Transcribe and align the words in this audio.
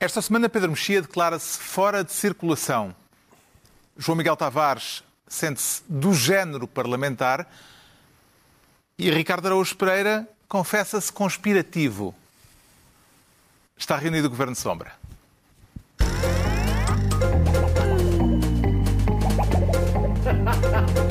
Esta 0.00 0.22
semana, 0.22 0.48
Pedro 0.48 0.70
Mexia 0.70 1.02
declara-se 1.02 1.58
fora 1.58 2.04
de 2.04 2.12
circulação. 2.12 2.94
João 3.96 4.14
Miguel 4.14 4.36
Tavares 4.36 5.02
sente-se 5.26 5.82
do 5.88 6.14
género 6.14 6.68
parlamentar 6.68 7.50
e 8.96 9.10
Ricardo 9.10 9.46
Araújo 9.46 9.74
Pereira 9.74 10.28
confessa-se 10.48 11.12
conspirativo. 11.12 12.14
Está 13.76 13.96
reunido 13.96 14.28
o 14.28 14.30
Governo 14.30 14.52
de 14.52 14.60
Sombra. 14.60 14.92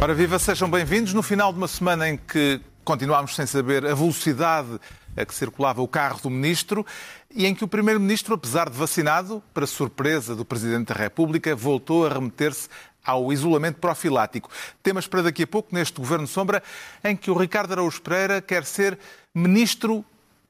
Ora, 0.00 0.14
viva, 0.14 0.38
sejam 0.38 0.70
bem-vindos. 0.70 1.12
No 1.12 1.24
final 1.24 1.52
de 1.52 1.58
uma 1.58 1.66
semana 1.66 2.08
em 2.08 2.16
que 2.16 2.60
continuámos 2.84 3.34
sem 3.34 3.44
saber 3.46 3.84
a 3.84 3.96
velocidade 3.96 4.78
a 5.16 5.26
que 5.26 5.34
circulava 5.34 5.82
o 5.82 5.88
carro 5.88 6.20
do 6.22 6.30
Ministro 6.30 6.86
e 7.34 7.44
em 7.44 7.52
que 7.52 7.64
o 7.64 7.68
Primeiro-Ministro, 7.68 8.36
apesar 8.36 8.70
de 8.70 8.78
vacinado, 8.78 9.42
para 9.52 9.66
surpresa 9.66 10.36
do 10.36 10.44
Presidente 10.44 10.92
da 10.92 10.94
República, 10.94 11.54
voltou 11.56 12.06
a 12.06 12.10
remeter-se 12.10 12.68
ao 13.04 13.32
isolamento 13.32 13.80
profilático. 13.80 14.48
Temas 14.84 15.08
para 15.08 15.22
daqui 15.22 15.42
a 15.42 15.46
pouco 15.48 15.74
neste 15.74 15.98
Governo 15.98 16.28
Sombra, 16.28 16.62
em 17.02 17.16
que 17.16 17.28
o 17.28 17.36
Ricardo 17.36 17.72
Araújo 17.72 18.00
Pereira 18.00 18.40
quer 18.40 18.64
ser 18.64 18.96
Ministro 19.34 20.04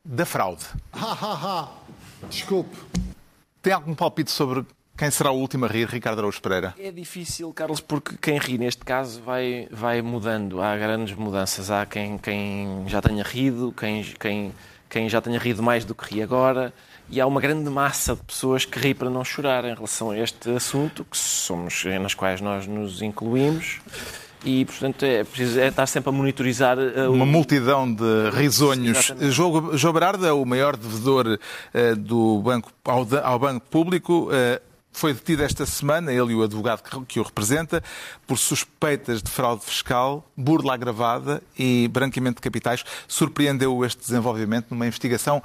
da 0.05 0.27
Fraude. 0.27 0.67
Ha, 0.92 1.12
ha, 1.12 1.33
ha. 1.33 1.69
Desculpe. 2.28 2.77
Tem 3.62 3.73
algum 3.73 3.95
palpite 3.95 4.30
sobre 4.30 4.67
quem 4.98 5.11
será 5.11 5.30
o 5.30 5.38
último 5.38 5.65
a 5.65 5.69
rir, 5.69 5.87
Ricardo 5.88 6.19
Araújo 6.19 6.41
Pereira? 6.43 6.75
É 6.79 6.91
difícil, 6.91 7.52
Carlos, 7.52 7.80
porque 7.80 8.17
quem 8.20 8.36
ri 8.39 8.59
neste 8.59 8.84
caso 8.84 9.22
vai, 9.25 9.69
vai 9.70 10.03
mudando. 10.03 10.61
Há 10.61 10.77
grandes 10.77 11.14
mudanças. 11.17 11.70
Há 11.70 11.86
quem, 11.86 12.19
quem 12.19 12.84
já 12.89 13.00
tenha 13.00 13.22
rido, 13.22 13.72
quem, 13.78 14.03
quem, 14.19 14.53
quem 14.91 15.09
já 15.09 15.20
tenha 15.20 15.39
rido 15.39 15.62
mais 15.62 15.84
do 15.84 15.95
que 15.95 16.14
ri 16.14 16.22
agora. 16.22 16.72
E 17.11 17.20
há 17.20 17.27
uma 17.27 17.41
grande 17.41 17.70
massa 17.70 18.14
de 18.17 18.22
pessoas 18.22 18.64
que 18.67 18.78
ri 18.78 18.92
para 18.92 19.09
não 19.09 19.25
chorar 19.25 19.64
em 19.64 19.72
relação 19.75 20.11
a 20.11 20.19
este 20.19 20.50
assunto, 20.50 21.06
que 21.11 21.17
somos, 21.17 21.84
nas 21.84 22.12
quais 22.12 22.41
nós 22.41 22.67
nos 22.67 23.00
incluímos. 23.00 23.81
E, 24.44 24.65
portanto, 24.67 25.05
é 25.05 25.25
preciso 25.25 25.59
é 25.59 25.69
estar 25.69 25.87
sempre 25.87 26.11
a 26.11 26.12
monitorizar. 26.12 26.77
uh, 26.78 27.11
Uma 27.12 27.25
o- 27.25 27.27
multidão 27.27 27.92
de 27.92 28.31
risonhos. 28.33 29.12
João 29.31 29.77
João 29.77 29.92
Berardo 29.92 30.25
é 30.27 30.33
o 30.33 30.44
maior 30.44 30.77
devedor 30.77 31.39
eh, 31.75 31.94
do 31.97 32.41
banco, 32.42 32.70
ao, 32.84 33.06
ao 33.25 33.39
Banco 33.39 33.67
Público. 33.69 34.28
eh, 34.33 34.61
foi 34.92 35.12
detido 35.12 35.42
esta 35.42 35.64
semana, 35.64 36.12
ele 36.12 36.33
e 36.33 36.34
o 36.34 36.42
advogado 36.42 36.83
que, 37.06 37.20
o 37.20 37.22
representa, 37.22 37.83
por 38.27 38.36
suspeitas 38.36 39.22
de 39.22 39.31
fraude 39.31 39.64
fiscal, 39.64 40.28
burla 40.36 40.75
agravada 40.75 41.42
e 41.58 41.89
branqueamento 41.89 42.36
de 42.36 42.42
capitais. 42.42 42.84
Surpreendeu 43.06 43.84
este 43.84 44.00
desenvolvimento 44.00 44.66
numa 44.70 44.86
investigação 44.86 45.42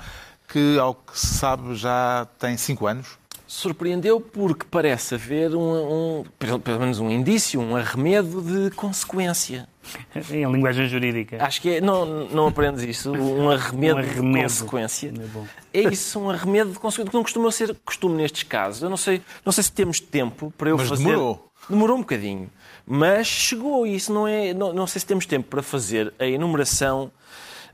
que, 0.48 0.78
ao 0.80 0.96
que 0.96 1.18
se 1.18 1.36
sabe, 1.36 1.76
já 1.76 2.28
tem 2.40 2.58
cinco 2.58 2.88
anos. 2.88 3.23
Surpreendeu 3.58 4.20
porque 4.20 4.66
parece 4.70 5.14
haver 5.14 5.56
um, 5.56 6.22
um- 6.22 6.24
pelo 6.40 6.80
menos 6.80 7.00
um 7.00 7.08
indício, 7.12 7.62
um 7.62 7.76
arremedo 7.76 8.42
de 8.42 8.76
consequência. 8.76 9.70
Em 10.32 10.52
linguagem 10.52 10.88
jurídica. 10.88 11.38
Acho 11.40 11.62
que 11.62 11.76
é, 11.76 11.80
não, 11.82 12.04
não 12.30 12.48
aprendes 12.48 12.82
isso, 12.84 13.12
um 13.12 13.52
arremedo, 13.52 13.98
Um 13.98 14.00
arremedo. 14.00 14.48
de 14.48 14.60
consequência. 14.60 15.10
É 15.10 15.28
bom. 15.28 15.46
É 15.72 15.82
isso, 15.82 16.20
um 16.20 16.32
arremedo 16.32 16.72
de 16.72 16.80
consequência, 16.80 17.12
que 17.12 17.16
não 17.16 17.22
costuma 17.22 17.52
ser 17.52 17.76
costume 17.86 18.16
nestes 18.16 18.42
casos. 18.42 18.82
Eu 18.82 18.90
não 18.90 18.98
sei, 18.98 19.22
não 19.46 19.52
sei 19.52 19.64
se 19.66 19.72
temos 19.72 20.00
tempo 20.00 20.52
para 20.58 20.72
eu 20.72 20.78
Mas 20.78 20.90
fazer. 20.90 21.04
demorou. 21.04 21.52
Demorou 21.70 21.98
um 21.98 22.02
bocadinho. 22.02 22.50
Mas 22.88 23.28
chegou, 23.28 23.86
e 23.86 23.96
isso 23.96 24.12
não 24.12 24.28
é. 24.28 24.52
Não, 24.56 24.74
não 24.74 24.88
sei 24.88 25.00
se 25.00 25.06
temos 25.06 25.28
tempo 25.28 25.48
para 25.48 25.62
fazer 25.62 26.12
a 26.18 26.26
enumeração 26.26 27.12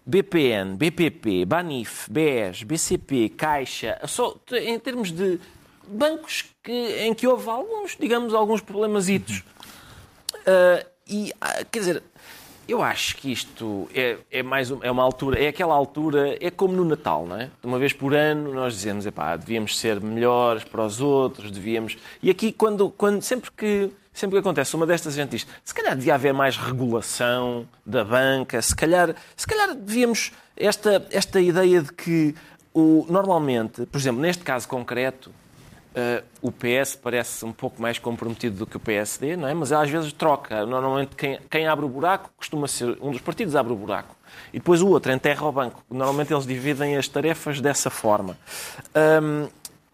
BPN, 0.06 0.76
BPP, 0.76 1.46
Banif, 1.46 2.10
BES, 2.12 2.64
BCP, 2.64 3.30
Caixa, 3.30 3.98
só 4.08 4.36
em 4.52 4.78
termos 4.78 5.10
de 5.12 5.40
bancos 5.90 6.46
que, 6.64 6.72
em 6.72 7.14
que 7.14 7.28
houve 7.28 7.50
alguns, 7.50 7.96
digamos, 8.00 8.34
alguns 8.34 8.62
problemazitos. 8.62 9.44
Ah, 10.46 10.86
e, 11.08 11.34
ah, 11.42 11.64
quer 11.72 11.80
dizer, 11.80 12.04
eu 12.68 12.84
acho 12.84 13.16
que 13.18 13.32
isto 13.32 13.90
é, 13.96 14.18
é 14.32 14.44
mais 14.44 14.70
um- 14.70 14.80
é 14.84 14.92
uma 14.92 15.02
altura, 15.02 15.44
é 15.44 15.48
aquela 15.48 15.74
altura, 15.74 16.38
é 16.40 16.52
como 16.52 16.74
no 16.76 16.86
Natal, 16.86 17.26
não 17.26 17.36
é? 17.36 17.50
Uma 17.64 17.80
vez 17.80 17.94
por 17.94 18.14
ano 18.14 18.54
nós 18.54 18.74
dizemos, 18.76 19.06
epá, 19.08 19.36
devíamos 19.36 19.78
ser 19.80 20.00
melhores 20.00 20.64
para 20.64 20.86
os 20.86 21.02
outros, 21.02 21.50
devíamos... 21.50 21.98
E 22.22 22.30
aqui, 22.30 22.52
quando, 22.52 22.92
quando, 22.92 23.24
sempre, 23.24 23.50
que, 23.52 23.90
sempre 24.14 24.36
que 24.36 24.40
acontece 24.40 24.76
uma 24.76 24.86
destas, 24.86 25.14
a 25.14 25.22
gente 25.24 25.32
diz, 25.32 25.48
se 25.66 25.74
calhar 25.74 25.96
devia 25.96 26.14
haver 26.14 26.32
mais 26.32 26.58
regulação 26.58 27.68
da 27.84 28.04
banca, 28.04 28.62
se 28.62 28.76
calhar, 28.76 29.16
se 29.36 29.48
calhar 29.48 29.74
devíamos... 29.74 30.32
Esta, 30.56 31.08
esta 31.10 31.40
ideia 31.40 31.82
de 31.82 31.94
que, 31.94 32.36
o, 32.74 33.06
normalmente, 33.10 33.86
por 33.86 33.98
exemplo, 33.98 34.22
neste 34.22 34.44
caso 34.44 34.68
concreto, 34.68 35.32
Uh, 35.90 36.24
o 36.42 36.52
PS 36.52 36.96
parece 36.96 37.44
um 37.44 37.52
pouco 37.52 37.82
mais 37.82 37.98
comprometido 37.98 38.58
do 38.58 38.68
que 38.68 38.78
o 38.78 38.80
PSD, 38.80 39.36
não 39.36 39.48
é? 39.48 39.54
Mas 39.54 39.72
às 39.72 39.90
vezes 39.90 40.14
troca. 40.14 40.66
Normalmente 40.66 41.16
quem, 41.16 41.40
quem 41.50 41.68
abre 41.68 41.84
o 41.84 41.90
buraco 41.90 42.30
costuma 42.38 42.68
ser 42.68 42.98
um 43.02 43.12
dos 43.12 43.22
partidos 43.22 43.56
abre 43.56 43.74
o 43.74 43.76
buraco 43.76 44.16
e 44.54 44.60
depois 44.60 44.82
o 44.82 44.88
outro 44.88 45.12
enterra 45.12 45.46
o 45.46 45.52
banco. 45.52 45.84
Normalmente 45.90 46.32
eles 46.32 46.46
dividem 46.46 46.96
as 46.96 47.08
tarefas 47.08 47.60
dessa 47.60 47.90
forma. 47.90 48.38
Um, 48.96 49.48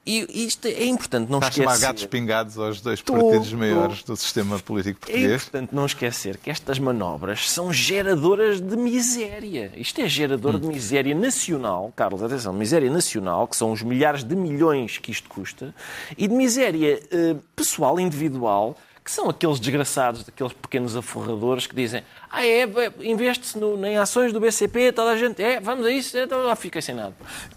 e 0.06 0.46
isto 0.46 0.68
é 0.68 0.86
importante 0.86 1.30
não 1.32 1.40
Está 1.40 1.48
a 1.48 1.52
chamar 1.52 1.72
esquecer. 1.74 1.88
gatos 1.88 2.06
pingados 2.06 2.58
aos 2.60 2.80
dois 2.82 3.00
Estou, 3.00 3.16
partidos 3.18 3.54
maiores 3.54 4.04
do 4.04 4.16
sistema 4.16 4.60
político 4.60 5.00
É 5.04 5.06
português. 5.12 5.42
importante 5.42 5.74
não 5.76 5.86
esquecer 5.86 6.38
que 6.38 6.50
estas 6.52 6.78
manobras 6.78 7.50
são 7.50 7.74
geradoras 7.74 8.62
de 8.62 8.76
miséria. 8.78 9.72
Isto 9.76 10.02
é 10.02 10.08
gerador 10.08 10.60
de 10.60 10.68
miséria 10.68 11.16
nacional, 11.16 11.92
Carlos, 11.96 12.22
atenção, 12.22 12.54
miséria 12.54 12.90
nacional, 12.92 13.48
que 13.48 13.56
são 13.56 13.72
os 13.72 13.82
milhares 13.82 14.24
de 14.24 14.36
milhões 14.36 14.98
que 15.00 15.12
isto 15.12 15.28
custa, 15.28 15.74
e 16.18 16.28
de 16.28 16.34
miséria 16.36 17.00
eh, 17.12 17.36
pessoal, 17.56 18.00
individual, 18.00 18.78
que 19.06 19.12
são 19.12 19.30
aqueles 19.30 19.60
desgraçados, 19.60 20.26
aqueles 20.28 20.52
pequenos 20.52 20.96
aforradores 20.96 21.68
que 21.68 21.76
dizem 21.76 22.04
ah, 22.28 22.44
é, 22.44 22.66
bem, 22.66 22.92
investe-se 23.02 23.56
em 23.60 23.98
ações 23.98 24.34
do 24.34 24.40
BCP, 24.40 24.92
toda 24.92 25.12
a 25.12 25.18
gente, 25.18 25.44
é, 25.44 25.60
vamos 25.60 25.86
a 25.86 25.92
isso, 25.92 26.18
então 26.18 26.44
lá 26.44 26.56
fica 26.56 26.82
sem 26.82 26.96
nada. 26.96 27.14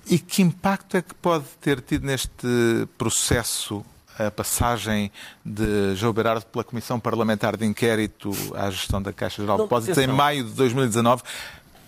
E 0.07 0.19
que 0.19 0.43
impacto 0.43 0.99
é 0.99 1.03
que 1.03 1.15
pode 1.15 1.47
ter 1.59 1.81
tido 1.81 2.05
neste 2.07 2.87
processo 2.99 3.83
a 4.19 4.31
passagem 4.31 5.11
de 5.43 5.95
João 5.95 6.13
Berardo 6.13 6.45
pela 6.45 6.65
Comissão 6.65 6.99
Parlamentar 6.99 7.57
de 7.57 7.65
Inquérito 7.65 8.31
à 8.55 8.69
gestão 8.69 9.01
da 9.01 9.13
Caixa 9.13 9.41
Geral? 9.41 9.57
De 9.57 9.63
Depósitos 9.63 9.97
em 9.97 10.07
maio 10.09 10.45
de 10.45 10.51
2019, 10.51 11.23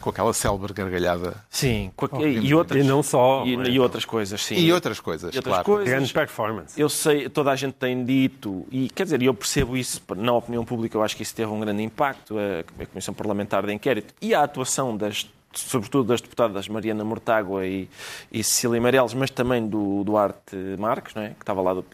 com 0.00 0.10
aquela 0.10 0.32
célebre 0.32 0.72
gargalhada 0.72 1.34
Sim, 1.50 1.90
com 1.94 2.06
a- 2.16 2.22
e, 2.22 2.54
outras, 2.54 2.84
E 2.84 2.88
não 2.88 3.02
só, 3.02 3.44
e, 3.46 3.56
não 3.56 3.64
é? 3.64 3.68
e 3.68 3.78
outras 3.78 4.04
coisas, 4.04 4.42
sim. 4.42 4.54
e 4.56 4.72
outras 4.72 4.98
coisas, 5.00 5.34
E 5.34 5.38
outras 5.38 5.52
claro. 5.52 5.64
coisas. 5.64 5.88
Grande 5.88 6.12
performance. 6.12 6.80
Eu 6.80 6.88
sei, 6.88 7.28
toda 7.28 7.50
a 7.50 7.56
gente 7.56 7.74
tem 7.74 8.04
dito, 8.04 8.66
e 8.70 8.88
quer 8.90 9.04
dizer, 9.04 9.22
eu 9.22 9.34
percebo 9.34 9.76
isso 9.76 10.00
na 10.16 10.32
opinião 10.32 10.64
pública, 10.64 10.96
eu 10.96 11.02
acho 11.02 11.16
que 11.16 11.22
isso 11.22 11.34
teve 11.34 11.50
um 11.50 11.60
grande 11.60 11.82
impacto, 11.82 12.36
a, 12.38 12.82
a 12.82 12.86
Comissão 12.86 13.14
Parlamentar 13.14 13.64
de 13.66 13.72
Inquérito 13.72 14.14
e 14.20 14.34
a 14.34 14.42
atuação 14.42 14.96
das 14.96 15.30
sobretudo 15.52 16.06
das 16.06 16.20
deputadas 16.20 16.68
Mariana 16.68 17.04
Mortágua 17.04 17.66
e, 17.66 17.88
e 18.30 18.42
Cecília 18.44 18.80
Meirelles, 18.80 19.12
mas 19.14 19.30
também 19.30 19.66
do 19.66 20.04
Duarte 20.04 20.54
Marques, 20.78 21.12
não 21.12 21.22
é? 21.22 21.30
que 21.30 21.42
estava 21.42 21.60
lá 21.60 21.74
do... 21.74 21.84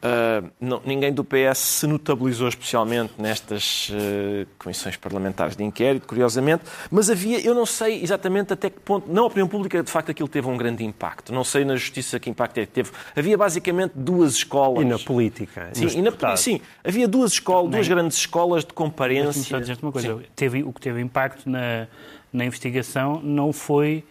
Ah, 0.00 0.44
não, 0.60 0.80
ninguém 0.84 1.12
do 1.12 1.24
PS 1.24 1.58
se 1.58 1.86
notabilizou 1.86 2.48
especialmente 2.48 3.14
nestas 3.18 3.90
eh, 3.92 4.46
comissões 4.56 4.96
parlamentares 4.96 5.56
de 5.56 5.64
inquérito, 5.64 6.06
curiosamente, 6.06 6.62
mas 6.88 7.10
havia, 7.10 7.40
eu 7.44 7.52
não 7.52 7.66
sei 7.66 8.00
exatamente 8.02 8.52
até 8.52 8.70
que 8.70 8.78
ponto, 8.78 9.12
na 9.12 9.22
opinião 9.24 9.48
pública, 9.48 9.82
de 9.82 9.90
facto, 9.90 10.10
aquilo 10.12 10.28
teve 10.28 10.46
um 10.46 10.56
grande 10.56 10.84
impacto. 10.84 11.32
Não 11.32 11.42
sei 11.42 11.64
na 11.64 11.74
justiça 11.74 12.20
que 12.20 12.30
impacto 12.30 12.58
é 12.58 12.66
que 12.66 12.72
teve. 12.72 12.90
Havia 13.16 13.36
basicamente 13.36 13.92
duas 13.96 14.34
escolas. 14.34 14.82
E 14.82 14.84
na 14.84 14.98
política. 15.00 15.70
Sim, 15.72 15.88
e 15.98 16.02
na- 16.02 16.36
sim, 16.36 16.60
havia 16.84 17.08
duas 17.08 17.32
escolas, 17.32 17.70
duas 17.72 17.88
grandes 17.88 18.16
escolas 18.18 18.64
de 18.64 18.72
comparência. 18.72 19.42
só 19.42 19.58
dizer 19.58 19.78
uma 19.82 19.90
coisa. 19.90 20.20
Teve, 20.36 20.62
o 20.62 20.72
que 20.72 20.80
teve 20.80 21.00
impacto 21.00 21.50
na, 21.50 21.88
na 22.32 22.44
investigação 22.44 23.20
não 23.22 23.52
foi 23.52 24.04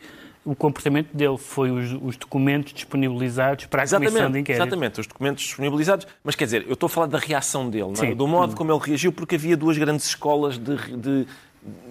o 0.50 0.56
comportamento 0.56 1.10
dele, 1.14 1.38
foi 1.38 1.70
os, 1.72 1.92
os 2.02 2.16
documentos 2.16 2.72
disponibilizados 2.74 3.66
para 3.66 3.84
a 3.84 3.86
Comissão 3.86 4.00
de 4.00 4.08
Exatamente, 4.08 4.40
Inquérito. 4.40 4.62
exatamente, 4.62 5.00
os 5.02 5.08
documentos 5.08 5.44
disponibilizados. 5.44 6.08
Mas 6.24 6.36
quer 6.36 6.46
dizer, 6.46 6.66
eu 6.68 6.74
estou 6.74 6.88
a 6.88 6.90
falar 6.90 7.08
da 7.08 7.18
reação 7.18 7.70
dele, 7.70 7.92
é? 8.02 8.16
Do 8.16 8.28
modo 8.28 8.56
como 8.56 8.72
ele 8.72 8.80
reagiu, 8.82 9.12
porque 9.12 9.36
havia 9.36 9.58
duas 9.58 9.78
grandes 9.78 10.06
escolas 10.08 10.58
de, 10.58 10.76
de- 10.98 11.28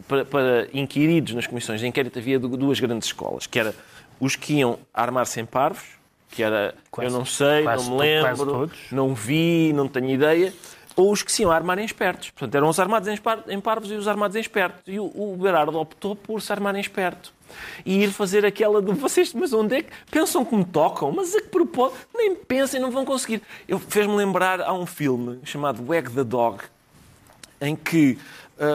para, 0.09 0.25
para 0.25 0.69
inquiridos 0.73 1.35
nas 1.35 1.47
comissões 1.47 1.81
de 1.81 1.87
inquérito, 1.87 2.19
havia 2.19 2.39
du- 2.39 2.57
duas 2.57 2.81
grandes 2.81 3.09
escolas, 3.09 3.47
que 3.47 3.59
era 3.59 3.75
os 4.19 4.37
que 4.37 4.55
iam 4.55 4.79
armar-se 4.95 5.39
em 5.39 5.45
parvos, 5.45 5.85
que 6.31 6.43
era 6.43 6.75
Quase- 6.91 7.11
eu 7.13 7.19
não 7.19 7.27
sei, 7.27 7.63
não 7.65 7.85
me 7.91 7.97
lembro, 7.99 8.71
não 8.91 9.15
vi, 9.15 9.73
não 9.75 9.87
tenho 9.87 10.11
ideia, 10.11 10.53
ou 10.97 11.13
os 11.13 11.23
que 11.23 11.31
se 11.31 11.43
iam 11.43 11.51
armarem 11.51 11.85
espertos. 11.85 12.31
Portanto, 12.31 12.55
eram 12.55 12.69
os 12.69 12.81
armados 12.81 13.07
em, 13.07 13.17
par, 13.19 13.45
em 13.47 13.61
parvos 13.61 13.91
e 13.91 13.95
os 13.95 14.09
armados 14.09 14.35
em 14.35 14.41
espertos. 14.41 14.83
E 14.87 14.99
o, 14.99 15.37
Berardo 15.39 15.79
optou 15.79 16.17
por 16.17 16.41
se 16.41 16.51
armar 16.51 16.75
em 16.75 16.81
esperto. 16.81 17.35
E 17.85 18.03
ir 18.03 18.11
fazer 18.11 18.45
aquela 18.45 18.83
de 18.83 18.93
vocês, 18.93 19.33
mas 19.35 19.53
onde 19.53 19.77
é 19.77 19.83
que 19.83 19.93
pensam 20.11 20.45
que 20.45 20.57
me 20.57 20.65
tocam? 20.65 21.13
Mas 21.13 21.35
a 21.35 21.43
que 21.43 21.49
propósito? 21.49 22.09
Nem 22.15 22.35
pensem, 22.35 22.81
não 22.81 22.91
vão 22.91 23.05
conseguir. 23.05 23.43
Eu 23.69 23.79
fez-me 23.79 24.17
lembrar 24.17 24.61
a 24.61 24.73
um 24.73 24.87
filme 24.87 25.39
chamado 25.45 25.85
Wag 25.87 26.11
the 26.11 26.25
Dog, 26.25 26.65
em 27.61 27.77
que 27.77 28.19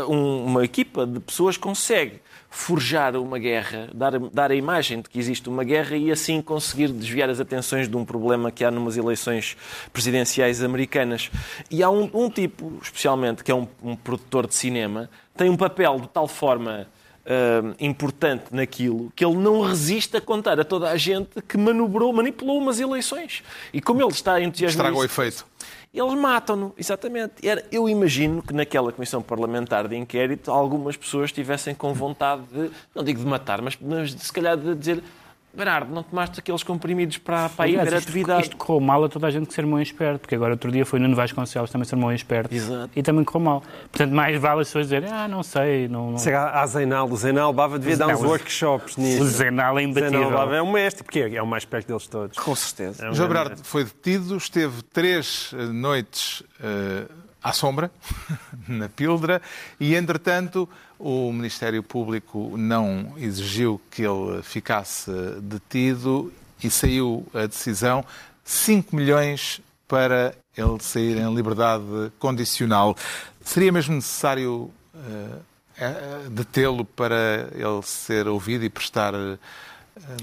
uma 0.07 0.63
equipa 0.63 1.05
de 1.07 1.19
pessoas 1.19 1.57
consegue 1.57 2.21
forjar 2.49 3.15
uma 3.15 3.39
guerra, 3.39 3.89
dar, 3.95 4.19
dar 4.19 4.51
a 4.51 4.55
imagem 4.55 5.01
de 5.01 5.09
que 5.09 5.17
existe 5.17 5.47
uma 5.47 5.63
guerra 5.63 5.95
e 5.95 6.11
assim 6.11 6.41
conseguir 6.41 6.89
desviar 6.89 7.29
as 7.29 7.39
atenções 7.39 7.87
de 7.87 7.95
um 7.95 8.03
problema 8.03 8.51
que 8.51 8.65
há 8.65 8.69
numas 8.69 8.97
eleições 8.97 9.55
presidenciais 9.93 10.61
americanas. 10.61 11.31
E 11.71 11.81
há 11.81 11.89
um, 11.89 12.09
um 12.13 12.29
tipo, 12.29 12.77
especialmente, 12.81 13.41
que 13.41 13.51
é 13.51 13.55
um, 13.55 13.67
um, 13.81 13.95
produtor 13.95 14.47
de 14.47 14.53
cinema, 14.53 15.09
tem 15.35 15.49
um 15.49 15.55
papel 15.55 16.01
de 16.01 16.09
tal 16.09 16.27
forma 16.27 16.87
uh, 17.25 17.75
importante 17.79 18.45
naquilo 18.51 19.11
que 19.15 19.23
ele 19.23 19.37
não 19.37 19.61
resiste 19.61 20.17
a 20.17 20.21
contar 20.21 20.59
a 20.59 20.63
toda 20.63 20.89
a 20.89 20.97
gente 20.97 21.41
que 21.47 21.57
manobrou, 21.57 22.11
manipulou 22.13 22.57
umas 22.57 22.79
eleições. 22.79 23.43
E 23.73 23.81
como 23.81 24.01
ele 24.01 24.11
está 24.11 24.41
entusiasmado... 24.41 24.89
Estraga 24.89 24.97
o 24.97 25.03
efeito 25.03 25.45
eles 25.93 26.13
matam-no, 26.13 26.73
exatamente. 26.77 27.45
Era, 27.45 27.65
eu 27.71 27.89
imagino 27.89 28.41
que 28.41 28.53
naquela 28.53 28.93
comissão 28.93 29.21
parlamentar 29.21 29.87
de 29.87 29.97
inquérito 29.97 30.49
algumas 30.49 30.95
pessoas 30.95 31.25
estivessem 31.25 31.75
com 31.75 31.93
vontade 31.93 32.43
de, 32.43 32.71
não 32.95 33.03
digo 33.03 33.19
de 33.19 33.25
matar, 33.25 33.61
mas, 33.61 33.77
mas 33.79 34.13
se 34.13 34.31
calhar 34.31 34.55
de 34.55 34.73
dizer 34.73 35.03
Bernardo, 35.53 35.93
não 35.93 36.01
tomaste 36.01 36.39
aqueles 36.39 36.63
comprimidos 36.63 37.17
para, 37.17 37.49
para 37.49 37.65
a 37.65 37.67
hiperatividade? 37.67 38.41
Isto, 38.41 38.53
isto 38.53 38.57
correu 38.57 38.79
mal 38.79 39.03
a 39.03 39.09
toda 39.09 39.27
a 39.27 39.31
gente 39.31 39.47
que 39.47 39.53
ser 39.53 39.65
muito 39.65 39.87
esperto, 39.87 40.21
porque 40.21 40.35
agora 40.35 40.53
outro 40.53 40.71
dia 40.71 40.85
foi 40.85 40.99
Nuno 40.99 41.15
Vasconcelos 41.15 41.69
também 41.69 41.85
ser 41.85 41.97
muito 41.97 42.17
esperto 42.17 42.53
Exato. 42.53 42.89
e 42.95 43.03
também 43.03 43.23
correu 43.23 43.45
mal. 43.45 43.63
Portanto, 43.91 44.13
mais 44.13 44.39
vale 44.39 44.61
as 44.61 44.67
pessoas 44.67 44.85
dizerem, 44.85 45.09
ah, 45.11 45.27
não 45.27 45.43
sei. 45.43 45.87
Não, 45.87 46.11
não... 46.11 46.17
Será 46.17 46.61
a 46.61 46.65
Zenal, 46.65 47.09
o 47.09 47.17
Zenal 47.17 47.51
Bava 47.51 47.77
devia 47.77 47.97
dar 47.97 48.07
uns 48.07 48.21
workshops 48.21 48.95
nisso. 48.95 49.23
O 49.23 49.27
Zenal 49.27 49.77
é 49.77 49.83
imbatível. 49.83 50.19
Zenal 50.19 50.31
Bava 50.31 50.55
é 50.55 50.61
um 50.61 50.71
mestre, 50.71 51.03
porque 51.03 51.19
é 51.19 51.41
o 51.41 51.47
mais 51.47 51.65
perto 51.65 51.87
deles 51.87 52.07
todos. 52.07 52.37
Com 52.37 52.55
certeza. 52.55 53.05
É 53.05 53.09
um 53.09 53.13
João 53.13 53.27
Bernardo 53.27 53.61
foi 53.63 53.83
detido, 53.83 54.37
esteve 54.37 54.81
três 54.83 55.53
eh, 55.53 55.65
noites 55.65 56.41
uh, 56.41 57.20
à 57.43 57.53
sombra, 57.53 57.91
na 58.67 58.87
Pildra, 58.87 59.41
e 59.79 59.95
entretanto 59.95 60.69
o 60.99 61.31
Ministério 61.31 61.81
Público 61.81 62.55
não 62.57 63.13
exigiu 63.17 63.81
que 63.89 64.03
ele 64.03 64.41
ficasse 64.43 65.11
detido 65.41 66.31
e 66.63 66.69
saiu 66.69 67.25
a 67.33 67.47
decisão 67.47 68.05
5 68.43 68.95
milhões 68.95 69.61
para 69.87 70.35
ele 70.55 70.79
sair 70.79 71.17
em 71.17 71.33
liberdade 71.33 72.11
condicional. 72.19 72.95
Seria 73.43 73.71
mesmo 73.71 73.95
necessário 73.95 74.71
uh, 74.93 76.29
detê-lo 76.29 76.85
para 76.85 77.49
ele 77.53 77.81
ser 77.83 78.27
ouvido 78.27 78.63
e 78.63 78.69
prestar 78.69 79.13
uh, 79.15 79.39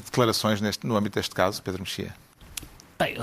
declarações 0.04 0.60
neste, 0.60 0.86
no 0.86 0.96
âmbito 0.96 1.18
deste 1.18 1.34
caso, 1.34 1.62
Pedro 1.62 1.82
Mexia? 1.82 2.14
Bem, 2.98 3.14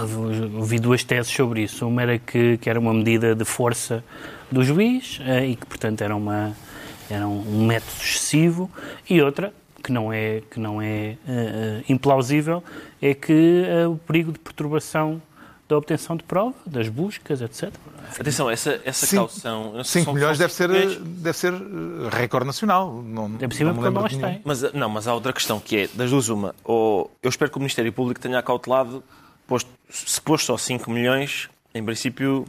ouvi 0.55 0.79
duas 0.79 1.03
teses 1.03 1.31
sobre 1.31 1.63
isso. 1.63 1.85
Uma 1.85 2.01
era 2.01 2.17
que, 2.17 2.57
que 2.57 2.69
era 2.69 2.79
uma 2.79 2.93
medida 2.93 3.35
de 3.35 3.43
força 3.43 4.03
do 4.51 4.63
juiz 4.63 5.19
uh, 5.19 5.43
e 5.43 5.55
que, 5.55 5.65
portanto, 5.65 6.01
era 6.01 6.15
uma 6.15 6.55
era 7.09 7.27
um, 7.27 7.65
método 7.65 7.91
excessivo, 8.01 8.71
e 9.09 9.21
outra, 9.21 9.53
que 9.83 9.91
não 9.91 10.11
é, 10.11 10.41
que 10.49 10.59
não 10.59 10.81
é 10.81 11.17
uh, 11.27 11.83
implausível, 11.91 12.63
é 13.01 13.13
que 13.13 13.63
uh, 13.85 13.91
o 13.91 13.97
perigo 13.97 14.31
de 14.31 14.39
perturbação 14.39 15.21
da 15.67 15.77
obtenção 15.77 16.15
de 16.15 16.23
prova, 16.23 16.53
das 16.65 16.87
buscas, 16.89 17.41
etc. 17.41 17.73
Atenção, 18.19 18.49
essa, 18.51 18.79
essa 18.85 19.05
cinco, 19.07 19.23
caução... 19.23 19.83
5 19.83 20.13
milhões 20.13 20.37
deve 20.37 20.53
ser, 20.53 20.69
deve 20.99 21.35
ser 21.35 21.53
recorde 22.11 22.45
nacional. 22.45 23.01
Não, 23.01 23.31
é 23.41 23.47
possível 23.47 23.73
porque 23.73 23.89
não 23.89 24.07
tem. 24.07 24.41
Mas, 24.43 24.73
não, 24.73 24.89
mas 24.89 25.07
há 25.07 25.13
outra 25.15 25.33
questão 25.33 25.59
que 25.59 25.77
é, 25.77 25.89
das 25.91 26.11
duas 26.11 26.29
uma, 26.29 26.53
ou 26.63 27.11
eu 27.21 27.29
espero 27.29 27.49
que 27.49 27.57
o 27.57 27.59
Ministério 27.59 27.91
Público 27.91 28.19
tenha 28.19 28.37
acautelado, 28.37 29.03
posto, 29.47 29.69
se 29.89 30.19
pôs 30.21 30.43
só 30.43 30.57
5 30.57 30.89
milhões, 30.91 31.49
em 31.73 31.83
princípio 31.83 32.45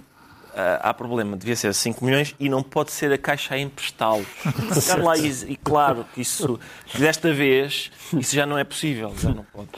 uh, 0.56 0.80
há 0.80 0.94
problema, 0.94 1.36
devia 1.36 1.56
ser 1.56 1.72
5 1.74 2.04
milhões 2.04 2.34
e 2.40 2.48
não 2.48 2.62
pode 2.62 2.92
ser 2.92 3.12
a 3.12 3.18
Caixa 3.18 3.54
a 3.54 3.58
emprestá-los. 3.58 4.26
lá 5.02 5.16
e, 5.16 5.28
e, 5.52 5.56
claro 5.56 6.06
que 6.14 6.20
isso, 6.20 6.58
desta 6.98 7.32
vez, 7.32 7.90
isso 8.12 8.34
já 8.34 8.46
não 8.46 8.58
é 8.58 8.64
possível, 8.64 9.14
já 9.16 9.30
não 9.30 9.44
pode. 9.44 9.68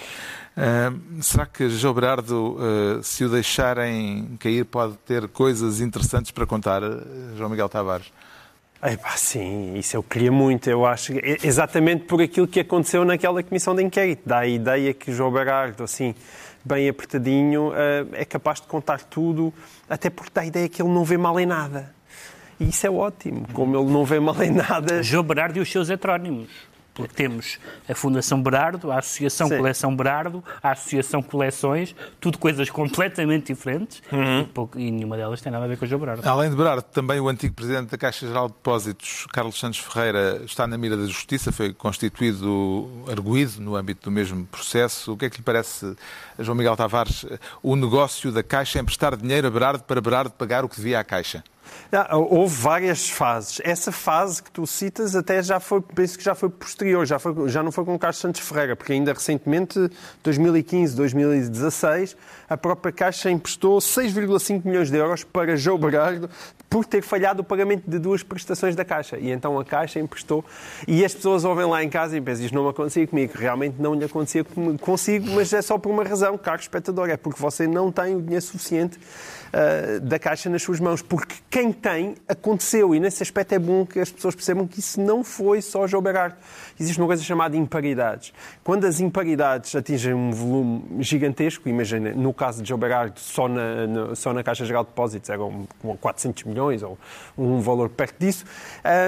Uh, 0.56 1.23
será 1.23 1.47
que 1.47 1.69
João 1.70 1.94
Berardo, 1.94 2.56
uh, 2.56 3.03
se 3.03 3.25
o 3.25 3.29
deixarem 3.29 4.37
cair, 4.41 4.64
pode 4.64 4.97
ter 4.99 5.29
coisas 5.29 5.81
interessantes 5.81 6.31
para 6.31 6.47
contar, 6.47 6.82
João 7.37 7.49
Miguel 7.49 7.69
Tavares? 7.69 8.06
Epá, 8.81 9.17
sim, 9.17 9.76
isso 9.76 9.97
eu 9.97 10.03
queria 10.05 10.31
muito. 10.31 10.71
Eu 10.71 10.87
acho 10.87 11.12
exatamente 11.43 12.05
por 12.05 12.23
aquilo 12.23 12.47
que 12.47 12.61
aconteceu 12.61 13.05
naquela 13.05 13.43
comissão 13.43 13.75
de 13.75 13.82
inquérito. 13.82 14.23
Dá 14.25 14.38
a 14.38 14.47
ideia 14.47 14.94
que 14.94 15.12
João 15.12 15.32
Berardo, 15.32 15.82
assim, 15.82 16.14
bem 16.64 16.88
apertadinho, 16.88 17.72
é 18.12 18.25
capaz 18.25 18.60
de 18.60 18.66
contar 18.66 19.02
tudo 19.02 19.52
até 19.88 20.10
porque 20.10 20.31
dá 20.34 20.43
a 20.43 20.46
ideia 20.46 20.69
que 20.69 20.82
ele 20.82 20.90
não 20.90 21.05
vê 21.05 21.16
mal 21.16 21.38
em 21.38 21.46
nada. 21.46 21.94
E 22.60 22.69
isso 22.69 22.87
é 22.87 22.90
ótimo, 22.90 23.46
como 23.52 23.76
ele 23.76 23.90
não 23.90 24.05
vê 24.05 24.19
mal 24.19 24.43
em 24.43 24.50
nada. 24.50 25.02
João 25.02 25.22
Berardo 25.22 25.58
e 25.58 25.62
os 25.62 25.70
seus 25.70 25.88
heterónimos. 25.88 26.49
Porque 26.99 27.15
temos 27.15 27.61
a 27.89 27.95
Fundação 27.95 28.43
Berardo, 28.43 28.91
a 28.91 28.99
Associação 28.99 29.47
Sim. 29.47 29.56
Coleção 29.56 29.95
Berardo, 29.95 30.43
a 30.61 30.73
Associação 30.73 31.23
Coleções, 31.23 31.95
tudo 32.21 32.39
coisas 32.39 32.69
completamente 32.69 33.55
diferentes 33.55 34.03
uhum. 34.11 34.41
e, 34.41 34.45
pouco, 34.47 34.79
e, 34.79 34.91
nenhuma 34.91 35.17
delas 35.17 35.41
tem 35.41 35.53
nada 35.53 35.65
a 35.65 35.69
ver 35.69 35.79
com 35.79 35.85
o 35.85 35.89
João 35.89 36.00
Berardo. 36.00 36.29
Além 36.29 36.50
de 36.50 36.56
Berardo, 36.56 36.83
também 36.83 37.21
o 37.21 37.29
antigo 37.29 37.55
presidente 37.55 37.91
da 37.91 37.97
Caixa 37.97 38.27
Geral 38.27 38.49
de 38.49 38.55
Depósitos, 38.55 39.27
Carlos 39.33 39.59
Santos 39.59 39.79
Ferreira, 39.79 40.43
está 40.45 40.67
na 40.67 40.77
mira 40.77 40.97
da 40.97 41.06
Justiça, 41.06 41.53
foi 41.53 41.73
constituído 41.73 42.91
arguído 43.09 43.61
no 43.61 43.77
âmbito 43.77 44.11
do 44.11 44.11
mesmo 44.11 44.45
processo. 44.47 45.12
O 45.12 45.17
que 45.17 45.27
é 45.27 45.31
que 45.31 45.37
lhe 45.37 45.45
parece, 45.45 45.95
João 46.37 46.56
Miguel 46.56 46.77
Tavares, 46.77 47.25
o 47.62 47.77
negócio 47.77 48.33
da 48.33 48.43
Caixa 48.43 48.81
emprestar 48.81 49.17
dinheiro 49.17 49.47
a 49.47 49.50
Berardo 49.50 49.85
para 49.85 50.00
Berardo 50.00 50.31
pagar 50.31 50.65
o 50.65 50.69
que 50.69 50.77
devia 50.77 50.99
à 50.99 51.05
Caixa? 51.05 51.45
Houve 52.31 52.55
várias 52.55 53.09
fases. 53.09 53.61
Essa 53.65 53.91
fase 53.91 54.43
que 54.43 54.50
tu 54.50 54.67
citas 54.67 55.17
até 55.17 55.43
já 55.43 55.59
foi, 55.59 55.81
penso 55.81 56.19
que 56.19 56.25
já 56.25 56.35
foi 56.35 56.50
posterior, 56.50 57.06
já, 57.06 57.19
foi, 57.19 57.49
já 57.49 57.62
não 57.62 57.73
foi 57.73 57.85
com 57.85 57.94
o 57.94 57.99
Carlos 57.99 58.19
Santos 58.19 58.41
Ferreira, 58.41 58.76
porque 58.76 58.93
ainda 58.93 59.12
recentemente, 59.12 59.91
2015, 60.23 60.94
2016, 60.94 62.17
a 62.49 62.56
própria 62.56 62.93
Caixa 62.93 63.31
emprestou 63.31 63.79
6,5 63.79 64.65
milhões 64.65 64.91
de 64.91 64.97
euros 64.97 65.25
para 65.25 65.56
João 65.56 65.79
Berardo 65.79 66.29
por 66.69 66.85
ter 66.85 67.03
falhado 67.03 67.41
o 67.41 67.44
pagamento 67.44 67.88
de 67.88 67.99
duas 67.99 68.23
prestações 68.23 68.76
da 68.76 68.85
Caixa. 68.85 69.19
E 69.19 69.31
então 69.31 69.59
a 69.59 69.64
Caixa 69.64 69.99
emprestou. 69.99 70.44
E 70.87 71.05
as 71.05 71.14
pessoas 71.14 71.44
ouvem 71.44 71.64
lá 71.67 71.82
em 71.82 71.88
casa 71.88 72.17
e 72.17 72.21
pensam, 72.21 72.44
isto 72.44 72.55
não 72.55 72.64
me 72.64 72.71
acontecia 72.71 73.06
comigo. 73.06 73.32
Realmente 73.37 73.76
não 73.79 73.94
lhe 73.94 74.05
acontecia 74.05 74.44
consigo, 74.81 75.31
mas 75.31 75.53
é 75.53 75.62
só 75.62 75.79
por 75.79 75.91
uma 75.91 76.05
razão, 76.05 76.37
caro 76.37 76.61
espectador, 76.61 77.09
é 77.09 77.17
porque 77.17 77.41
você 77.41 77.67
não 77.67 77.91
tem 77.91 78.14
o 78.14 78.21
dinheiro 78.21 78.44
suficiente 78.44 78.99
uh, 79.49 80.00
da 80.00 80.19
Caixa 80.19 80.49
nas 80.49 80.62
suas 80.62 80.81
mãos. 80.81 81.02
Porque 81.02 81.37
quem 81.50 81.73
tem, 81.73 82.14
aconteceu. 82.28 82.95
E 82.95 83.00
nesse 83.00 83.23
aspecto 83.23 83.55
é 83.55 83.59
bom 83.59 83.85
que 83.87 84.00
as 84.00 84.11
pessoas 84.11 84.35
percebam 84.35 84.67
que 84.67 84.81
isso 84.81 85.00
não 85.00 85.23
foi 85.25 85.61
só 85.61 85.87
João 85.87 86.02
Berardo. 86.02 86.37
Existe 86.78 86.99
uma 87.00 87.07
coisa 87.07 87.23
chamada 87.23 87.57
imparidades. 87.57 88.33
Quando 88.62 88.85
as 88.85 89.00
imparidades 89.00 89.75
atingem 89.75 90.14
um 90.14 90.31
volume 90.31 91.02
gigantesco, 91.02 91.69
imagina, 91.69 92.12
no 92.12 92.33
caso 92.33 92.62
de 92.62 92.69
João 92.69 92.78
Berardo, 92.78 93.19
só 93.19 93.49
na, 93.49 93.87
na, 93.87 94.14
só 94.14 94.33
na 94.33 94.43
Caixa 94.43 94.64
Geral 94.64 94.85
de 94.85 94.90
Depósitos 94.90 95.31
eram 95.31 95.67
400 96.00 96.45
milhões 96.45 96.83
ou 96.83 96.99
um 97.37 97.61
valor 97.61 97.88
perto 97.88 98.19
disso, 98.19 98.45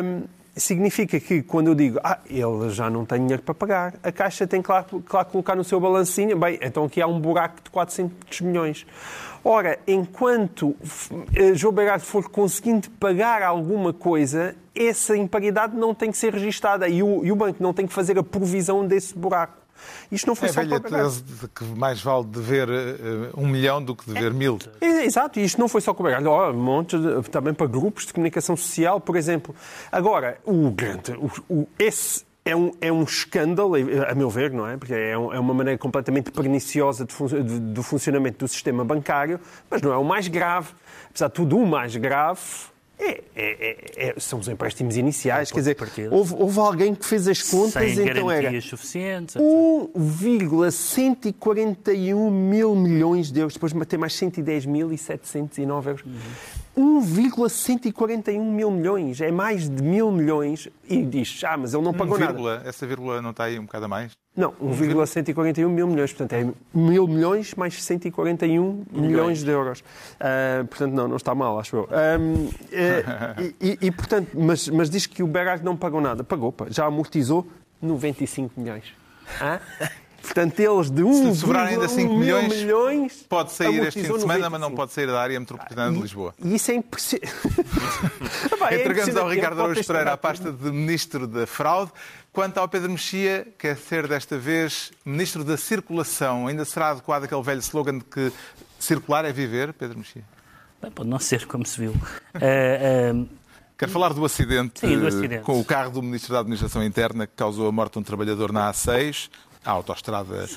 um, 0.03 0.23
significa 0.57 1.19
que 1.21 1.43
quando 1.43 1.69
eu 1.69 1.75
digo, 1.75 1.99
ah, 2.03 2.19
ele 2.29 2.71
já 2.71 2.91
não 2.91 3.05
tem 3.05 3.21
dinheiro 3.21 3.43
para 3.43 3.55
pagar, 3.55 3.95
a 4.03 4.13
Caixa 4.13 4.47
tem 4.47 4.61
claro, 4.61 5.03
claro 5.07 5.29
colocar 5.29 5.55
no 5.55 5.65
seu 5.65 5.81
balancinho, 5.81 6.37
bem, 6.39 6.59
então 6.63 6.85
aqui 6.85 7.01
há 7.01 7.07
um 7.07 7.21
buraco 7.21 7.63
de 7.63 7.71
400 7.71 8.41
milhões. 8.41 8.87
Ora, 9.43 9.79
enquanto 9.87 10.77
eh, 11.35 11.55
João 11.55 11.73
Berardo 11.73 12.05
for 12.05 12.29
conseguindo 12.29 12.91
pagar 12.91 13.43
alguma 13.43 13.93
coisa, 13.93 14.55
essa 14.75 15.17
imparidade 15.17 15.75
não 15.75 15.95
tem 15.95 16.11
que 16.11 16.19
ser 16.19 16.35
registada 16.35 16.89
e 16.89 17.03
o, 17.03 17.25
e 17.25 17.33
o 17.33 17.37
banco 17.37 17.63
não 17.63 17.73
tem 17.73 17.87
que 17.87 17.93
fazer 17.93 18.19
a 18.19 18.23
provisão 18.23 18.87
desse 18.87 19.17
buraco. 19.17 19.60
Isto 20.11 20.27
não 20.27 20.35
foi 20.35 20.49
é 20.49 20.53
só 20.53 20.61
velha 20.61 20.81
tese 20.81 21.23
de 21.23 21.49
que 21.49 21.65
mais 21.65 22.01
vale 22.01 22.25
dever 22.25 22.69
uh, 22.69 23.41
um 23.41 23.47
milhão 23.47 23.83
do 23.83 23.95
que 23.95 24.07
dever 24.07 24.31
é, 24.31 24.35
mil. 24.35 24.59
É, 24.81 25.05
exato, 25.05 25.39
e 25.39 25.45
isto 25.45 25.59
não 25.61 25.69
foi 25.69 25.81
só 25.81 25.95
com 25.95 26.03
o 26.03 26.07
oh, 26.07 26.51
um 26.51 26.55
monte 26.55 26.99
de, 26.99 27.23
também 27.31 27.55
para 27.55 27.67
grupos 27.67 28.07
de 28.07 28.13
comunicação 28.13 28.57
social, 28.57 29.01
por 29.01 29.17
exemplo. 29.17 29.55
Agora, 29.91 30.39
o 30.45 30.71
grande, 30.71 31.13
o, 31.13 31.31
o, 31.49 31.69
esse 31.79 32.25
é 32.45 32.57
um, 32.57 32.73
é 32.81 32.91
um 32.91 33.03
escândalo, 33.03 33.75
a 33.75 34.15
meu 34.15 34.31
ver, 34.31 34.51
não 34.51 34.67
é? 34.67 34.77
Porque 34.77 34.95
é, 34.95 35.17
um, 35.17 35.33
é 35.33 35.39
uma 35.39 35.55
maneira 35.55 35.79
completamente 35.79 36.31
perniciosa 36.31 37.05
de 37.05 37.13
fun 37.13 37.27
de, 37.27 37.61
do 37.61 37.83
funcionamento 37.83 38.39
do 38.45 38.49
sistema 38.49 38.85
bancário, 38.85 39.39
mas 39.69 39.83
não 39.83 39.93
é 39.93 39.97
o 39.97 40.05
mais 40.05 40.27
grave. 40.29 40.69
Apesar 41.11 41.29
de 41.29 41.35
tudo, 41.35 41.59
o 41.59 41.67
mais 41.67 41.95
grave 41.97 42.41
é, 43.01 43.23
é, 43.35 44.09
é, 44.09 44.15
são 44.19 44.39
os 44.39 44.47
empréstimos 44.49 44.95
iniciais. 44.97 45.51
Quer 45.51 45.61
dizer, 45.61 45.79
houve, 46.11 46.35
houve, 46.35 46.59
alguém 46.59 46.95
que 46.95 47.07
fez 47.07 47.27
as 47.27 47.43
contas, 47.43 47.95
Sem 47.95 48.07
então 48.09 48.31
era 48.31 48.61
suficientes, 48.61 49.37
1,141 49.37 52.31
mil 52.31 52.77
milhões 52.77 53.33
de 53.33 53.41
euros, 53.41 53.55
depois 53.55 53.73
ter 53.87 53.97
mais 53.97 54.13
110.709 54.13 55.87
euros. 55.87 56.05
Uhum 56.05 56.13
1,141 56.77 58.53
mil 58.53 58.71
milhões. 58.71 59.21
É 59.21 59.31
mais 59.31 59.69
de 59.69 59.83
mil 59.83 60.11
milhões. 60.11 60.69
E 60.89 61.03
diz, 61.03 61.43
ah, 61.45 61.57
mas 61.57 61.75
ele 61.75 61.83
não 61.83 61.93
pagou 61.93 62.17
Um 62.17 62.21
nada. 62.21 62.33
vírgula, 62.33 62.63
essa 62.65 62.87
vírgula 62.87 63.23
não 63.23 63.31
está 63.31 63.45
aí 63.45 63.59
um 63.59 63.67
bocado 63.67 63.85
a 63.85 63.89
mais? 63.89 64.13
Não, 64.41 64.55
1,141 64.61 65.69
mil 65.69 65.87
milhões. 65.87 66.13
Portanto, 66.13 66.33
é 66.33 66.49
mil 66.73 67.07
milhões 67.07 67.55
mais 67.55 67.83
141 67.83 68.85
milhões 68.91 69.45
de 69.45 69.51
euros. 69.51 69.85
Ah, 70.19 70.65
portanto, 70.69 70.93
não, 70.95 71.07
não 71.09 71.17
está 71.17 71.35
mal, 71.35 71.59
acho 71.59 71.77
eu. 71.77 71.89
Ahm, 71.91 72.49
eh, 72.73 73.05
e, 73.61 73.69
e- 73.71 73.79
e, 73.87 73.91
portanto, 73.91 74.31
mas, 74.35 74.69
mas 74.69 74.89
diz 74.89 75.07
que 75.07 75.23
o 75.23 75.27
Berard 75.27 75.65
não 75.65 75.77
pagou 75.77 76.01
nada. 76.01 76.25
Pagou, 76.25 76.51
pá, 76.53 76.67
já 76.71 76.87
amortizou 76.87 77.47
95 77.83 78.59
milhões. 78.61 78.85
Hã? 79.41 79.61
Portanto, 80.23 80.61
eles 80.61 80.91
de 80.91 81.03
1,1 81.03 81.35
sobrar 81.35 81.67
ainda 81.67 81.89
5 81.89 82.09
mil 82.09 82.19
milhões, 82.19 82.57
milhões 82.57 83.27
Pode 83.29 83.53
sair 83.53 83.83
este 83.87 84.03
fim 84.03 84.13
de 84.13 84.21
semana, 84.21 84.51
mas 84.51 84.61
não 84.61 84.71
95. 84.71 84.77
pode 84.77 84.93
sair 84.93 85.07
da 85.07 85.21
área 85.21 85.41
metropolitana 85.41 85.93
de 85.93 86.01
Lisboa. 86.01 86.35
E 86.39 86.55
isso 86.55 86.71
é 86.71 86.75
impressionante. 86.75 87.33
Pá, 88.59 88.71
é 88.71 88.81
Entregamos 88.81 89.17
ao. 89.17 89.29
Ricardo 89.29 89.61
Araújo 89.61 89.85
Pereira 89.85 90.13
a 90.13 90.17
pasta 90.17 90.53
de 90.53 90.71
Ministro 90.71 91.27
da 91.27 91.47
Fraude. 91.47 91.93
Quanto 92.33 92.59
ao 92.59 92.69
Pedro 92.69 92.91
Mexia, 92.91 93.47
quer 93.59 93.77
ser 93.77 94.07
desta 94.07 94.39
vez 94.39 94.93
Ministro 95.05 95.43
da 95.43 95.57
Circulação. 95.57 96.47
Ainda 96.47 96.65
será 96.65 96.91
adequado 96.91 97.25
aquele 97.25 97.43
velho 97.43 97.61
slogan 97.61 97.99
de 97.99 98.05
que 98.05 98.33
circular 98.79 99.25
é 99.25 99.33
viver, 99.33 99.73
Pedro 99.73 99.99
Mexia? 99.99 100.23
Bem, 100.81 100.91
Pode 100.91 101.09
não 101.09 101.19
ser, 101.19 101.47
como 101.47 101.67
se 101.67 101.81
viu. 101.81 101.95
Ah, 102.35 102.39
ah, 102.41 103.41
Quero 103.77 103.93
falar 103.93 104.13
do 104.13 104.23
acidente, 104.25 104.81
Sim, 104.81 104.99
do 104.99 105.07
acidente. 105.07 105.43
com 105.43 105.59
o 105.59 105.65
carro 105.65 105.91
do 105.91 106.03
Ministro 106.03 106.35
da 106.35 106.41
Administração 106.41 106.85
Interna 106.85 107.27
que 107.27 107.33
causou 107.35 107.67
a 107.67 107.73
morte 107.73 107.95
de 107.95 107.99
um 108.01 108.03
trabalhador 108.03 108.53
na 108.53 108.71
A6, 108.71 109.31
a 109.65 109.71
autoestrada 109.71 110.49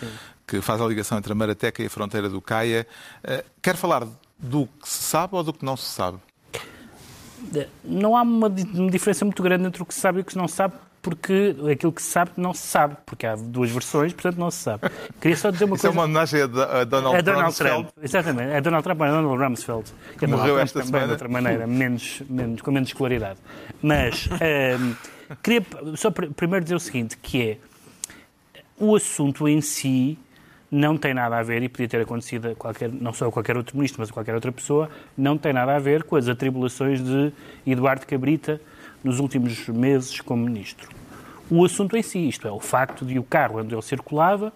que 0.48 0.62
faz 0.62 0.82
a 0.82 0.86
ligação 0.86 1.18
entre 1.18 1.32
a 1.32 1.36
Marateca 1.36 1.82
e 1.82 1.86
a 1.86 1.90
fronteira 1.90 2.30
do 2.30 2.42
Caia. 2.42 2.86
Eh, 3.24 3.44
Quer 3.62 3.76
falar 3.76 4.06
do 4.38 4.68
que 4.82 4.88
se 4.90 5.04
sabe 5.04 5.36
ou 5.36 5.44
do 5.44 5.54
que 5.54 5.64
não 5.66 5.76
se 5.78 5.86
sabe? 5.90 6.18
não 7.84 8.16
há 8.16 8.22
uma, 8.22 8.50
di- 8.50 8.64
uma 8.80 8.90
diferença 8.90 9.26
muito 9.26 9.44
grande 9.44 9.66
entre 9.66 9.82
o 9.82 9.86
que 9.86 9.94
se 9.94 10.00
sabe 10.00 10.20
e 10.20 10.22
o 10.22 10.24
que 10.26 10.32
se 10.32 10.38
não 10.38 10.48
sabe, 10.48 10.76
porque 11.02 11.56
aquilo 11.72 11.92
que 11.92 12.02
se 12.02 12.08
sabe 12.10 12.32
não 12.38 12.54
se 12.54 12.66
sabe, 12.66 12.96
porque 13.06 13.26
há 13.26 13.36
duas 13.36 13.70
versões, 13.70 14.14
portanto 14.14 14.38
não 14.38 14.50
se 14.50 14.60
sabe. 14.60 14.90
Queria 15.20 15.36
só 15.36 15.52
dizer 15.52 15.66
uma 15.66 15.76
Isso 15.76 15.88
é 15.88 15.90
coisa. 15.90 16.00
uma 16.00 16.06
homenagem 16.06 16.42
a 16.42 16.48
Do- 16.48 16.62
a 16.64 16.84
Donald, 16.86 17.18
É 17.18 17.22
Donald. 17.22 17.56
Trump, 17.58 17.90
exatamente. 18.02 18.52
É 18.54 18.62
Donald 18.62 18.84
Trump, 18.84 19.02
é 19.02 19.08
Donald 19.12 19.44
Rumsfeld. 19.44 19.92
Que 20.18 20.26
é 20.26 20.28
Morreu 20.28 20.46
Donald 20.48 20.62
esta 20.64 20.80
também, 20.80 20.88
semana. 20.88 21.06
de 21.08 21.12
outra 21.12 21.28
maneira, 21.28 21.68
menos, 21.68 22.22
menos, 22.30 22.62
com 22.62 22.72
menos 22.72 22.94
claridade. 22.94 23.40
Mas 23.82 24.30
ehm, 24.40 24.94
queria 25.44 25.66
só 25.98 26.12
pr- 26.12 26.28
primeiro 26.34 26.64
dizer 26.64 26.76
o 26.76 26.80
seguinte, 26.80 27.18
que 27.18 27.42
é 27.42 27.58
o 28.84 28.96
assunto 28.96 29.48
em 29.48 29.62
si 29.62 30.18
não 30.70 30.98
tem 30.98 31.14
nada 31.14 31.38
a 31.38 31.44
ver, 31.44 31.62
e 31.62 31.70
podia 31.70 31.88
ter 31.88 32.02
acontecido 32.02 32.50
a 32.50 32.56
qualquer, 32.56 32.92
não 32.92 33.14
só 33.14 33.28
a 33.28 33.32
qualquer 33.32 33.56
outro 33.56 33.78
ministro, 33.78 34.02
mas 34.02 34.10
a 34.10 34.14
qualquer 34.14 34.34
outra 34.34 34.52
pessoa, 34.52 34.90
não 35.16 35.38
tem 35.38 35.54
nada 35.54 35.76
a 35.76 35.80
ver 35.80 36.04
com 36.04 36.16
as 36.16 36.28
atribulações 36.28 37.00
de 37.04 37.32
Eduardo 37.66 38.08
Cabrita 38.08 38.60
nos 39.04 39.20
últimos 39.20 39.68
meses 39.68 40.20
como 40.20 40.44
ministro. 40.44 40.90
O 41.50 41.64
assunto 41.64 41.96
em 41.96 42.02
si, 42.02 42.28
isto 42.28 42.48
é, 42.48 42.52
o 42.52 42.60
facto 42.60 43.06
de 43.06 43.20
o 43.20 43.24
carro 43.24 43.60
onde 43.60 43.76
ele 43.76 43.82
circulava, 43.84 44.52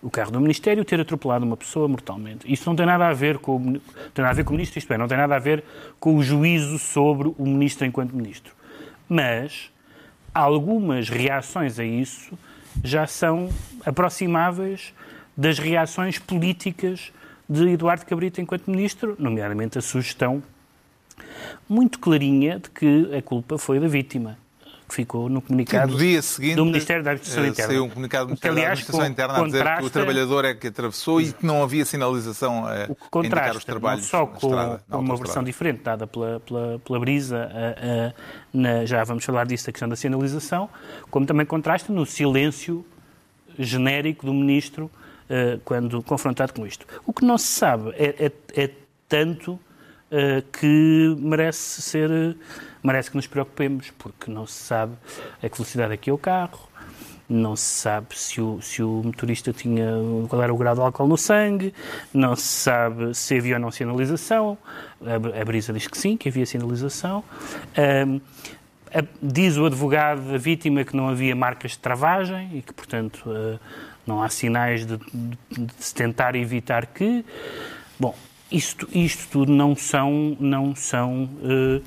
o 0.00 0.10
carro 0.10 0.30
do 0.30 0.40
Ministério, 0.40 0.84
ter 0.84 1.00
atropelado 1.00 1.44
uma 1.44 1.56
pessoa 1.56 1.88
mortalmente. 1.88 2.50
Isto 2.52 2.66
não 2.66 2.76
tem 2.76 2.86
nada 2.86 3.08
a 3.08 3.12
ver 3.12 3.38
com 3.38 3.56
o, 3.56 3.72
tem 4.12 4.22
nada 4.22 4.30
a 4.30 4.32
ver 4.34 4.44
com 4.44 4.50
o 4.50 4.52
ministro, 4.52 4.78
isto 4.78 4.92
é, 4.92 4.98
não 4.98 5.08
tem 5.08 5.16
nada 5.16 5.34
a 5.34 5.40
ver 5.40 5.64
com 5.98 6.16
o 6.16 6.22
juízo 6.22 6.78
sobre 6.78 7.32
o 7.36 7.46
ministro 7.46 7.84
enquanto 7.84 8.14
ministro. 8.14 8.54
Mas 9.08 9.72
algumas 10.32 11.08
reações 11.08 11.80
a 11.80 11.84
isso 11.84 12.38
já 12.82 13.06
são 13.06 13.48
aproximáveis 13.84 14.92
das 15.36 15.58
reações 15.58 16.18
políticas 16.18 17.12
de 17.48 17.68
Eduardo 17.68 18.06
Cabrita 18.06 18.40
enquanto 18.40 18.70
ministro, 18.70 19.16
nomeadamente 19.18 19.78
a 19.78 19.82
sugestão 19.82 20.42
muito 21.68 21.98
clarinha 21.98 22.58
de 22.58 22.70
que 22.70 23.14
a 23.16 23.22
culpa 23.22 23.58
foi 23.58 23.78
da 23.78 23.88
vítima, 23.88 24.38
que 24.92 24.96
ficou 24.96 25.28
no 25.28 25.40
comunicado 25.40 25.92
No 25.92 25.98
dia 25.98 26.20
seguinte, 26.20 26.56
do 26.56 26.66
Ministério 26.66 27.02
da 27.02 27.12
Administração 27.12 27.44
eh, 27.44 27.48
Interna. 27.48 27.72
saiu 27.72 27.84
um 27.84 27.88
comunicado 27.88 28.26
do 28.26 28.28
Ministério 28.28 28.54
da 28.54 28.60
aliás, 28.60 28.78
Administração 28.78 29.00
con- 29.06 29.12
Interna 29.12 29.32
a 29.32 29.36
dizer 29.46 29.50
que 29.50 29.58
o 29.62 29.64
contrasta- 29.64 29.90
trabalhador 29.90 30.44
é 30.44 30.54
que 30.54 30.66
atravessou 30.66 31.20
e 31.20 31.32
que 31.32 31.46
não 31.46 31.62
havia 31.62 31.84
sinalização 31.84 32.66
a 32.66 32.70
O 32.70 32.74
que 32.76 32.82
indicar 32.82 32.96
os 32.96 33.08
contrasta 33.10 33.64
trabalhos 33.72 34.02
não 34.02 34.08
só 34.08 34.26
com, 34.26 34.46
estrada, 34.48 34.82
com 34.90 34.98
uma 34.98 35.16
versão 35.16 35.42
diferente 35.42 35.80
dada 35.82 36.06
pela, 36.06 36.40
pela, 36.40 36.78
pela 36.78 37.00
Brisa, 37.00 37.38
a- 37.52 38.08
a- 38.08 38.12
na- 38.52 38.84
já 38.84 39.02
vamos 39.04 39.24
falar 39.24 39.46
disso, 39.46 39.66
da 39.66 39.72
questão 39.72 39.88
da 39.88 39.96
sinalização, 39.96 40.68
como 41.10 41.24
também 41.24 41.46
contrasta 41.46 41.92
no 41.92 42.04
silêncio 42.04 42.84
genérico 43.58 44.26
do 44.26 44.32
Ministro 44.34 44.90
eh, 45.28 45.58
quando 45.64 46.02
confrontado 46.02 46.52
com 46.52 46.66
isto. 46.66 46.86
O 47.06 47.12
que 47.12 47.24
não 47.24 47.38
se 47.38 47.46
sabe 47.46 47.90
é, 47.96 48.26
é- 48.26 48.62
é 48.64 48.70
tanto 49.08 49.58
eh, 50.10 50.42
que 50.52 51.16
merece 51.18 51.80
ser 51.80 52.36
merece 52.82 53.10
que 53.10 53.16
nos 53.16 53.26
preocupemos, 53.26 53.90
porque 53.98 54.30
não 54.30 54.46
se 54.46 54.54
sabe 54.54 54.94
a 55.42 55.48
que 55.48 55.56
velocidade 55.56 55.92
é 55.94 55.96
que 55.96 56.10
é 56.10 56.12
o 56.12 56.18
carro, 56.18 56.68
não 57.28 57.56
se 57.56 57.64
sabe 57.80 58.18
se 58.18 58.40
o, 58.40 58.60
se 58.60 58.82
o 58.82 59.02
motorista 59.04 59.52
tinha 59.52 59.86
qual 60.28 60.42
era 60.42 60.52
o 60.52 60.56
grau 60.56 60.74
de 60.74 60.80
álcool 60.80 61.06
no 61.06 61.16
sangue, 61.16 61.72
não 62.12 62.36
se 62.36 62.42
sabe 62.42 63.14
se 63.14 63.38
havia 63.38 63.54
ou 63.54 63.60
não 63.60 63.70
sinalização. 63.70 64.58
A, 65.00 65.40
a 65.40 65.44
Brisa 65.44 65.72
diz 65.72 65.86
que 65.86 65.96
sim, 65.96 66.16
que 66.16 66.28
havia 66.28 66.44
sinalização. 66.44 67.24
Ahm, 67.76 68.20
a- 68.94 69.04
diz 69.22 69.56
o 69.56 69.64
advogado 69.64 70.20
da 70.30 70.36
vítima 70.36 70.84
que 70.84 70.94
não 70.94 71.08
havia 71.08 71.34
marcas 71.34 71.70
de 71.70 71.78
travagem 71.78 72.50
e 72.58 72.60
que, 72.62 72.72
portanto, 72.74 73.22
eh, 73.26 73.58
não 74.06 74.20
há 74.22 74.28
sinais 74.28 74.84
de, 74.84 74.98
de- 74.98 75.64
de 75.66 75.72
se 75.78 75.94
tentar 75.94 76.34
evitar 76.34 76.84
que. 76.86 77.24
Bom, 77.98 78.14
isto, 78.50 78.86
isto 78.92 79.26
tudo 79.30 79.50
não 79.52 79.74
são. 79.74 80.36
Não 80.38 80.74
são 80.76 81.30
eh, 81.42 81.80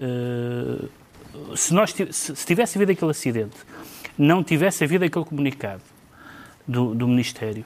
eh, 0.00 0.84
se, 1.54 1.72
nós, 1.74 1.92
se, 1.92 2.06
se 2.12 2.46
tivesse 2.46 2.78
havido 2.78 2.92
aquele 2.92 3.10
acidente, 3.10 3.56
não 4.16 4.42
tivesse 4.42 4.82
havido 4.84 5.04
aquele 5.04 5.24
comunicado 5.24 5.82
do, 6.66 6.94
do 6.94 7.06
Ministério 7.08 7.64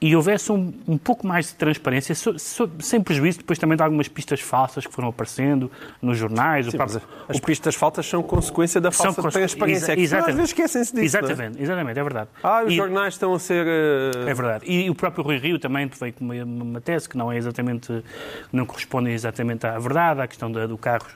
e 0.00 0.14
houvesse 0.14 0.52
um, 0.52 0.74
um 0.86 0.98
pouco 0.98 1.26
mais 1.26 1.46
de 1.46 1.54
transparência, 1.54 2.14
so- 2.14 2.38
so- 2.38 2.68
sem 2.80 3.00
prejuízo 3.00 3.38
depois 3.38 3.58
também 3.58 3.74
de 3.74 3.82
algumas 3.82 4.06
pistas 4.06 4.38
falsas 4.40 4.86
que 4.86 4.92
foram 4.92 5.08
aparecendo 5.08 5.70
nos 6.02 6.18
jornais, 6.18 6.66
o 6.66 6.70
Sim, 6.72 6.76
próprio- 6.76 7.00
as 7.26 7.40
pistas 7.40 7.74
faltas 7.74 8.04
são 8.04 8.22
consequência 8.22 8.80
da 8.82 8.90
falsa 8.90 9.22
cons- 9.22 9.32
transparência. 9.32 9.84
exa- 9.84 9.92
É 9.92 9.96
que 9.96 10.02
exatamente. 10.02 10.30
Às 10.30 10.36
vezes 10.36 10.50
esquecem-se 10.50 10.94
disso. 10.94 11.16
é? 11.16 11.20
Exatamente, 11.20 11.62
exatamente, 11.62 11.98
é 11.98 12.02
verdade. 12.02 12.28
Ah, 12.42 12.64
os 12.64 12.72
E- 12.72 12.76
jornais 12.76 13.14
estão 13.14 13.32
a 13.32 13.38
ser. 13.38 13.66
eh, 13.66 14.10
é 14.30 14.34
verdade. 14.34 14.64
E 14.70 14.90
o 14.90 14.94
próprio 14.94 15.24
Rui 15.24 15.38
Rio 15.38 15.58
também 15.58 15.86
veio 15.86 16.12
com 16.12 16.24
uma, 16.24 16.34
uma 16.44 16.80
tese 16.82 17.08
que 17.08 17.16
não 17.16 17.32
é 17.32 17.38
exatamente, 17.38 18.04
não 18.52 18.66
corresponde 18.66 19.10
exatamente 19.10 19.66
à 19.66 19.78
verdade, 19.78 20.20
à 20.20 20.26
questão 20.26 20.52
da- 20.52 20.66
do 20.66 20.76
carro. 20.76 21.06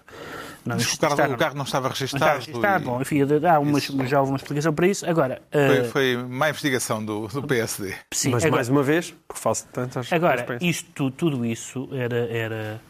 Não, 0.69 0.77
o 0.77 0.99
carro, 1.17 1.35
o 1.35 1.37
carro 1.39 1.55
não 1.57 1.65
estava 1.65 1.89
não 1.89 1.93
está 1.95 2.05
registado. 2.05 2.39
registado. 2.41 2.83
e 2.83 2.87
Bom, 2.87 3.01
enfim, 3.01 3.21
há 3.49 3.59
umas, 3.59 3.85
já 3.85 4.21
houve 4.21 4.33
uma 4.33 4.37
explicação 4.37 4.73
para 4.73 4.87
isso. 4.87 5.09
Agora, 5.09 5.41
foi, 5.51 5.61
eh, 5.79 5.85
foi 5.85 6.17
má 6.17 6.49
investigação 6.51 7.05
do, 7.05 7.27
do 7.29 7.43
PSD. 7.43 7.95
sim, 8.13 8.31
Mas 8.31 8.45
agora- 8.45 8.57
mais 8.57 8.69
uma 8.69 8.83
vez, 8.83 9.15
por 9.27 9.37
falta 9.37 9.61
de 9.63 9.69
tantas. 9.69 10.13
Agora, 10.13 10.47
isto, 10.61 10.91
tu- 10.95 11.11
tudo 11.11 11.45
isso 11.45 11.89
era, 11.93 12.17
era 12.31 12.81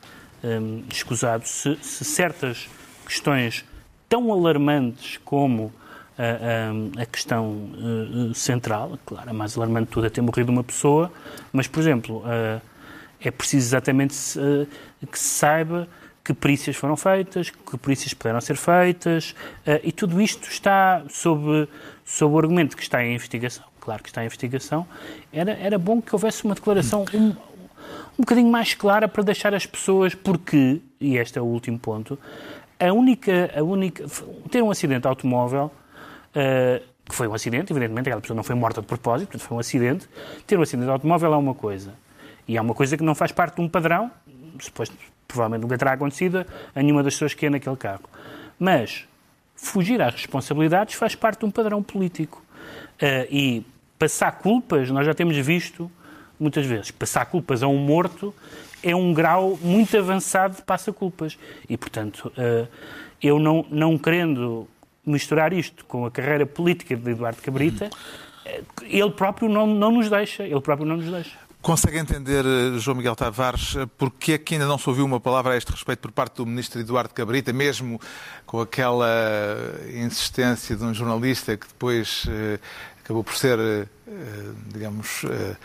hum, 0.44 0.82
escusado 0.92 1.47
se, 1.47 1.76
se 1.82 2.04
certas 2.04 2.68
questões 3.06 3.64
tão 4.08 4.32
alarmantes 4.32 5.18
como 5.25 5.73
a, 6.18 6.23
a- 6.99 7.02
a 7.02 7.06
questão 7.06 7.70
eh, 8.30 8.35
central, 8.35 8.99
claro, 9.06 9.30
a 9.30 9.32
mais 9.32 9.56
alarmante 9.56 9.87
de 9.87 9.92
tudo 9.92 10.06
é 10.06 10.11
ter 10.11 10.20
morrido 10.20 10.50
uma 10.50 10.64
pessoa, 10.64 11.12
mas, 11.52 11.66
por 11.68 11.80
exemplo, 11.80 12.23
eh, 12.26 12.61
é 13.20 13.30
preciso 13.30 13.66
exatamente 13.68 14.14
se, 14.14 14.38
que 15.11 15.18
se 15.18 15.28
saiba 15.28 15.88
que 16.28 16.35
perícias 16.35 16.76
foram 16.76 16.94
feitas, 16.94 17.49
que 17.49 17.78
perícias 17.78 18.12
puderam 18.12 18.38
ser 18.42 18.54
feitas, 18.54 19.35
eh, 19.64 19.80
e 19.82 19.90
tudo 19.90 20.20
isto 20.20 20.47
está 20.47 21.02
sob, 21.08 21.66
sob 22.04 22.35
o 22.35 22.38
argumento 22.38 22.76
que 22.76 22.82
está 22.82 23.02
em 23.02 23.14
investigação. 23.14 23.64
Claro 23.80 24.02
que 24.02 24.11
está 24.11 24.23
em 24.23 24.26
investigação. 24.26 24.87
Era, 25.32 25.52
era 25.52 25.78
bom 25.78 26.02
que 26.02 26.14
houvesse 26.14 26.44
uma 26.44 26.54
declaração 26.54 27.06
um, 27.14 27.28
um 27.28 27.35
bocadinho 28.18 28.52
mais 28.52 28.75
clara 28.75 29.08
para 29.08 29.23
deixar 29.23 29.54
as 29.54 29.64
pessoas, 29.64 30.14
porque, 30.14 30.82
e 31.00 31.16
este 31.16 31.38
é 31.38 31.40
o 31.40 31.47
último 31.47 31.78
ponto, 31.78 32.18
a 32.78 32.92
única, 32.92 33.50
a 33.56 33.62
única 33.62 34.04
ter 34.50 34.62
um 34.62 34.70
acidente 34.70 35.00
de 35.00 35.08
automóvel, 35.08 35.73
eh, 36.35 36.82
que 37.08 37.14
foi 37.14 37.26
um 37.26 37.32
acidente, 37.32 37.73
evidentemente, 37.73 38.11
aquela 38.11 38.20
pessoa 38.20 38.37
não 38.37 38.44
foi 38.44 38.54
morta 38.54 38.82
de 38.82 38.87
propósito, 38.87 39.28
portanto 39.28 39.49
foi 39.49 39.56
um 39.56 39.61
acidente, 39.61 40.06
ter 40.47 40.58
um 40.58 40.62
acidente 40.62 40.85
de 40.85 40.92
automóvel 40.92 41.32
é 41.32 41.37
uma 41.38 41.54
coisa. 41.54 41.94
E 42.47 42.58
é 42.58 42.61
uma 42.61 42.75
coisa 42.75 42.99
que 42.99 43.02
não 43.02 43.14
faz 43.14 43.32
parte 43.32 43.56
de 43.56 43.62
um 43.62 43.68
padrão, 43.68 44.11
depois 44.62 44.90
provavelmente 45.28 45.62
nunca 45.62 45.78
terá 45.78 45.92
acontecido 45.92 46.44
a 46.75 46.82
nenhuma 46.82 47.02
das 47.02 47.14
pessoas 47.14 47.35
que 47.35 47.47
é 47.47 47.50
naquele 47.50 47.76
carro. 47.76 48.08
Mas 48.58 49.06
fugir 49.54 50.00
às 50.00 50.14
responsabilidades 50.14 50.94
faz 50.94 51.14
parte 51.14 51.40
de 51.40 51.44
um 51.44 51.50
padrão 51.50 51.82
político. 51.82 52.42
Eh, 53.00 53.28
e 53.30 53.66
passar 53.99 54.32
culpas, 54.32 54.90
nós 54.90 55.06
já 55.06 55.14
temos 55.14 55.37
visto 55.37 55.90
muitas 56.40 56.64
vezes, 56.64 56.90
passar 56.90 57.26
culpas 57.26 57.62
a 57.62 57.66
um 57.66 57.78
morto 57.78 58.35
é 58.82 58.94
um 58.94 59.12
grau 59.12 59.58
muito 59.61 59.97
avançado 59.97 60.56
de 60.56 60.62
passa-culpas. 60.62 61.38
E, 61.68 61.76
portanto, 61.76 62.32
eh, 62.37 62.66
eu 63.20 63.38
não, 63.38 63.66
não 63.70 63.99
querendo 63.99 64.68
misturar 65.04 65.52
isto 65.52 65.85
com 65.85 66.06
a 66.06 66.11
carreira 66.11 66.47
política 66.47 66.97
de 66.97 67.11
Eduardo 67.11 67.42
Cabrita, 67.42 67.90
eh, 68.44 68.62
ele 68.82 69.11
próprio 69.11 69.49
não, 69.49 69.66
não 69.66 69.90
nos 69.90 70.08
deixa. 70.08 70.44
Ele 70.44 70.61
próprio 70.61 70.87
não 70.87 70.97
nos 70.97 71.11
deixa. 71.11 71.37
Consegue 71.60 71.98
entender, 71.98 72.44
eh, 72.46 72.78
João 72.78 72.96
Miguel 72.96 73.16
Tavares, 73.16 73.74
eh, 73.76 73.86
porque 73.98 74.32
é 74.32 74.38
que 74.38 74.54
ainda 74.54 74.66
não 74.66 74.78
se 74.78 74.88
ouviu 74.88 75.04
uma 75.04 75.20
palavra 75.20 75.54
a 75.54 75.56
este 75.56 75.72
respeito 75.72 76.00
por 76.00 76.12
parte 76.12 76.36
do 76.36 76.46
ministro 76.46 76.80
Eduardo 76.80 77.12
Cabrita, 77.12 77.52
mesmo 77.52 78.00
com 78.46 78.60
aquela 78.60 79.08
insistência 79.92 80.76
de 80.76 80.84
um 80.84 80.94
jornalista 80.94 81.56
que 81.56 81.66
depois 81.66 82.24
eh, 82.28 82.58
acabou 83.08 83.24
por 83.24 83.34
ser, 83.34 83.58
eh, 83.58 83.86
digamos, 84.66 85.24
eh, 85.24 85.56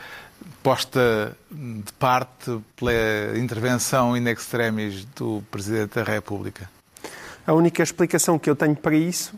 posta 0.63 1.35
de 1.51 1.91
parte 1.99 2.57
pela 2.75 3.37
intervenção 3.37 4.15
in 4.15 4.29
extremis 4.29 5.05
do 5.13 5.43
Presidente 5.51 5.95
da 5.95 6.03
República? 6.03 6.69
A 7.45 7.51
única 7.51 7.83
explicação 7.83 8.39
que 8.39 8.49
eu 8.49 8.55
tenho 8.55 8.75
para 8.75 8.95
isso, 8.95 9.33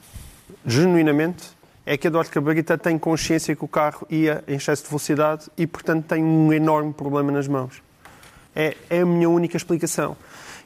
genuinamente, 0.64 1.46
é 1.86 1.98
que 1.98 2.08
Eduardo 2.08 2.32
Cabrita 2.32 2.78
tem 2.78 2.98
consciência 2.98 3.56
que 3.56 3.64
o 3.64 3.68
carro 3.68 4.08
ia 4.10 4.44
em 4.48 4.56
excesso 4.56 4.84
de 4.84 4.90
velocidade 4.90 5.46
e, 5.58 5.68
portanto, 5.68 6.06
tem 6.06 6.24
um 6.24 6.52
enorme 6.52 6.94
problema 6.94 7.32
nas 7.32 7.48
mãos. 7.48 7.82
É, 8.56 8.76
é 8.90 9.02
a 9.02 9.06
minha 9.06 9.30
única 9.30 9.56
explicação. 9.56 10.18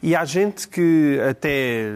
E 0.02 0.16
há 0.16 0.24
gente 0.24 0.68
que 0.68 1.20
até 1.30 1.92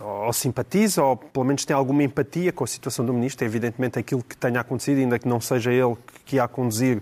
ou 0.00 0.32
simpatiza, 0.32 1.02
ou 1.02 1.16
pelo 1.16 1.44
menos 1.44 1.64
tem 1.64 1.76
alguma 1.76 2.02
empatia 2.02 2.52
com 2.52 2.64
a 2.64 2.66
situação 2.66 3.04
do 3.04 3.12
ministro. 3.12 3.44
Evidentemente 3.44 3.98
aquilo 3.98 4.22
que 4.22 4.36
tenha 4.36 4.60
acontecido, 4.60 4.98
ainda 4.98 5.18
que 5.18 5.28
não 5.28 5.40
seja 5.40 5.72
ele 5.72 5.96
que 6.24 6.36
ia 6.36 6.44
a 6.44 6.48
conduzir, 6.48 7.00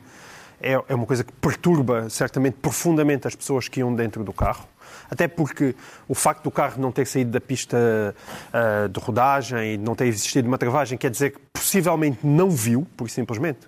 é, 0.60 0.72
é 0.88 0.94
uma 0.94 1.06
coisa 1.06 1.24
que 1.24 1.32
perturba 1.32 2.10
certamente 2.10 2.56
profundamente 2.60 3.26
as 3.26 3.34
pessoas 3.34 3.68
que 3.68 3.80
iam 3.80 3.94
dentro 3.94 4.24
do 4.24 4.32
carro. 4.32 4.66
Até 5.10 5.26
porque 5.26 5.74
o 6.06 6.14
facto 6.14 6.44
do 6.44 6.50
carro 6.50 6.80
não 6.80 6.92
ter 6.92 7.06
saído 7.06 7.30
da 7.30 7.40
pista 7.40 7.76
uh, 7.76 8.88
de 8.88 9.00
rodagem 9.00 9.74
e 9.74 9.78
não 9.78 9.94
ter 9.94 10.06
existido 10.06 10.46
uma 10.46 10.58
travagem 10.58 10.98
quer 10.98 11.10
dizer 11.10 11.32
que 11.32 11.38
possivelmente 11.52 12.18
não 12.22 12.50
viu, 12.50 12.86
por 12.96 13.08
simplesmente. 13.08 13.60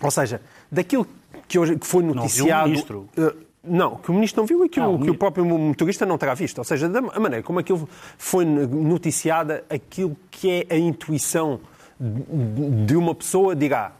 Ou 0.00 0.10
seja, 0.10 0.40
daquilo 0.70 1.06
que, 1.48 1.58
hoje, 1.58 1.76
que 1.76 1.86
foi 1.86 2.02
noticiado. 2.02 2.70
Não 2.70 2.76
viu 2.76 2.98
o 2.98 3.02
ministro. 3.02 3.08
Uh, 3.16 3.50
não, 3.62 3.96
que 3.96 4.10
o 4.10 4.14
ministro 4.14 4.40
não 4.40 4.46
viu 4.46 4.64
e 4.64 4.68
que, 4.68 4.80
ah, 4.80 4.88
o, 4.88 4.98
que 4.98 5.10
o 5.10 5.14
próprio 5.14 5.44
motorista 5.44 6.06
não 6.06 6.16
terá 6.16 6.32
visto. 6.32 6.58
Ou 6.58 6.64
seja, 6.64 6.88
da 6.88 7.02
maneira 7.02 7.42
como 7.42 7.58
aquilo 7.58 7.88
foi 8.16 8.44
noticiada, 8.44 9.64
aquilo 9.68 10.16
que 10.30 10.66
é 10.70 10.74
a 10.74 10.78
intuição 10.78 11.60
de 12.86 12.96
uma 12.96 13.14
pessoa 13.14 13.54
dirá 13.54 13.92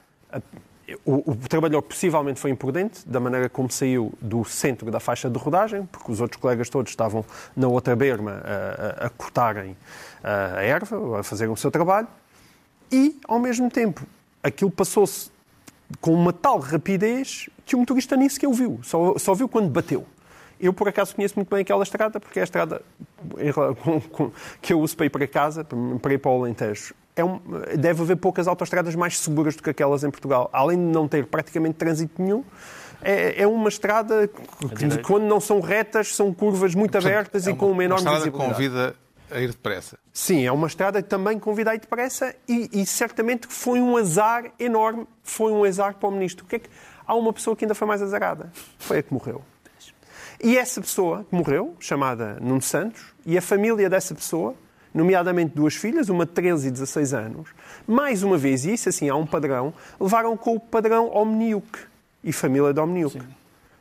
o, 1.04 1.32
o, 1.32 1.36
trabalhador 1.48 1.82
possivelmente 1.82 2.40
foi 2.40 2.50
imprudente 2.50 3.06
da 3.06 3.20
maneira 3.20 3.48
como 3.48 3.70
saiu 3.70 4.12
do 4.20 4.44
centro 4.44 4.90
da 4.90 5.00
faixa 5.00 5.28
de 5.28 5.38
rodagem, 5.38 5.86
porque 5.86 6.10
os 6.10 6.20
outros 6.20 6.40
colegas 6.40 6.68
todos 6.68 6.90
estavam 6.90 7.24
na 7.56 7.68
outra 7.68 7.94
berma 7.94 8.42
a, 8.44 9.04
a, 9.04 9.06
a 9.06 9.10
cortarem 9.10 9.76
a 10.22 10.62
erva, 10.62 11.20
a 11.20 11.22
fazerem 11.22 11.52
o 11.52 11.56
seu 11.56 11.70
trabalho, 11.70 12.08
e, 12.92 13.18
ao 13.26 13.38
mesmo 13.38 13.70
tempo, 13.70 14.02
aquilo 14.42 14.70
passou-se 14.70 15.30
com 16.00 16.12
uma 16.12 16.32
tal 16.32 16.58
rapidez 16.58 17.48
que 17.64 17.74
o 17.74 17.78
motorista 17.78 18.16
nem 18.16 18.28
sequer 18.28 18.48
o 18.48 18.52
viu, 18.52 18.80
só, 18.82 19.16
só 19.18 19.34
viu 19.34 19.48
quando 19.48 19.68
bateu. 19.68 20.06
Eu, 20.60 20.72
por 20.72 20.88
acaso, 20.88 21.14
conheço 21.16 21.34
muito 21.36 21.48
bem 21.48 21.62
aquela 21.62 21.82
estrada, 21.82 22.20
porque 22.20 22.38
é 22.38 22.42
a 22.42 22.44
estrada 22.44 22.82
que 24.60 24.72
eu 24.72 24.80
uso 24.80 24.96
para 24.96 25.06
ir 25.06 25.10
para 25.10 25.26
casa, 25.26 25.64
para 25.64 26.12
ir 26.12 26.18
para 26.18 26.30
o 26.30 26.40
Alentejo 26.40 26.94
é 27.20 27.24
um, 27.24 27.40
deve 27.78 28.02
haver 28.02 28.16
poucas 28.16 28.48
autoestradas 28.48 28.94
mais 28.94 29.18
seguras 29.18 29.54
do 29.54 29.62
que 29.62 29.70
aquelas 29.70 30.04
em 30.04 30.10
Portugal. 30.10 30.48
Além 30.52 30.76
de 30.76 30.84
não 30.84 31.06
ter 31.06 31.26
praticamente 31.26 31.74
trânsito 31.74 32.20
nenhum, 32.20 32.44
é, 33.02 33.42
é 33.42 33.46
uma 33.46 33.68
estrada 33.68 34.28
que, 34.28 35.02
quando 35.02 35.24
não 35.24 35.40
são 35.40 35.60
retas, 35.60 36.14
são 36.14 36.32
curvas 36.32 36.74
muito 36.74 36.92
Portanto, 36.92 37.10
abertas 37.10 37.46
é 37.46 37.50
uma, 37.50 37.56
e 37.56 37.58
com 37.58 37.70
uma 37.70 37.84
enorme 37.84 38.06
uma 38.06 38.16
estrada 38.16 38.30
convida 38.36 38.94
a 39.30 39.40
ir 39.40 39.48
depressa. 39.48 39.98
Sim, 40.12 40.44
é 40.44 40.52
uma 40.52 40.66
estrada 40.66 41.02
que 41.02 41.08
também 41.08 41.38
convida 41.38 41.70
a 41.70 41.74
ir 41.74 41.80
depressa 41.80 42.34
e, 42.48 42.68
e 42.72 42.86
certamente 42.86 43.46
foi 43.48 43.80
um 43.80 43.96
azar 43.96 44.50
enorme, 44.58 45.06
foi 45.22 45.52
um 45.52 45.64
azar 45.64 45.94
para 45.94 46.08
o 46.08 46.12
Ministro. 46.12 46.44
O 46.44 46.48
que 46.48 46.56
é 46.56 46.58
que... 46.58 46.68
Há 47.06 47.14
uma 47.14 47.32
pessoa 47.32 47.56
que 47.56 47.64
ainda 47.64 47.74
foi 47.74 47.88
mais 47.88 48.00
azarada, 48.02 48.52
foi 48.78 48.98
a 48.98 49.02
que 49.02 49.12
morreu. 49.12 49.42
E 50.42 50.56
essa 50.56 50.80
pessoa 50.80 51.24
que 51.28 51.34
morreu, 51.34 51.76
chamada 51.78 52.38
Nuno 52.40 52.62
Santos, 52.62 53.02
e 53.26 53.36
a 53.36 53.42
família 53.42 53.90
dessa 53.90 54.14
pessoa 54.14 54.54
nomeadamente 54.92 55.54
duas 55.54 55.74
filhas, 55.74 56.08
uma 56.08 56.26
de 56.26 56.32
13 56.32 56.68
e 56.68 56.70
16 56.70 57.14
anos, 57.14 57.48
mais 57.86 58.22
uma 58.22 58.36
vez, 58.36 58.64
e 58.64 58.72
isso 58.72 58.88
assim 58.88 59.08
há 59.08 59.14
um 59.14 59.26
padrão, 59.26 59.72
levaram 60.00 60.36
com 60.36 60.56
o 60.56 60.60
padrão 60.60 61.10
Omniuk 61.14 61.78
e 62.24 62.32
família 62.32 62.72
de 62.72 62.80
Omniuk. 62.80 63.12
Sim. 63.12 63.26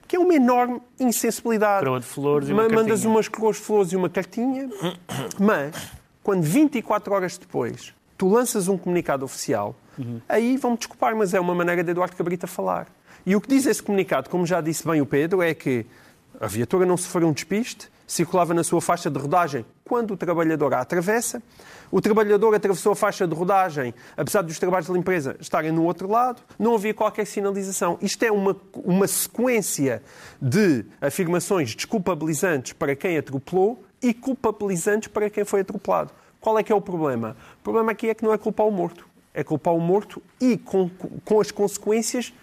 Que 0.07 0.15
é 0.15 0.19
uma 0.19 0.33
enorme 0.33 0.81
insensibilidade. 0.99 1.83
Coroa 1.83 1.99
de 1.99 2.05
flores 2.05 2.49
e 2.49 2.53
uma 2.53 2.63
Mandas 2.63 2.87
cartinha. 2.87 3.09
umas 3.09 3.27
coroas 3.27 3.57
de 3.57 3.61
flores 3.63 3.91
e 3.91 3.95
uma 3.95 4.09
cartinha, 4.09 4.69
mas 5.39 5.91
quando 6.23 6.41
24 6.41 7.13
horas 7.13 7.37
depois 7.37 7.93
tu 8.17 8.27
lanças 8.27 8.67
um 8.67 8.77
comunicado 8.77 9.23
oficial, 9.23 9.75
uhum. 9.97 10.19
aí 10.27 10.57
vão-me 10.57 10.77
desculpar, 10.77 11.15
mas 11.15 11.33
é 11.33 11.39
uma 11.39 11.55
maneira 11.55 11.83
de 11.83 11.91
Eduardo 11.91 12.15
Cabrita 12.15 12.47
falar. 12.47 12.87
E 13.25 13.35
o 13.35 13.41
que 13.41 13.47
diz 13.47 13.65
esse 13.65 13.81
comunicado, 13.81 14.29
como 14.29 14.45
já 14.45 14.59
disse 14.59 14.85
bem 14.85 14.99
o 14.99 15.05
Pedro, 15.05 15.41
é 15.41 15.53
que 15.53 15.85
a 16.39 16.47
viatura 16.47 16.85
não 16.85 16.95
sofreu 16.95 17.27
um 17.27 17.33
despiste, 17.33 17.89
circulava 18.07 18.53
na 18.53 18.63
sua 18.63 18.81
faixa 18.81 19.09
de 19.09 19.19
rodagem 19.19 19.65
quando 19.83 20.11
o 20.11 20.17
trabalhador 20.17 20.73
a 20.73 20.79
atravessa. 20.79 21.43
O 21.91 21.99
trabalhador 21.99 22.55
atravessou 22.55 22.93
a 22.93 22.95
faixa 22.95 23.27
de 23.27 23.35
rodagem, 23.35 23.93
apesar 24.15 24.41
dos 24.41 24.57
trabalhos 24.57 24.87
de 24.87 24.93
limpeza 24.93 25.35
estarem 25.39 25.71
no 25.71 25.83
outro 25.83 26.09
lado, 26.09 26.41
não 26.57 26.75
havia 26.75 26.93
qualquer 26.93 27.25
sinalização. 27.25 27.97
Isto 28.01 28.23
é 28.23 28.31
uma, 28.31 28.55
uma 28.73 29.07
sequência 29.07 30.01
de 30.41 30.85
afirmações 31.01 31.75
desculpabilizantes 31.75 32.73
para 32.73 32.95
quem 32.95 33.17
atropelou 33.17 33.83
e 34.01 34.13
culpabilizantes 34.13 35.09
para 35.09 35.29
quem 35.29 35.43
foi 35.43 35.61
atropelado. 35.61 36.11
Qual 36.39 36.57
é 36.57 36.63
que 36.63 36.71
é 36.71 36.75
o 36.75 36.81
problema? 36.81 37.35
O 37.59 37.63
problema 37.63 37.91
aqui 37.91 38.09
é 38.09 38.13
que 38.13 38.23
não 38.23 38.33
é 38.33 38.37
culpar 38.37 38.65
o 38.65 38.71
morto. 38.71 39.05
É 39.33 39.43
culpar 39.43 39.73
o 39.73 39.79
morto 39.79 40.21
e 40.39 40.57
com, 40.57 40.89
com 41.25 41.41
as 41.41 41.51
consequências. 41.51 42.33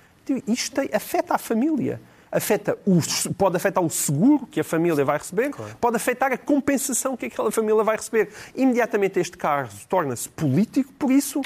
Isto 0.46 0.82
afeta 0.92 1.34
a 1.34 1.38
família 1.38 2.00
afeta 2.30 2.76
o, 2.86 2.98
pode 3.34 3.56
afetar 3.56 3.82
o 3.82 3.90
seguro 3.90 4.46
que 4.46 4.60
a 4.60 4.64
família 4.64 5.04
vai 5.04 5.18
receber, 5.18 5.50
claro. 5.50 5.76
pode 5.80 5.96
afetar 5.96 6.32
a 6.32 6.38
compensação 6.38 7.16
que 7.16 7.26
aquela 7.26 7.50
família 7.50 7.82
vai 7.82 7.96
receber. 7.96 8.30
Imediatamente 8.54 9.18
este 9.18 9.36
caso 9.36 9.86
torna-se 9.88 10.28
político 10.28 10.92
por 10.94 11.10
isso 11.10 11.40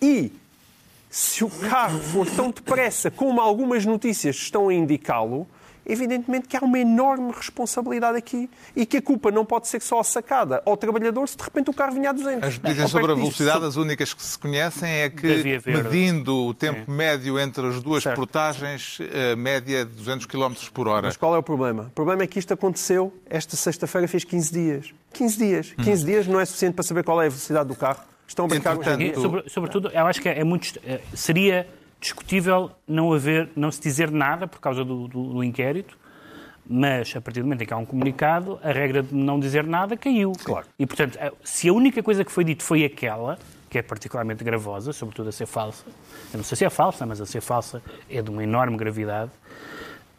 e 0.00 0.32
se 1.10 1.44
o 1.44 1.50
carro 1.50 2.00
for 2.00 2.28
tão 2.28 2.50
depressa 2.50 3.10
como 3.10 3.40
algumas 3.40 3.86
notícias 3.86 4.36
estão 4.36 4.68
a 4.68 4.74
indicá-lo, 4.74 5.46
evidentemente 5.86 6.48
que 6.48 6.56
há 6.56 6.60
uma 6.60 6.78
enorme 6.78 7.32
responsabilidade 7.32 8.16
aqui 8.16 8.48
e 8.74 8.86
que 8.86 8.98
a 8.98 9.02
culpa 9.02 9.30
não 9.30 9.44
pode 9.44 9.68
ser 9.68 9.80
só 9.80 10.02
sacada 10.02 10.62
ao 10.64 10.76
trabalhador 10.76 11.28
se 11.28 11.36
de 11.36 11.42
repente 11.42 11.70
o 11.70 11.74
carro 11.74 11.92
vinha 11.92 12.10
a 12.10 12.12
200. 12.12 12.48
As 12.48 12.58
notícias 12.58 12.90
sobre 12.90 13.12
a 13.12 13.14
velocidade, 13.14 13.58
disso. 13.58 13.68
as 13.68 13.76
únicas 13.76 14.14
que 14.14 14.22
se 14.22 14.38
conhecem 14.38 14.90
é 14.90 15.10
que, 15.10 15.60
medindo 15.66 16.46
o 16.46 16.54
tempo 16.54 16.90
é. 16.90 16.94
médio 16.94 17.38
entre 17.38 17.66
as 17.66 17.82
duas 17.82 18.02
certo. 18.02 18.16
portagens, 18.16 18.98
a 19.32 19.36
média 19.36 19.78
é 19.78 19.84
de 19.84 19.92
200 19.92 20.26
km 20.26 20.54
por 20.72 20.88
hora. 20.88 21.06
Mas 21.06 21.16
qual 21.16 21.34
é 21.34 21.38
o 21.38 21.42
problema? 21.42 21.84
O 21.84 21.90
problema 21.90 22.22
é 22.22 22.26
que 22.26 22.38
isto 22.38 22.52
aconteceu 22.52 23.12
esta 23.28 23.56
sexta-feira, 23.56 24.08
fez 24.08 24.24
15 24.24 24.52
dias. 24.52 24.94
15 25.12 25.38
dias. 25.38 25.74
15 25.82 26.02
hum. 26.02 26.06
dias 26.06 26.26
não 26.26 26.40
é 26.40 26.44
suficiente 26.44 26.74
para 26.74 26.82
saber 26.82 27.04
qual 27.04 27.20
é 27.22 27.26
a 27.26 27.28
velocidade 27.28 27.68
do 27.68 27.76
carro. 27.76 28.00
Estão 28.26 28.46
a 28.46 28.48
brincar 28.48 28.76
com 28.76 28.82
Sobre, 29.20 29.48
Sobretudo, 29.48 29.90
eu 29.92 30.06
acho 30.06 30.20
que 30.20 30.28
é 30.28 30.42
muito. 30.42 30.78
É, 30.84 31.00
seria 31.14 31.66
discutível 32.04 32.70
não 32.86 33.14
haver, 33.14 33.48
não 33.56 33.72
se 33.72 33.80
dizer 33.80 34.10
nada 34.10 34.46
por 34.46 34.60
causa 34.60 34.84
do, 34.84 35.08
do, 35.08 35.32
do, 35.32 35.42
inquérito, 35.42 35.96
mas 36.66 37.14
a 37.16 37.20
partir 37.20 37.40
do 37.40 37.46
momento 37.46 37.62
em 37.62 37.66
que 37.66 37.72
há 37.72 37.78
um 37.78 37.86
comunicado, 37.86 38.60
a 38.62 38.70
regra 38.70 39.02
de 39.02 39.14
não 39.14 39.40
dizer 39.40 39.64
nada 39.64 39.96
caiu. 39.96 40.32
Claro. 40.44 40.66
E, 40.78 40.86
portanto, 40.86 41.18
se 41.42 41.66
a 41.68 41.72
única 41.72 42.02
coisa 42.02 42.22
que 42.22 42.30
foi 42.30 42.44
dito 42.44 42.62
foi 42.62 42.84
aquela, 42.84 43.38
que 43.70 43.78
é 43.78 43.82
particularmente 43.82 44.44
gravosa, 44.44 44.92
sobretudo 44.92 45.30
a 45.30 45.32
ser 45.32 45.46
falsa, 45.46 45.84
eu 46.32 46.36
não 46.36 46.44
sei 46.44 46.58
se 46.58 46.64
é 46.66 46.70
falsa, 46.70 47.06
mas 47.06 47.22
a 47.22 47.26
ser 47.26 47.40
falsa 47.40 47.82
é 48.08 48.20
de 48.20 48.30
uma 48.30 48.42
enorme 48.42 48.76
gravidade, 48.76 49.30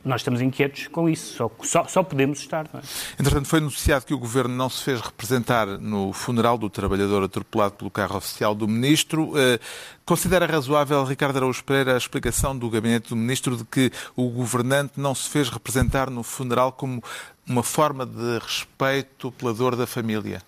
nós 0.06 0.22
estamos 0.22 0.40
inquietos 0.40 0.88
com 0.88 1.10
isso, 1.10 1.36
só, 1.36 1.52
só, 1.64 1.88
só 1.88 2.04
podemos 2.04 2.40
estar. 2.40 2.70
Não 2.72 2.80
é? 2.80 2.84
Entretanto, 3.20 3.48
foi 3.48 3.60
noticiado 3.60 4.06
que 4.06 4.14
o 4.14 4.20
Governo 4.20 4.56
não 4.56 4.70
se 4.70 4.84
fez 4.84 5.02
representar 5.02 5.66
no 5.66 6.14
funeral 6.14 6.60
do 6.60 6.70
trabalhador 6.70 7.24
atropelado 7.24 7.74
pelo 7.74 7.90
carro 7.90 8.16
oficial 8.16 8.54
do 8.54 8.68
Ministro. 8.68 9.34
Eh, 9.36 9.60
considera 10.06 10.46
razoável, 10.46 11.04
Ricardo 11.04 11.38
Araújo 11.38 11.64
Pereira, 11.64 11.96
a 11.96 11.98
explicação 11.98 12.56
do 12.56 12.70
Gabinete 12.70 13.10
do 13.10 13.16
Ministro 13.16 13.58
de 13.58 13.66
que 13.66 13.92
o 14.16 14.30
governante 14.30 14.94
não 14.98 15.16
se 15.16 15.28
fez 15.28 15.50
representar 15.50 16.12
no 16.12 16.22
funeral 16.22 16.72
como 16.72 17.04
uma 17.48 17.64
forma 17.64 18.06
de 18.06 18.40
respeito 18.40 19.32
pela 19.32 19.54
dor 19.56 19.76
da 19.76 19.88
família? 19.88 20.42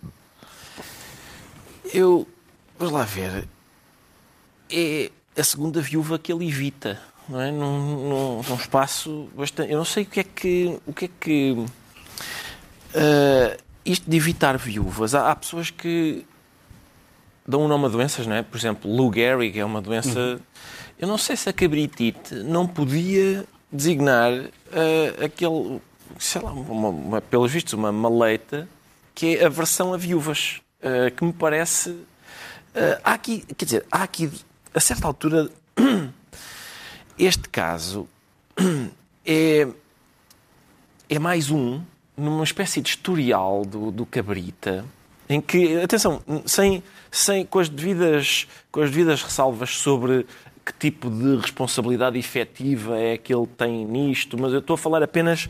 Eu. 1.92 2.28
Vamos 2.78 2.94
lá 2.94 3.04
ver. 3.04 3.48
É 4.70 5.10
a 5.36 5.44
segunda 5.44 5.82
viúva 5.82 6.20
que 6.20 6.32
ele 6.32 6.48
evita 6.48 7.02
não 7.28 7.42
é? 7.42 7.52
num, 7.52 8.10
num, 8.10 8.42
num 8.42 8.56
espaço 8.56 9.30
bastante. 9.36 9.72
Eu 9.72 9.78
não 9.78 9.86
sei 9.86 10.04
o 10.04 10.06
que 10.06 10.20
é 10.20 10.24
que. 10.24 10.80
O 10.86 10.94
que 10.94 11.06
é 11.06 11.10
que 11.20 11.66
uh, 12.96 13.58
isto 13.86 14.10
de 14.10 14.18
evitar 14.18 14.58
viúvas. 14.58 15.16
Há, 15.16 15.32
há, 15.32 15.36
pessoas 15.36 15.70
que 15.70 16.26
dão 17.46 17.64
um 17.64 17.68
nome 17.68 17.86
a 17.86 17.88
doenças, 17.90 18.28
não 18.28 18.36
é? 18.36 18.44
Por 18.44 18.58
exemplo, 18.58 18.92
Lou 18.92 19.14
Gehrig 19.14 19.60
é 19.60 19.66
uma 19.66 19.82
doença. 19.82 20.20
Uhum. 20.20 20.40
Eu 21.00 21.08
não 21.08 21.18
sei 21.18 21.36
se 21.36 21.48
a 21.48 21.54
cabritite 21.54 22.36
não 22.36 22.68
podia 22.68 23.46
designar 23.72 24.32
uh, 24.34 25.26
aquele. 25.26 25.82
Sei 26.20 26.42
lá, 26.42 26.52
uma, 26.52 26.90
uma, 26.90 27.22
pelos 27.22 27.52
vistos, 27.52 27.74
uma 27.74 27.92
maleita 27.92 28.68
que 29.14 29.38
é 29.38 29.46
a 29.46 29.50
versão 29.50 29.94
a 29.94 29.98
viúvas. 29.98 30.62
Uh, 30.80 31.10
que 31.16 31.26
me 31.26 31.34
parece. 31.34 31.98
há 33.04 33.14
aqui, 33.14 33.44
quer 33.58 33.66
dizer, 33.66 33.86
há 33.92 34.04
aqui, 34.04 34.32
a 34.74 34.80
certa 34.80 35.08
altura, 35.08 35.50
este 37.18 37.50
caso 37.50 38.08
é, 39.26 39.68
é 41.10 41.20
mais 41.20 41.50
um 41.50 41.82
numa 42.16 42.44
espécie 42.44 42.82
de 42.82 42.90
historial 42.90 43.64
do, 43.64 43.92
do 43.92 44.06
Cabrita, 44.06 44.84
em 45.30 45.40
que, 45.40 45.80
atenção, 45.82 46.22
sem, 46.46 46.82
sem, 47.12 47.46
com, 47.46 47.60
as 47.60 47.70
devidas, 47.70 48.48
com 48.72 48.82
as 48.82 48.90
devidas 48.90 49.22
ressalvas 49.22 49.70
sobre 49.72 50.26
que 50.66 50.74
tipo 50.74 51.10
de 51.10 51.38
responsabilidade 51.38 52.18
efetiva 52.18 52.98
é 52.98 53.18
que 53.18 53.34
ele 53.34 53.48
tem 53.48 53.86
nisto, 53.86 54.38
mas 54.38 54.52
eu 54.52 54.60
estou 54.60 54.74
a 54.74 54.78
falar 54.78 55.02
apenas 55.02 55.48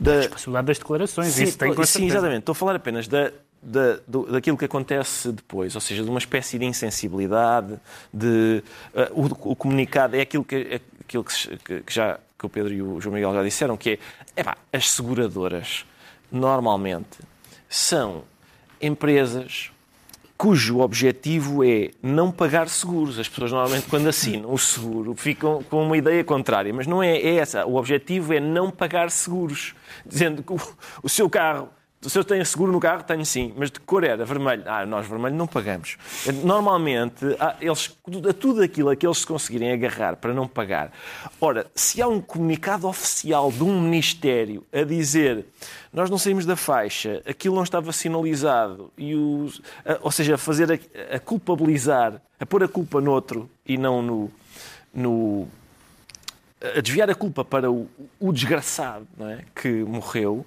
da... 0.00 0.12
A 0.12 0.16
responsabilidade 0.18 0.66
das 0.66 0.78
declarações, 0.78 1.28
Sim, 1.28 1.44
isso 1.44 1.58
tem 1.58 1.74
com 1.74 1.84
sim 1.84 2.06
exatamente. 2.06 2.40
Estou 2.40 2.52
a 2.52 2.56
falar 2.56 2.76
apenas 2.76 3.08
da, 3.08 3.32
da, 3.62 3.98
do- 4.06 4.26
daquilo 4.30 4.56
que 4.56 4.64
acontece 4.64 5.32
depois, 5.32 5.74
ou 5.74 5.80
seja, 5.80 6.04
de 6.04 6.08
uma 6.10 6.18
espécie 6.20 6.58
de 6.58 6.66
insensibilidade, 6.66 7.80
de 8.14 8.62
eh, 8.94 9.10
o, 9.12 9.50
o 9.52 9.56
comunicado 9.56 10.16
é 10.16 10.20
aquilo 10.20 10.44
que, 10.44 10.54
é 10.54 10.80
aquilo 11.10 11.24
que, 11.24 11.82
que 11.82 11.92
já 11.92 12.20
que 12.38 12.46
o 12.46 12.48
Pedro 12.48 12.72
e 12.72 12.80
o 12.80 13.00
João 13.00 13.14
Miguel 13.14 13.34
já 13.34 13.42
disseram, 13.42 13.76
que 13.76 13.98
é 14.34 14.40
epá, 14.40 14.56
as 14.72 14.90
seguradoras 14.90 15.84
normalmente 16.30 17.18
são 17.68 18.22
empresas 18.80 19.70
cujo 20.38 20.78
objetivo 20.78 21.62
é 21.62 21.90
não 22.02 22.32
pagar 22.32 22.66
seguros. 22.70 23.18
As 23.18 23.28
pessoas 23.28 23.52
normalmente, 23.52 23.86
quando 23.90 24.08
assinam 24.08 24.50
o 24.50 24.58
seguro, 24.58 25.14
ficam 25.14 25.62
com 25.64 25.84
uma 25.84 25.98
ideia 25.98 26.24
contrária, 26.24 26.72
mas 26.72 26.86
não 26.86 27.02
é, 27.02 27.18
é 27.18 27.34
essa. 27.34 27.66
O 27.66 27.76
objetivo 27.76 28.32
é 28.32 28.40
não 28.40 28.70
pagar 28.70 29.10
seguros, 29.10 29.74
dizendo 30.06 30.42
que 30.42 30.52
o, 30.52 30.58
o 31.02 31.08
seu 31.10 31.28
carro. 31.28 31.68
O 32.02 32.08
senhor 32.08 32.24
tem 32.24 32.42
seguro 32.46 32.72
no 32.72 32.80
carro? 32.80 33.02
Tenho 33.02 33.26
sim. 33.26 33.52
Mas 33.58 33.70
de 33.70 33.78
cor 33.78 34.04
era? 34.04 34.24
Vermelho. 34.24 34.62
Ah, 34.64 34.86
nós 34.86 35.06
vermelho 35.06 35.34
não 35.34 35.46
pagamos. 35.46 35.98
Normalmente, 36.42 37.24
eles, 37.60 37.94
a 38.26 38.32
tudo 38.32 38.62
aquilo 38.62 38.88
a 38.88 38.96
que 38.96 39.06
eles 39.06 39.18
se 39.18 39.26
conseguirem 39.26 39.70
agarrar 39.70 40.16
para 40.16 40.32
não 40.32 40.48
pagar. 40.48 40.90
Ora, 41.38 41.66
se 41.74 42.00
há 42.00 42.08
um 42.08 42.18
comunicado 42.18 42.88
oficial 42.88 43.52
de 43.52 43.62
um 43.62 43.78
Ministério 43.82 44.64
a 44.72 44.82
dizer 44.82 45.44
nós 45.92 46.08
não 46.08 46.16
saímos 46.16 46.46
da 46.46 46.56
faixa, 46.56 47.20
aquilo 47.28 47.54
não 47.56 47.64
estava 47.64 47.92
sinalizado, 47.92 48.90
e 48.96 49.12
a- 49.84 49.98
ou 50.00 50.10
seja, 50.10 50.38
fazer 50.38 50.72
a, 50.72 51.16
a 51.16 51.18
culpabilizar, 51.18 52.20
a 52.38 52.46
pôr 52.46 52.62
a 52.64 52.68
culpa 52.68 53.00
noutro 53.00 53.50
e 53.66 53.76
não 53.76 54.00
no, 54.00 54.30
no 54.94 55.48
a 56.76 56.80
desviar 56.80 57.10
a 57.10 57.14
culpa 57.14 57.44
para 57.44 57.70
o, 57.70 57.88
o 58.18 58.32
desgraçado 58.32 59.06
é? 59.20 59.40
que 59.54 59.68
morreu, 59.82 60.46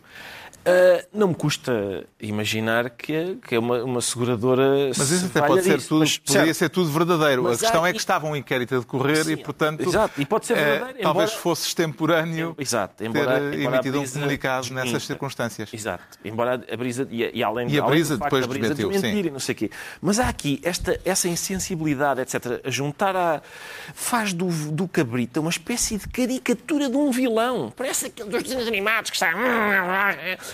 ah, 0.65 1.06
não 1.13 1.30
me 1.30 1.36
custa 1.36 2.06
imaginar 2.21 2.89
que 2.89 3.13
é, 3.13 3.36
que 3.47 3.56
é 3.56 3.60
uma, 3.60 3.84
uma 3.84 4.02
seguradora. 4.02 4.88
Mas 4.97 5.10
isso 5.12 5.26
se 5.30 5.38
até 5.38 5.47
pode 5.47 5.63
ser 5.63 5.82
tudo, 5.82 5.99
Mas, 5.99 6.17
poderia 6.17 6.54
certo, 6.54 6.58
ser 6.58 6.69
tudo 6.69 6.91
verdadeiro. 6.91 7.43
Mas 7.43 7.58
a 7.58 7.62
questão 7.62 7.84
há 7.84 7.89
é 7.89 7.91
que 7.91 7.97
estava 7.99 8.28
um 8.28 8.36
inquérito 8.36 8.76
a 8.76 8.80
decorrer 8.80 9.23
Sim, 9.26 9.34
e, 9.34 9.38
portanto, 9.38 9.82
exato, 9.82 10.21
e 10.21 10.26
pode 10.26 10.45
ser 10.45 10.58
eh, 10.58 10.63
verdadeiro, 10.63 10.99
talvez 11.02 11.30
embora- 11.30 11.41
fosse 11.41 11.67
extemporâneo 11.67 12.56
Exato, 12.58 13.04
embora- 13.04 13.39
ter 13.52 13.60
embora 13.60 13.76
emitido 13.78 13.97
um 13.97 14.02
brisa 14.02 14.19
comunicado 14.19 14.62
desminta. 14.62 14.86
nessas 14.86 15.04
circunstâncias. 15.06 15.73
Exato. 15.73 16.04
Embora 16.23 16.63
a 16.71 16.78
brisa. 16.78 17.08
E, 17.12 17.30
e 17.39 17.43
além, 17.43 17.69
E 17.69 17.78
a 17.80 17.82
além 17.84 17.91
brisa 17.95 18.17
facto 18.17 18.23
depois 18.26 18.47
da 18.47 18.54
brisa 18.54 18.69
desmentiu, 18.73 18.89
desmentir 18.91 19.23
sim. 19.23 19.28
e 19.28 19.32
não 19.32 19.39
sei 19.39 19.54
o 19.54 19.58
quê. 19.58 19.71
Mas 20.02 20.19
há 20.19 20.30
aqui 20.30 20.60
esta, 20.63 20.99
essa 21.04 21.28
insensibilidade, 21.28 22.21
etc., 22.21 22.62
a 22.63 22.69
juntar 22.69 23.15
a. 23.15 23.41
faz 23.93 24.34
do, 24.34 24.47
do 24.71 24.88
cabrita 24.88 25.39
uma 25.39 25.49
espécie 25.49 25.97
de 25.97 26.08
caricatura 26.08 26.89
de 26.89 26.95
um 26.97 27.12
vilão. 27.12 27.71
Parece 27.76 28.08
aquele 28.08 28.30
dos 28.30 28.43
desenhos 28.43 28.67
animados 28.67 29.10
que 29.10 29.15
está 29.15 29.32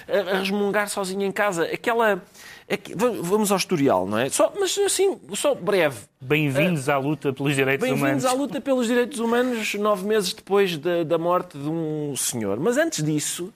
a, 0.08 0.36
a 0.36 0.40
resmungar 0.40 0.90
sozinho 0.90 1.24
em 1.24 1.32
casa. 1.32 1.64
Aquela. 1.66 2.22
aqui- 2.70 2.94
vamos 2.96 3.52
ao 3.52 3.58
historial, 3.58 4.06
não 4.08 4.18
é? 4.18 4.30
Só, 4.30 4.54
mas 4.60 4.78
assim, 4.78 5.20
só 5.34 5.54
breve. 5.56 5.98
Bem-vindos 6.22 6.88
à 6.90 6.98
luta 6.98 7.34
pelos 7.34 7.56
direitos 7.56 7.88
Bem-vindos 7.88 8.24
humanos. 8.24 8.26
à 8.26 8.34
luta 8.34 8.62
pelos 8.62 8.88
direitos 8.88 9.20
humanos 9.20 9.74
nove 9.76 10.06
meses 10.08 10.34
depois 10.34 10.78
da, 10.78 11.04
da 11.04 11.18
morte 11.18 11.58
de 11.58 11.68
um 11.70 12.14
senhor. 12.16 12.60
Mas 12.60 12.78
antes 12.78 13.04
disso, 13.04 13.54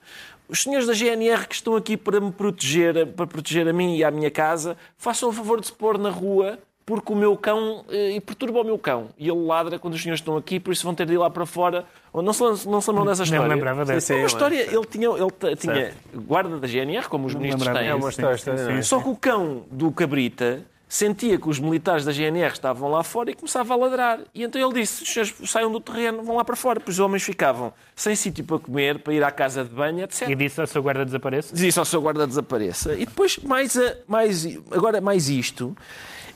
os 0.48 0.62
senhores 0.62 0.86
da 0.86 0.92
GNR 0.94 1.46
que 1.46 1.54
estão 1.54 1.76
aqui 1.76 1.96
para 1.96 2.20
me 2.20 2.30
proteger, 2.32 3.06
para 3.08 3.26
proteger 3.26 3.66
a 3.68 3.72
mim 3.72 3.96
e 3.96 4.04
à 4.04 4.10
minha 4.10 4.30
casa, 4.30 4.76
façam 4.96 5.28
o 5.28 5.32
favor 5.32 5.60
de 5.60 5.66
se 5.66 5.72
pôr 5.72 5.98
na 5.98 6.10
rua 6.10 6.58
porque 6.86 7.12
o 7.12 7.16
meu 7.16 7.36
cão 7.36 7.84
eh, 7.88 8.12
e 8.16 8.20
perturba 8.20 8.60
o 8.60 8.64
meu 8.64 8.78
cão. 8.78 9.08
E 9.18 9.28
ele 9.28 9.40
ladra 9.46 9.78
quando 9.78 9.94
os 9.94 10.02
senhores 10.02 10.20
estão 10.20 10.36
aqui, 10.36 10.60
por 10.60 10.72
isso 10.72 10.84
vão 10.84 10.94
ter 10.94 11.06
de 11.06 11.14
ir 11.14 11.18
lá 11.18 11.30
para 11.30 11.46
fora. 11.46 11.84
Ou 12.12 12.20
não 12.22 12.32
se, 12.32 12.42
não 12.42 12.80
se 12.80 12.90
lembram 12.90 13.06
dessa 13.06 13.20
Não 13.20 13.24
história? 13.24 13.48
me 13.48 13.54
lembrava 13.54 13.84
dessa. 13.84 14.12
É 14.14 14.16
uma 14.18 14.26
história, 14.26 14.56
ele 14.74 14.84
tinha, 14.86 15.08
ele 15.08 15.56
tinha 15.56 15.94
guarda 16.14 16.58
da 16.58 16.66
GNR, 16.68 17.08
como 17.08 17.26
os 17.26 17.34
Não 17.34 17.40
ministros 17.40 17.66
lembrava 17.66 17.84
têm. 17.84 17.88
É 17.90 17.94
uma 17.94 18.10
história 18.10 18.36
sim, 18.38 18.56
sim, 18.56 18.64
não 18.72 18.76
sim. 18.76 18.82
Só 18.82 19.00
que 19.00 19.08
o 19.08 19.16
cão 19.16 19.64
do 19.70 19.90
Cabrita 19.90 20.62
sentia 20.86 21.38
que 21.38 21.48
os 21.48 21.58
militares 21.58 22.04
da 22.04 22.12
GNR 22.12 22.52
estavam 22.52 22.88
lá 22.90 23.02
fora 23.02 23.30
e 23.30 23.34
começava 23.34 23.72
a 23.74 23.76
ladrar. 23.76 24.20
E 24.34 24.44
então 24.44 24.60
ele 24.60 24.80
disse: 24.80 25.02
"Os 25.02 25.08
senhores 25.12 25.34
saiam 25.50 25.72
do 25.72 25.80
terreno, 25.80 26.22
vão 26.22 26.36
lá 26.36 26.44
para 26.44 26.54
fora. 26.54 26.78
Pois 26.78 26.96
os 26.98 27.00
homens 27.00 27.22
ficavam 27.22 27.72
sem 27.96 28.14
sítio 28.14 28.44
para 28.44 28.58
comer, 28.58 28.98
para 29.00 29.12
ir 29.14 29.24
à 29.24 29.30
casa 29.32 29.64
de 29.64 29.70
banho, 29.70 30.04
etc. 30.04 30.28
E 30.28 30.34
disse 30.36 30.60
ao 30.60 30.66
seu 30.66 30.82
guarda 30.82 31.04
desapareça? 31.04 31.66
Isso 31.66 31.80
ao 31.80 31.86
seu 31.86 32.00
guarda 32.02 32.26
desapareça. 32.26 32.92
E 32.94 33.06
depois, 33.06 33.38
mais, 33.38 33.76
a- 33.76 33.96
mais, 34.06 34.46
agora 34.70 35.00
mais 35.00 35.28
isto. 35.30 35.74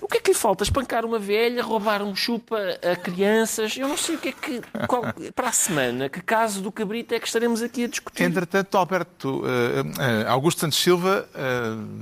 O 0.01 0.07
que 0.07 0.19
é 0.19 0.21
que 0.21 0.31
lhe 0.31 0.37
falta? 0.37 0.63
Espancar 0.65 1.05
uma 1.05 1.19
velha, 1.19 1.63
roubar 1.63 2.03
um 2.03 2.15
chupa 2.15 2.57
a 2.83 2.97
crianças? 2.97 3.77
Eu 3.77 3.89
não 3.89 3.97
sei 3.97 4.15
o 4.15 4.19
que 4.19 4.29
é 4.29 4.33
que. 4.33 4.61
qual- 4.87 5.03
para 5.35 5.49
a 5.49 5.53
semana, 5.53 6.09
que 6.09 6.21
caso 6.23 6.61
do 6.61 6.71
Cabrita 6.73 7.15
é 7.15 7.21
que 7.21 7.27
estaremos 7.27 7.63
aqui 7.63 7.85
a 7.85 7.89
discutir? 7.89 8.23
Entretanto, 8.23 8.77
Alberto, 8.79 9.43
eh, 9.47 10.25
eh, 10.25 10.29
Augusto 10.29 10.61
Santos 10.61 10.79
Silva 10.79 11.29
eh, 11.35 11.41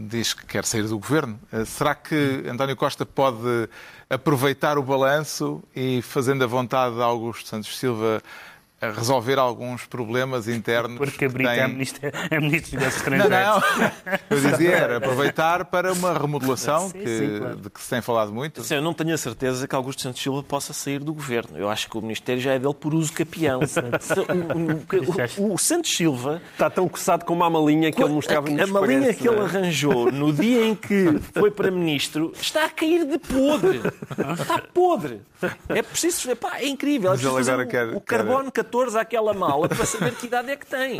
diz 0.08 0.34
que 0.34 0.44
quer 0.46 0.64
sair 0.64 0.82
do 0.84 0.98
governo. 0.98 1.38
Será 1.66 1.94
que 1.94 2.44
António 2.48 2.76
Costa 2.76 3.04
pode 3.06 3.68
aproveitar 4.08 4.78
o 4.78 4.82
balanço 4.82 5.62
e, 5.74 6.00
fazendo 6.02 6.44
a 6.44 6.46
vontade 6.46 6.94
de 6.94 7.02
Augusto 7.02 7.48
Santos 7.48 7.76
Silva, 7.76 8.22
a 8.80 8.90
resolver 8.90 9.38
alguns 9.38 9.86
problemas 9.86 10.46
internos? 10.48 10.98
Porque 10.98 11.24
a 11.24 11.28
Brita 11.28 11.50
é 11.50 11.64
tem? 11.64 11.72
ministro, 11.72 12.10
é 12.30 12.40
ministro 12.40 12.72
dos 12.78 12.82
Não, 12.82 12.88
Estrangeiros. 12.88 13.30
não. 13.30 14.16
Eu 14.36 14.40
dizia 14.50 14.70
era 14.76 14.96
aproveitar 14.98 15.64
para 15.64 15.92
uma 15.92 16.12
remodelação 16.18 16.88
Sim, 16.90 16.98
que- 16.98 17.18
sim, 17.18 17.38
claro. 17.38 17.56
de 17.56 17.70
que 17.70 17.80
se 17.80 17.88
tem 17.90 18.02
falado 18.02 18.32
muito. 18.32 18.62
Sim, 18.62 18.74
Eu 18.76 18.82
não 18.82 18.92
tenho 18.92 19.14
a 19.14 19.18
certeza 19.18 19.66
que 19.66 19.74
Augusto 19.74 20.02
Santos 20.02 20.22
Silva 20.22 20.42
possa 20.42 20.72
sair 20.72 20.98
do 20.98 21.14
governo. 21.14 21.56
Eu 21.56 21.70
acho 21.70 21.88
que 21.88 21.96
o 21.96 22.02
Ministério 22.02 22.40
já 22.42 22.52
é 22.52 22.58
dele 22.58 22.74
por 22.74 22.94
uso 22.94 23.12
capião. 23.12 23.60
O, 24.26 25.42
o- 25.42 25.50
o- 25.50 25.54
o 25.54 25.58
Santos 25.58 25.94
Silva, 25.96 26.40
Está 26.52 26.68
tão 26.70 26.88
coçado 26.88 27.24
com 27.24 27.32
uma 27.34 27.48
malinha 27.48 27.90
que 27.92 28.02
ele 28.02 28.12
mostrava 28.12 28.48
a, 28.48 28.50
no 28.50 28.62
a 28.62 28.66
malinha 28.66 29.12
que 29.14 29.26
ele 29.26 29.36
não 29.36 29.42
é? 29.42 29.46
arranjou 29.46 30.10
no 30.12 30.32
dia 30.32 30.66
em 30.66 30.74
que 30.74 31.18
foi 31.34 31.50
para 31.50 31.70
ministro 31.70 32.32
está 32.40 32.64
a 32.66 32.70
cair 32.70 33.04
de 33.06 33.18
podre. 33.18 33.80
Está 34.40 34.58
podre. 34.58 35.20
É 35.68 35.82
preciso. 35.82 36.30
Epá, 36.30 36.58
é 36.58 36.66
incrível. 36.68 37.12
É 37.12 37.16
preciso 37.16 37.52
o, 37.60 37.66
quer- 37.66 37.88
o 37.94 38.00
carbono 38.00 38.50
14 38.66 38.98
àquela 38.98 39.32
mala 39.32 39.68
para 39.68 39.86
saber 39.86 40.14
que 40.14 40.26
idade 40.26 40.50
é 40.50 40.56
que 40.56 40.66
tem. 40.66 40.98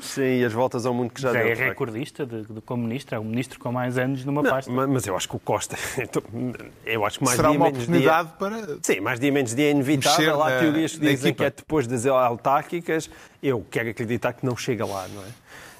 Sim, 0.00 0.40
e 0.40 0.44
as 0.44 0.52
voltas 0.52 0.84
ao 0.86 0.92
mundo 0.92 1.10
que 1.12 1.20
já, 1.22 1.32
Já 1.32 1.40
deu. 1.42 1.52
é 1.52 1.54
recordista 1.54 2.26
de, 2.26 2.42
de, 2.42 2.60
como 2.62 2.82
ministro. 2.82 3.14
É 3.14 3.18
um 3.20 3.24
ministro 3.24 3.60
com 3.60 3.70
mais 3.70 3.96
anos 3.96 4.24
numa 4.24 4.42
Não, 4.42 4.50
pasta. 4.50 4.70
ma- 4.70 4.86
mas 4.88 5.06
eu 5.06 5.16
acho 5.16 5.28
que 5.28 5.36
o 5.36 5.38
Costa. 5.38 5.76
Eu 6.84 7.04
acho 7.06 7.18
que 7.20 7.24
mais 7.24 7.36
Será 7.36 7.50
dia 7.50 7.58
uma 7.58 7.66
menos 7.66 7.86
dia. 7.86 8.10
oportunidade 8.20 8.32
para. 8.38 8.78
Sim, 8.82 9.00
mais 9.00 9.20
dia 9.20 9.30
menos 9.30 9.54
dia 9.54 9.66
é 9.66 9.70
inevitável. 9.70 10.42
Há 10.42 10.58
teorias 10.58 10.92
que 10.94 10.98
dizem 11.00 11.30
equipa. 11.30 11.36
que 11.36 11.44
é 11.44 11.50
depois 11.50 11.86
das 11.86 12.04
autárquicas. 12.06 13.08
Eu 13.42 13.64
quero 13.70 13.90
acreditar 13.90 14.32
que 14.32 14.44
não 14.44 14.56
chega 14.56 14.84
lá, 14.84 15.06
não 15.14 15.22
é? 15.22 15.26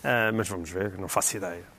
Ah, 0.04 0.32
mas 0.32 0.48
vamos 0.48 0.70
ver, 0.70 0.92
não 0.98 1.08
faço 1.08 1.36
ideia. 1.36 1.73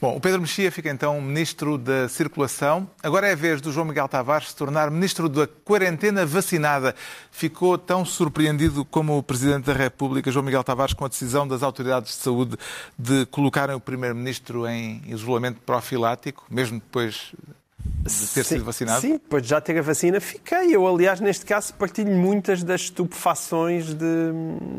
Bom, 0.00 0.16
o 0.16 0.20
Pedro 0.20 0.40
Mexia 0.40 0.72
fica 0.72 0.88
então 0.88 1.20
Ministro 1.20 1.76
da 1.76 2.08
Circulação. 2.08 2.88
Agora 3.02 3.28
é 3.28 3.32
a 3.32 3.36
vez 3.36 3.60
do 3.60 3.70
João 3.70 3.84
Miguel 3.84 4.08
Tavares 4.08 4.48
se 4.48 4.56
tornar 4.56 4.90
Ministro 4.90 5.28
da 5.28 5.46
Quarentena 5.46 6.24
Vacinada. 6.24 6.94
Ficou 7.30 7.76
tão 7.76 8.02
surpreendido 8.02 8.82
como 8.82 9.18
o 9.18 9.22
Presidente 9.22 9.66
da 9.66 9.74
República, 9.74 10.32
João 10.32 10.42
Miguel 10.42 10.64
Tavares, 10.64 10.94
com 10.94 11.04
a 11.04 11.08
decisão 11.08 11.46
das 11.46 11.62
autoridades 11.62 12.16
de 12.16 12.22
saúde 12.22 12.56
de 12.98 13.26
colocarem 13.26 13.76
o 13.76 13.80
Primeiro-Ministro 13.80 14.66
em 14.66 15.02
isolamento 15.06 15.60
profilático, 15.66 16.46
mesmo 16.48 16.80
depois 16.80 17.34
de 18.02 18.26
ter 18.28 18.44
sido 18.44 18.64
vacinado? 18.64 19.02
Sim, 19.02 19.12
depois 19.12 19.42
de 19.42 19.50
já 19.50 19.60
ter 19.60 19.78
a 19.78 19.82
vacina, 19.82 20.18
fiquei. 20.18 20.74
Eu, 20.74 20.86
aliás, 20.86 21.20
neste 21.20 21.44
caso, 21.44 21.74
partilho 21.74 22.10
muitas 22.10 22.62
das 22.62 22.82
estupefações 22.82 23.92
de, 23.92 24.32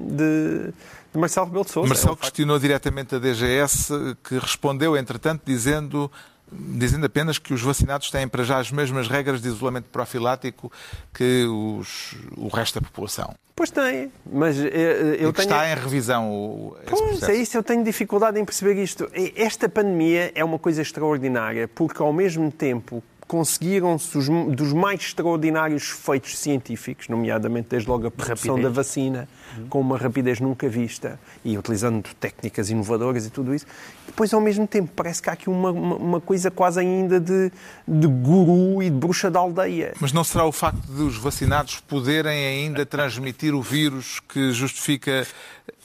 de, 0.10 0.74
de 1.14 1.20
Marcelo 1.20 1.46
Rebelo 1.48 1.66
de 1.66 1.72
Sousa. 1.72 1.90
Marcelo 1.90 2.10
É 2.10 2.14
um 2.14 2.16
facto. 2.16 2.22
questionou 2.32 2.60
diretamente 2.60 3.16
a 3.16 3.20
DGS, 3.20 3.94
que 4.24 4.38
respondeu, 4.40 4.96
entretanto, 4.98 5.42
dizendo, 5.46 6.12
dizendo 6.52 7.06
apenas 7.06 7.38
que 7.38 7.54
os 7.54 7.62
vacinados 7.62 8.10
têm 8.10 8.28
para 8.28 8.44
já 8.44 8.58
as 8.60 8.72
mesmas 8.72 9.08
regras 9.08 9.42
de 9.42 9.48
isolamento 9.48 9.86
profilático 9.90 10.72
que 11.14 11.46
os- 11.46 12.16
o 12.38 12.48
resto 12.48 12.80
da 12.80 12.88
população. 12.88 13.34
Pois 13.56 13.70
tem, 13.70 14.12
mas 14.26 14.58
eh, 14.58 14.70
eh, 14.74 15.18
eu 15.20 15.30
e 15.30 15.34
que 15.34 15.42
tenho... 15.42 15.50
está 15.50 15.70
em 15.70 15.76
revisão 15.76 16.32
o, 16.32 16.76
Pois 16.88 17.00
processo. 17.02 17.32
é 17.32 17.36
isso, 17.36 17.58
eu 17.58 17.62
tenho 17.62 17.84
dificuldade 17.84 18.40
em 18.40 18.46
perceber 18.46 18.82
isto. 18.82 19.08
Esta 19.36 19.70
pandemia 19.70 20.32
é 20.34 20.44
uma 20.44 20.58
coisa 20.58 20.82
extraordinária, 20.82 21.68
porque 21.68 22.02
ao 22.02 22.12
mesmo 22.12 22.50
tempo 22.52 23.04
conseguiram-se 23.32 24.18
os- 24.18 24.28
dos 24.54 24.74
mais 24.74 25.00
extraordinários 25.00 25.84
feitos 25.90 26.38
científicos, 26.38 27.08
nomeadamente 27.08 27.70
desde 27.70 27.88
logo 27.90 28.08
a 28.08 28.12
produção 28.12 28.56
Rapidez. 28.56 28.64
da 28.64 28.70
vacina, 28.82 29.30
com 29.70 29.80
uma 29.80 29.98
rapidez 29.98 30.42
nunca 30.42 30.68
vista 30.68 31.18
e 31.46 31.58
utilizando 31.58 32.04
técnicas 32.20 32.70
inovadoras 32.70 33.26
e 33.26 33.30
tudo 33.30 33.56
isso. 33.56 33.66
Depois, 34.06 34.34
ao 34.34 34.42
mesmo 34.42 34.68
tempo, 34.68 34.92
parece 34.94 35.22
que 35.22 35.30
há 35.30 35.34
aqui 35.34 35.50
uma, 35.50 35.72
uma, 35.72 35.96
uma 35.96 36.20
coisa 36.20 36.52
quase 36.52 36.82
ainda 36.82 37.22
de, 37.22 37.50
de 37.88 38.06
guru 38.08 38.84
e 38.84 38.90
de 38.90 38.98
bruxa 38.98 39.32
da 39.32 39.40
aldeia. 39.40 39.94
Mas 40.02 40.12
não 40.12 40.26
será 40.26 40.44
o 40.46 40.52
facto 40.52 40.82
de 40.86 41.02
os 41.02 41.16
vacinados 41.16 41.80
poderem 41.80 42.46
ainda 42.46 42.86
transmitir 42.86 43.56
o 43.56 43.62
vírus 43.62 44.20
que 44.28 44.52
justifica 44.52 45.26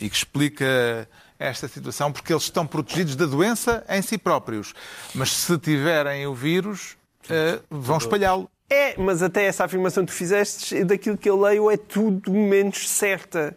e 0.01 0.11
que 0.11 0.17
explica 0.17 1.09
esta 1.39 1.69
situação? 1.69 2.11
Porque 2.11 2.33
eles 2.33 2.43
estão 2.43 2.67
protegidos 2.67 3.15
da 3.15 3.25
doença 3.27 3.85
em 3.89 4.03
si 4.03 4.19
próprios. 4.19 4.75
Mas 5.15 5.31
se 5.31 5.57
tiverem 5.59 6.27
o 6.27 6.35
vírus, 6.35 6.97
eh, 7.31 7.59
vão 7.71 7.99
espalhá-lo. 7.99 8.49
É, 8.69 8.95
mas 8.99 9.23
até 9.23 9.45
essa 9.45 9.65
afirmação 9.65 10.05
que 10.05 10.13
tu 10.13 10.17
fizeste, 10.17 10.83
daquilo 10.85 11.17
que 11.17 11.31
eu 11.31 11.41
leio, 11.41 11.71
é 11.71 11.77
tudo 11.77 12.33
menos 12.33 12.89
certa. 12.89 13.57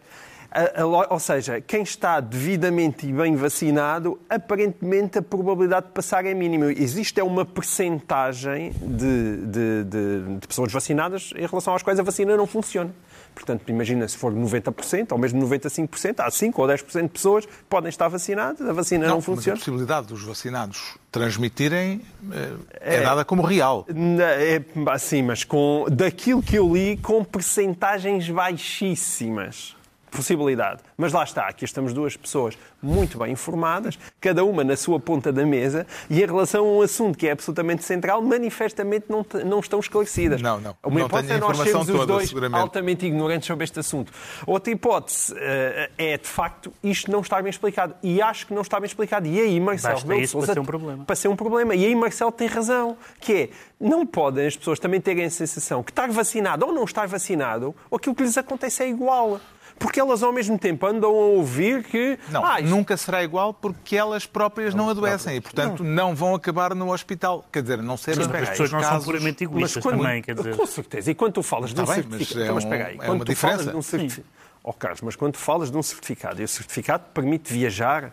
A- 0.52 0.82
a 0.82 1.12
ou 1.14 1.18
seja, 1.20 1.60
quem 1.60 1.82
está 1.82 2.18
devidamente 2.20 3.06
e 3.08 3.12
bem 3.12 3.36
vacinado, 3.36 4.20
aparentemente 4.28 5.18
a 5.18 5.22
probabilidade 5.22 5.86
de 5.86 5.92
passar 5.92 6.24
é 6.26 6.34
mínima. 6.34 6.72
Existe 6.72 7.20
é 7.20 7.24
uma 7.24 7.44
percentagem 7.44 8.72
de, 8.80 9.36
de- 9.46 9.84
de- 9.84 10.38
de 10.40 10.46
pessoas 10.48 10.72
vacinadas 10.72 11.32
em 11.36 11.46
relação 11.46 11.74
às 11.74 11.82
quais 11.82 11.98
a 11.98 12.02
vacina 12.02 12.36
não 12.36 12.46
funciona. 12.46 12.90
Portanto, 13.34 13.68
imagina 13.68 14.06
se 14.06 14.16
for 14.16 14.32
90% 14.32 15.12
ou 15.12 15.18
mesmo 15.18 15.40
95%, 15.46 16.20
há 16.20 16.30
5 16.30 16.62
ou 16.62 16.68
10% 16.68 17.02
de 17.02 17.08
pessoas 17.08 17.46
que 17.46 17.52
podem 17.68 17.88
estar 17.88 18.08
vacinadas, 18.08 18.60
a 18.66 18.72
vacina 18.72 19.06
não, 19.06 19.16
mas 19.16 19.24
a 19.24 19.26
funciona. 19.26 19.58
possibilidade 19.58 20.06
dos 20.06 20.22
vacinados 20.22 20.98
transmitirem 21.10 22.02
eh, 22.32 22.52
é, 22.80 23.00
dada 23.02 23.24
como 23.24 23.42
real. 23.42 23.86
É, 23.88 24.62
assim, 24.90 25.22
mas 25.22 25.44
com, 25.44 25.86
daquilo 25.90 26.42
que 26.42 26.56
eu 26.56 26.72
li, 26.74 26.96
com 26.98 27.24
percentagens 27.24 28.28
baixíssimas. 28.28 29.76
Possibilidade. 30.10 30.82
Mas 30.96 31.12
lá 31.12 31.24
está, 31.24 31.48
aqui 31.48 31.64
estamos 31.64 31.92
duas 31.92 32.16
pessoas 32.16 32.56
muito 32.82 33.18
bem 33.18 33.32
informadas, 33.32 33.98
cada 34.20 34.44
uma 34.44 34.64
na 34.64 34.76
sua 34.76 34.98
ponta 34.98 35.32
da 35.32 35.44
mesa, 35.44 35.86
e 36.08 36.22
em 36.22 36.26
relação 36.26 36.64
a 36.64 36.68
um 36.68 36.82
assunto 36.82 37.16
que 37.16 37.26
é 37.26 37.32
absolutamente 37.32 37.84
central, 37.84 38.22
manifestamente 38.22 39.06
não, 39.08 39.24
não 39.44 39.60
estão 39.60 39.80
esclarecidas. 39.80 40.40
Não, 40.40 40.60
não. 40.60 40.76
Uma 40.84 41.00
Não 41.00 41.06
hipótese 41.06 41.32
é 41.32 41.38
nós 41.38 41.58
sermos 41.58 41.88
os 41.88 42.06
dois 42.06 42.32
altamente 42.52 43.06
ignorantes 43.06 43.46
sobre 43.46 43.64
este 43.64 43.80
assunto. 43.80 44.12
Outra 44.46 44.72
hipótese 44.72 45.34
eh, 45.36 45.90
é, 45.98 46.18
de 46.18 46.26
facto, 46.26 46.72
isto 46.82 47.10
não 47.10 47.20
estar 47.20 47.42
bem 47.42 47.50
explicado. 47.50 47.94
E 48.02 48.20
acho 48.20 48.46
que 48.46 48.54
não 48.54 48.62
está 48.62 48.78
bem 48.80 48.86
explicado. 48.86 49.26
E 49.26 49.40
aí, 49.40 49.60
Marcelo 49.60 49.94
Basta 49.94 50.14
de 50.14 50.22
isso 50.22 50.38
para 50.38 50.54
ser 50.54 50.58
um 50.58 50.64
problema. 50.64 51.04
para 51.04 51.16
ser 51.16 51.28
um 51.28 51.36
problema. 51.36 51.74
E 51.74 51.84
aí 51.86 51.94
Marcelo 51.94 52.32
tem 52.32 52.48
razão, 52.48 52.96
que 53.20 53.32
é, 53.32 53.50
não 53.78 54.06
podem 54.06 54.46
as 54.46 54.56
pessoas 54.56 54.78
também 54.78 55.00
terem 55.00 55.24
a 55.24 55.30
sensação 55.30 55.82
que 55.82 55.90
estar 55.90 56.10
vacinado 56.10 56.66
ou 56.66 56.72
não 56.72 56.84
estar 56.84 57.06
vacinado, 57.06 57.74
ou 57.90 57.96
aquilo 57.96 58.14
que 58.14 58.22
lhes 58.22 58.36
acontece 58.36 58.82
é 58.82 58.88
igual. 58.88 59.40
Porque 59.80 59.98
elas 59.98 60.22
ao 60.22 60.30
mesmo 60.30 60.58
tempo 60.58 60.86
andam 60.86 61.08
a 61.10 61.12
ouvir 61.12 61.82
que... 61.82 62.18
Não, 62.28 62.44
ah, 62.44 62.60
isto- 62.60 62.68
nunca 62.70 62.96
será 62.98 63.24
igual 63.24 63.52
porque 63.54 63.96
elas 63.96 64.26
próprias 64.26 64.74
não 64.74 64.90
adoecem 64.90 65.36
e, 65.36 65.40
portanto, 65.40 65.82
não 65.82 66.14
vão 66.14 66.34
acabar 66.34 66.74
no 66.74 66.92
hospital. 66.92 67.44
Quer 67.50 67.62
dizer, 67.62 67.82
não 67.82 67.96
ser 67.96 68.14
Mas 68.16 68.26
As 68.30 68.48
pessoas 68.50 68.70
não 68.72 68.82
são 68.82 69.02
puramente 69.02 69.42
Mas 69.46 69.50
egoístas 69.52 69.82
quando- 69.82 69.96
também, 70.02 70.22
quer 70.22 70.34
dizer. 70.34 70.54
Com 70.54 70.66
certeza. 70.66 71.10
E 71.10 71.14
quando 71.14 71.32
tu 71.32 71.42
falas 71.42 71.72
de 71.72 71.80
um 71.80 71.84
Está 71.84 71.94
bem, 71.96 72.04
mas 72.10 72.18
certificado... 72.28 72.40
é 72.40 72.44
Então, 72.44 72.54
mas 72.54 72.64
um- 72.64 72.68
espera 72.68 72.88
aí. 72.90 72.94
é 72.94 72.98
Quando 72.98 73.10
uma 73.20 73.24
tu 73.24 73.34
falas 73.36 73.56
diferença. 73.56 73.70
de 73.72 73.76
um 73.76 73.82
certificado... 73.82 74.28
Oh, 74.62 74.72
Carlos, 74.74 75.00
mas 75.00 75.16
quando 75.16 75.32
tu 75.32 75.38
falas 75.38 75.70
de 75.70 75.76
um 75.78 75.82
certificado 75.82 76.40
e 76.42 76.44
o 76.44 76.48
certificado 76.48 77.04
permite 77.14 77.50
viajar... 77.52 78.12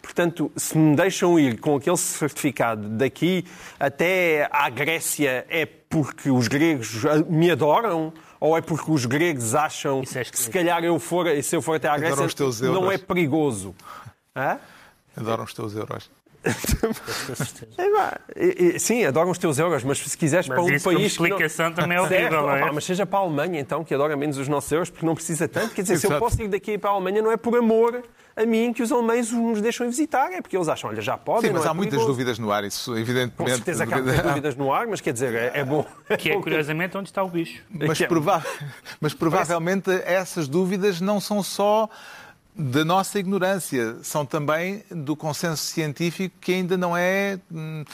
Portanto, 0.00 0.50
se 0.56 0.76
me 0.76 0.96
deixam 0.96 1.38
ir 1.38 1.60
com 1.60 1.76
aquele 1.76 1.96
certificado 1.96 2.88
daqui 2.88 3.44
até 3.78 4.48
à 4.50 4.68
Grécia 4.68 5.46
é 5.48 5.64
porque 5.64 6.28
os 6.28 6.48
gregos 6.48 7.02
me 7.28 7.50
adoram? 7.52 8.12
Ou 8.42 8.56
é 8.56 8.60
porque 8.60 8.90
os 8.90 9.06
gregos 9.06 9.54
acham 9.54 10.02
é 10.16 10.24
que 10.24 10.36
se 10.36 10.50
calhar 10.50 10.82
eu 10.82 10.98
for, 10.98 11.28
e 11.28 11.40
se 11.44 11.54
eu 11.54 11.62
for 11.62 11.76
até 11.76 11.86
à 11.86 11.96
Grécia 11.96 12.26
não 12.72 12.90
é 12.90 12.98
perigoso? 12.98 13.72
Hã? 14.34 14.58
Adoram 15.16 15.44
os 15.44 15.54
teus 15.54 15.76
euros. 15.76 16.10
É, 17.78 17.90
pá, 17.90 18.20
e- 18.36 18.72
e- 18.74 18.78
sim, 18.80 19.04
adoram 19.04 19.30
os 19.30 19.38
teus 19.38 19.58
euros, 19.58 19.84
mas 19.84 19.98
se 19.98 20.16
quiseres 20.18 20.48
Mas 20.48 20.56
para 20.56 20.64
um 20.64 20.70
isso 20.74 20.84
como 20.84 20.96
país. 20.98 21.12
que 21.12 21.18
não- 21.20 21.26
explicação 21.28 21.72
também 21.72 21.96
é 21.96 22.00
Certo, 22.08 22.12
horrível, 22.20 22.42
não 22.42 22.56
é? 22.56 22.62
opá, 22.64 22.72
mas 22.72 22.84
seja 22.84 23.06
para 23.06 23.18
a 23.18 23.22
Alemanha, 23.22 23.60
então, 23.60 23.84
que 23.84 23.94
adora 23.94 24.16
menos 24.16 24.36
os 24.38 24.48
nossos 24.48 24.70
euros, 24.72 24.90
porque 24.90 25.06
não 25.06 25.14
precisa 25.14 25.46
tanto. 25.48 25.74
Quer 25.74 25.82
dizer, 25.82 25.98
se 25.98 26.06
eu 26.06 26.10
Exato. 26.10 26.24
posso 26.24 26.42
ir 26.42 26.48
daqui 26.48 26.76
para 26.76 26.90
a 26.90 26.92
Alemanha, 26.94 27.22
não 27.22 27.30
é 27.30 27.36
por 27.36 27.56
amor 27.56 28.02
a 28.34 28.46
mim 28.46 28.72
que 28.72 28.82
os 28.82 28.90
alemães 28.90 29.30
nos 29.30 29.60
deixam 29.60 29.86
visitar, 29.88 30.32
é 30.32 30.40
porque 30.40 30.56
eles 30.56 30.68
acham, 30.68 30.90
olha, 30.90 31.00
já 31.02 31.16
podem. 31.16 31.50
Sim, 31.50 31.52
mas 31.54 31.62
não 31.62 31.68
é 31.68 31.70
há 31.70 31.74
muitas 31.74 31.92
perigoso. 31.94 32.12
dúvidas 32.12 32.38
no 32.38 32.50
ar, 32.50 32.64
isso 32.64 32.96
evidentemente. 32.96 33.36
Com 33.36 33.46
certeza 33.48 33.86
que 33.86 33.94
há 33.94 33.98
muitas 34.02 34.22
dúvidas 34.22 34.56
no 34.56 34.72
ar, 34.72 34.86
mas 34.86 35.00
quer 35.00 35.12
dizer, 35.12 35.34
é, 35.34 35.52
é 35.60 35.64
bom. 35.64 35.84
Que 36.18 36.30
é, 36.30 36.36
curiosamente, 36.40 36.96
onde 36.96 37.08
está 37.08 37.22
o 37.22 37.28
bicho. 37.28 37.62
Mas, 37.70 38.00
é- 38.00 38.06
prova- 38.06 38.44
mas 39.00 39.14
provavelmente 39.14 39.90
essas 40.04 40.48
dúvidas 40.48 41.00
não 41.00 41.20
são 41.20 41.42
só 41.42 41.88
da 42.54 42.84
nossa 42.84 43.18
ignorância, 43.18 43.96
são 44.02 44.26
também 44.26 44.84
do 44.90 45.16
consenso 45.16 45.64
científico 45.64 46.36
que 46.40 46.52
ainda 46.52 46.76
não 46.76 46.96
é 46.96 47.38
hum, 47.50 47.84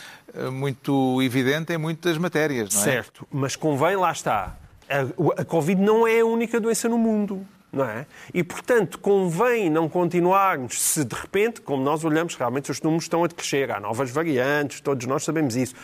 muito 0.53 1.23
evidente 1.23 1.73
em 1.73 1.79
muitas 1.79 2.18
matérias, 2.18 2.75
não 2.75 2.81
é? 2.81 2.85
Certo, 2.85 3.27
mas 3.31 3.55
convém, 3.55 3.97
lá 3.97 4.11
está. 4.11 4.57
A, 4.88 5.40
a 5.42 5.44
Covid 5.44 5.81
não 5.81 6.07
é 6.07 6.21
a 6.21 6.27
única 6.27 6.59
doença 6.59 6.88
no 6.88 6.99
mundo. 6.99 7.47
Não 7.70 7.85
é? 7.85 8.07
E, 8.33 8.42
portanto, 8.42 8.98
convém 8.98 9.68
não 9.68 9.90
continuarmos 9.90 10.81
se 10.81 11.04
de 11.04 11.14
repente, 11.14 11.61
como 11.61 11.83
nós 11.83 12.02
olhamos, 12.02 12.35
realmente 12.35 12.70
os 12.70 12.81
números 12.81 13.04
estão 13.04 13.22
a 13.22 13.28
crescer, 13.28 13.70
há 13.70 13.78
novas 13.78 14.11
variantes, 14.11 14.81
todos 14.81 15.07
nós 15.07 15.22
sabemos 15.22 15.54
isso. 15.54 15.74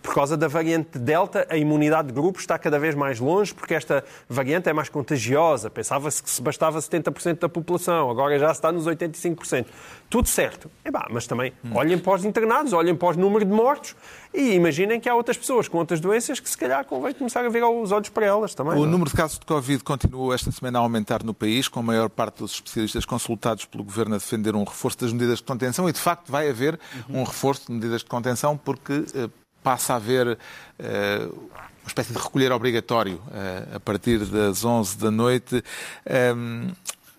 Por 0.00 0.14
causa 0.14 0.36
da 0.36 0.46
variante 0.46 1.00
Delta, 1.00 1.44
a 1.50 1.56
imunidade 1.56 2.08
de 2.08 2.14
grupo 2.14 2.38
está 2.38 2.56
cada 2.56 2.78
vez 2.78 2.94
mais 2.94 3.18
longe, 3.18 3.52
porque 3.52 3.74
esta 3.74 4.04
variante 4.28 4.68
é 4.68 4.72
mais 4.72 4.88
contagiosa. 4.88 5.68
Pensava-se 5.68 6.22
que 6.22 6.30
se 6.30 6.40
bastava 6.40 6.78
70% 6.78 7.40
da 7.40 7.48
população, 7.48 8.08
agora 8.08 8.38
já 8.38 8.52
está 8.52 8.70
nos 8.70 8.86
85%. 8.86 9.66
Tudo 10.12 10.28
certo. 10.28 10.70
É 10.84 10.92
pá, 10.92 11.08
mas 11.10 11.26
também 11.26 11.54
olhem 11.72 11.98
para 11.98 12.16
os 12.16 12.22
internados, 12.22 12.74
olhem 12.74 12.94
para 12.94 13.08
os 13.08 13.16
números 13.16 13.48
de 13.48 13.54
mortos 13.54 13.96
e 14.34 14.52
imaginem 14.52 15.00
que 15.00 15.08
há 15.08 15.14
outras 15.14 15.38
pessoas 15.38 15.68
com 15.68 15.78
outras 15.78 16.00
doenças 16.00 16.38
que 16.38 16.50
se 16.50 16.58
calhar 16.58 16.84
convém 16.84 17.14
começar 17.14 17.42
a 17.42 17.48
ver 17.48 17.64
os 17.64 17.90
olhos 17.90 18.10
para 18.10 18.26
elas 18.26 18.54
também. 18.54 18.74
O 18.74 18.80
não 18.80 18.84
é? 18.84 18.88
número 18.88 19.08
de 19.08 19.16
casos 19.16 19.38
de 19.38 19.46
Covid 19.46 19.82
continuou 19.82 20.34
esta 20.34 20.52
semana 20.52 20.78
a 20.78 20.82
aumentar 20.82 21.22
no 21.22 21.32
país, 21.32 21.66
com 21.66 21.80
a 21.80 21.82
maior 21.82 22.10
parte 22.10 22.40
dos 22.40 22.52
especialistas 22.52 23.06
consultados 23.06 23.64
pelo 23.64 23.82
Governo 23.82 24.14
a 24.14 24.18
defender 24.18 24.54
um 24.54 24.64
reforço 24.64 25.00
das 25.00 25.14
medidas 25.14 25.38
de 25.38 25.44
contenção 25.44 25.88
e, 25.88 25.92
de 25.94 26.00
facto, 26.00 26.30
vai 26.30 26.46
haver 26.46 26.78
um 27.08 27.24
reforço 27.24 27.68
de 27.68 27.72
medidas 27.72 28.02
de 28.02 28.06
contenção 28.06 28.54
porque 28.54 29.06
eh, 29.14 29.30
passa 29.62 29.94
a 29.94 29.96
haver 29.96 30.38
eh, 30.78 31.26
uma 31.30 31.88
espécie 31.88 32.12
de 32.12 32.18
recolher 32.18 32.52
obrigatório 32.52 33.18
eh, 33.32 33.76
a 33.76 33.80
partir 33.80 34.18
das 34.26 34.62
11 34.62 34.98
da 34.98 35.10
noite. 35.10 35.64
Ehm, 36.04 36.68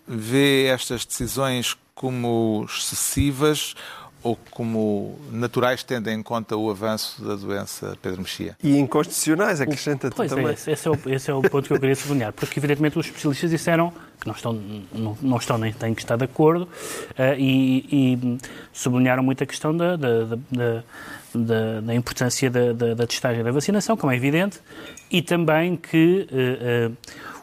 vê 0.06 0.66
estas 0.66 1.04
decisões 1.04 1.76
como 1.94 2.66
excessivas 2.68 3.74
ou 4.22 4.38
como 4.50 5.18
naturais, 5.30 5.82
tendo 5.82 6.08
em 6.08 6.22
conta 6.22 6.56
o 6.56 6.70
avanço 6.70 7.22
da 7.22 7.34
doença 7.36 7.94
Pedro 8.00 8.22
Mexia? 8.22 8.56
E 8.62 8.78
inconstitucionais, 8.78 9.60
acrescenta-te 9.60 10.16
Pois 10.16 10.30
também. 10.30 10.46
é, 10.46 10.52
esse, 10.54 10.70
esse 10.70 10.88
é 10.88 10.90
o, 10.90 10.98
esse 11.06 11.30
é 11.30 11.34
o 11.34 11.42
ponto 11.42 11.66
que 11.68 11.74
eu 11.74 11.78
queria 11.78 11.94
sublinhar, 11.94 12.32
porque 12.32 12.58
evidentemente 12.58 12.98
os 12.98 13.04
especialistas 13.04 13.50
disseram 13.50 13.92
que 14.18 14.26
não 14.26 14.34
estão, 14.34 14.52
não, 14.94 15.18
não 15.20 15.36
estão 15.36 15.58
nem 15.58 15.74
têm 15.74 15.92
que 15.94 16.00
estar 16.00 16.16
de 16.16 16.24
acordo 16.24 16.66
eh, 17.18 17.36
e, 17.38 17.86
e 18.14 18.38
sublinharam 18.72 19.22
muito 19.22 19.44
a 19.44 19.46
questão 19.46 19.76
da, 19.76 19.94
da, 19.96 20.24
da, 20.24 20.36
da- 21.34 21.80
da 21.82 21.94
importância 21.94 22.48
da, 22.50 22.72
da, 22.72 22.94
da 22.94 23.06
testagem 23.06 23.42
da 23.44 23.52
vacinação, 23.52 23.94
como 23.96 24.10
é 24.12 24.16
evidente, 24.16 24.58
e 25.10 25.20
também 25.20 25.76
que 25.76 26.26
eh, 26.32 26.90
eh, 26.90 26.90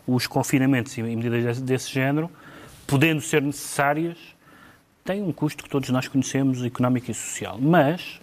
os 0.08 0.26
confinamentos 0.26 0.98
e 0.98 1.04
medidas 1.04 1.44
desse, 1.44 1.62
desse 1.62 1.92
género, 1.92 2.28
podendo 2.88 3.22
ser 3.22 3.42
necessárias, 3.44 4.18
têm 5.04 5.22
um 5.22 5.32
custo 5.32 5.64
que 5.64 5.70
todos 5.70 5.90
nós 5.90 6.08
conhecemos, 6.08 6.64
económico 6.64 7.10
e 7.10 7.14
social. 7.14 7.58
Mas 7.60 8.20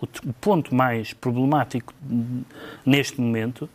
o, 0.00 0.04
o 0.28 0.32
ponto 0.34 0.74
mais 0.74 1.12
problemático 1.12 1.92
neste 2.84 3.20
momento, 3.20 3.68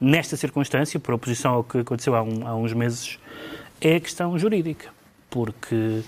nesta 0.00 0.36
circunstância, 0.36 0.98
por 1.00 1.14
oposição 1.14 1.54
ao 1.54 1.64
que 1.64 1.78
aconteceu 1.78 2.14
há, 2.14 2.22
um- 2.22 2.46
há 2.46 2.54
uns 2.54 2.72
meses, 2.72 3.18
é 3.80 3.96
a 3.96 4.00
questão 4.00 4.38
jurídica. 4.38 4.88
Porque 5.30 6.02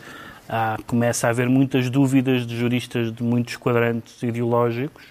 há- 0.49 0.77
começa 0.87 1.27
a 1.27 1.31
haver 1.31 1.49
muitas 1.49 1.91
dúvidas 1.91 2.47
de 2.47 2.57
juristas 2.57 3.13
de 3.13 3.23
muitos 3.23 3.57
quadrantes 3.57 4.23
ideológicos 4.23 5.03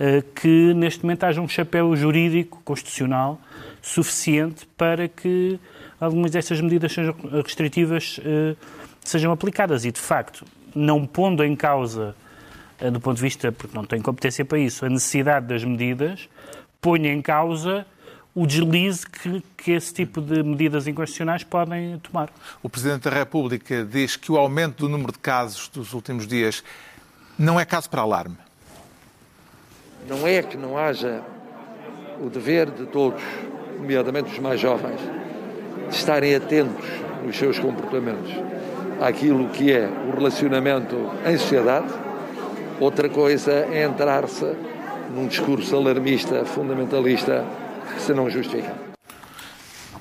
eh, 0.00 0.22
que 0.34 0.72
neste 0.74 1.02
momento 1.02 1.24
haja 1.24 1.40
um 1.40 1.48
chapéu 1.48 1.94
jurídico, 1.96 2.60
constitucional, 2.64 3.40
suficiente 3.82 4.64
para 4.76 5.08
que 5.08 5.58
algumas 6.00 6.30
destas 6.30 6.60
medidas 6.60 6.92
sejam 6.92 7.14
restritivas 7.44 8.20
eh, 8.24 8.54
sejam 9.08 9.32
aplicadas. 9.32 9.84
E, 9.84 9.92
de 9.92 10.00
facto, 10.00 10.44
não 10.74 11.06
pondo 11.06 11.44
em 11.44 11.56
causa, 11.56 12.14
eh, 12.78 12.90
do 12.90 13.00
ponto 13.00 13.16
de 13.16 13.22
vista, 13.22 13.50
porque 13.50 13.76
não 13.76 13.84
tenho 13.84 14.02
competência 14.02 14.44
para 14.44 14.58
isso, 14.58 14.84
a 14.84 14.88
necessidade 14.88 15.46
das 15.46 15.64
medidas, 15.64 16.28
põe 16.80 17.06
em 17.08 17.20
causa 17.20 17.86
o 18.34 18.46
deslize 18.46 19.04
que, 19.04 19.42
que 19.56 19.72
esse 19.72 19.92
tipo 19.92 20.20
de 20.20 20.42
medidas 20.44 20.86
inconstitucionais 20.86 21.42
podem 21.42 21.98
tomar. 21.98 22.30
O 22.62 22.68
Presidente 22.68 23.02
da 23.04 23.10
República 23.10 23.84
diz 23.84 24.14
que 24.14 24.30
o 24.30 24.36
aumento 24.36 24.86
do 24.86 24.88
número 24.88 25.10
de 25.10 25.18
casos 25.18 25.68
dos 25.68 25.92
últimos 25.92 26.26
dias 26.26 26.62
não 27.36 27.58
é 27.58 27.64
caso 27.64 27.90
para 27.90 28.02
alarme. 28.02 28.36
não 30.08 30.26
é 30.26 30.42
que 30.42 30.56
não 30.56 30.78
haja 30.78 31.22
o 32.20 32.30
dever 32.30 32.70
de 32.70 32.86
todos, 32.86 33.22
nomeadamente 33.76 34.32
os 34.32 34.38
mais 34.38 34.60
jovens, 34.60 35.00
de 35.88 35.94
estarem 35.94 36.34
atentos 36.34 36.86
nos 37.24 37.36
seus 37.36 37.58
comportamentos 37.58 38.32
àquilo 39.00 39.48
que 39.48 39.72
é 39.72 39.88
o 40.08 40.16
relacionamento 40.16 40.96
em 41.26 41.36
sociedade. 41.38 41.88
Outra 42.80 43.08
coisa 43.08 43.52
é 43.52 43.84
entrar-se 43.84 44.44
num 45.14 45.26
discurso 45.26 45.76
alarmista, 45.76 46.44
fundamentalista, 46.44 47.44
que 47.94 48.02
se 48.02 48.12
não 48.12 48.28
justifica. 48.30 48.88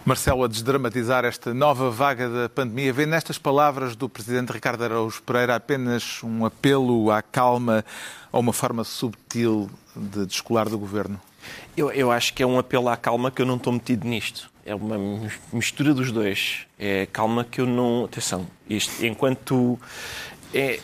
Marcelo, 0.05 0.45
a 0.45 0.47
desdramatizar 0.47 1.25
esta 1.25 1.53
nova 1.53 1.91
vaga 1.91 2.29
da 2.29 2.47
pandemia, 2.47 2.93
vê 2.93 3.05
nestas 3.05 3.37
palavras 3.37 3.93
do 3.93 4.07
Presidente 4.07 4.53
Ricardo 4.53 4.81
Araújo 4.83 5.21
Pereira 5.21 5.55
apenas 5.55 6.21
um 6.23 6.45
apelo 6.45 7.11
à 7.11 7.21
calma 7.21 7.83
ou 8.31 8.39
uma 8.39 8.53
forma 8.53 8.85
subtil 8.85 9.69
de 9.93 10.25
descolar 10.25 10.69
do 10.69 10.79
Governo? 10.79 11.19
Eu, 11.75 11.91
eu 11.91 12.09
acho 12.09 12.33
que 12.33 12.41
é 12.41 12.47
um 12.47 12.57
apelo 12.57 12.87
à 12.87 12.95
calma 12.95 13.29
que 13.29 13.41
eu 13.41 13.45
não 13.45 13.57
estou 13.57 13.73
metido 13.73 14.07
nisto. 14.07 14.49
É 14.67 14.75
uma 14.75 15.29
mistura 15.53 15.93
dos 15.93 16.11
dois. 16.11 16.67
É 16.77 17.07
calma 17.07 17.45
que 17.45 17.61
eu 17.61 17.65
não. 17.65 18.03
Atenção, 18.05 18.45
isto, 18.69 19.05
enquanto. 19.05 19.79
É, 20.53 20.79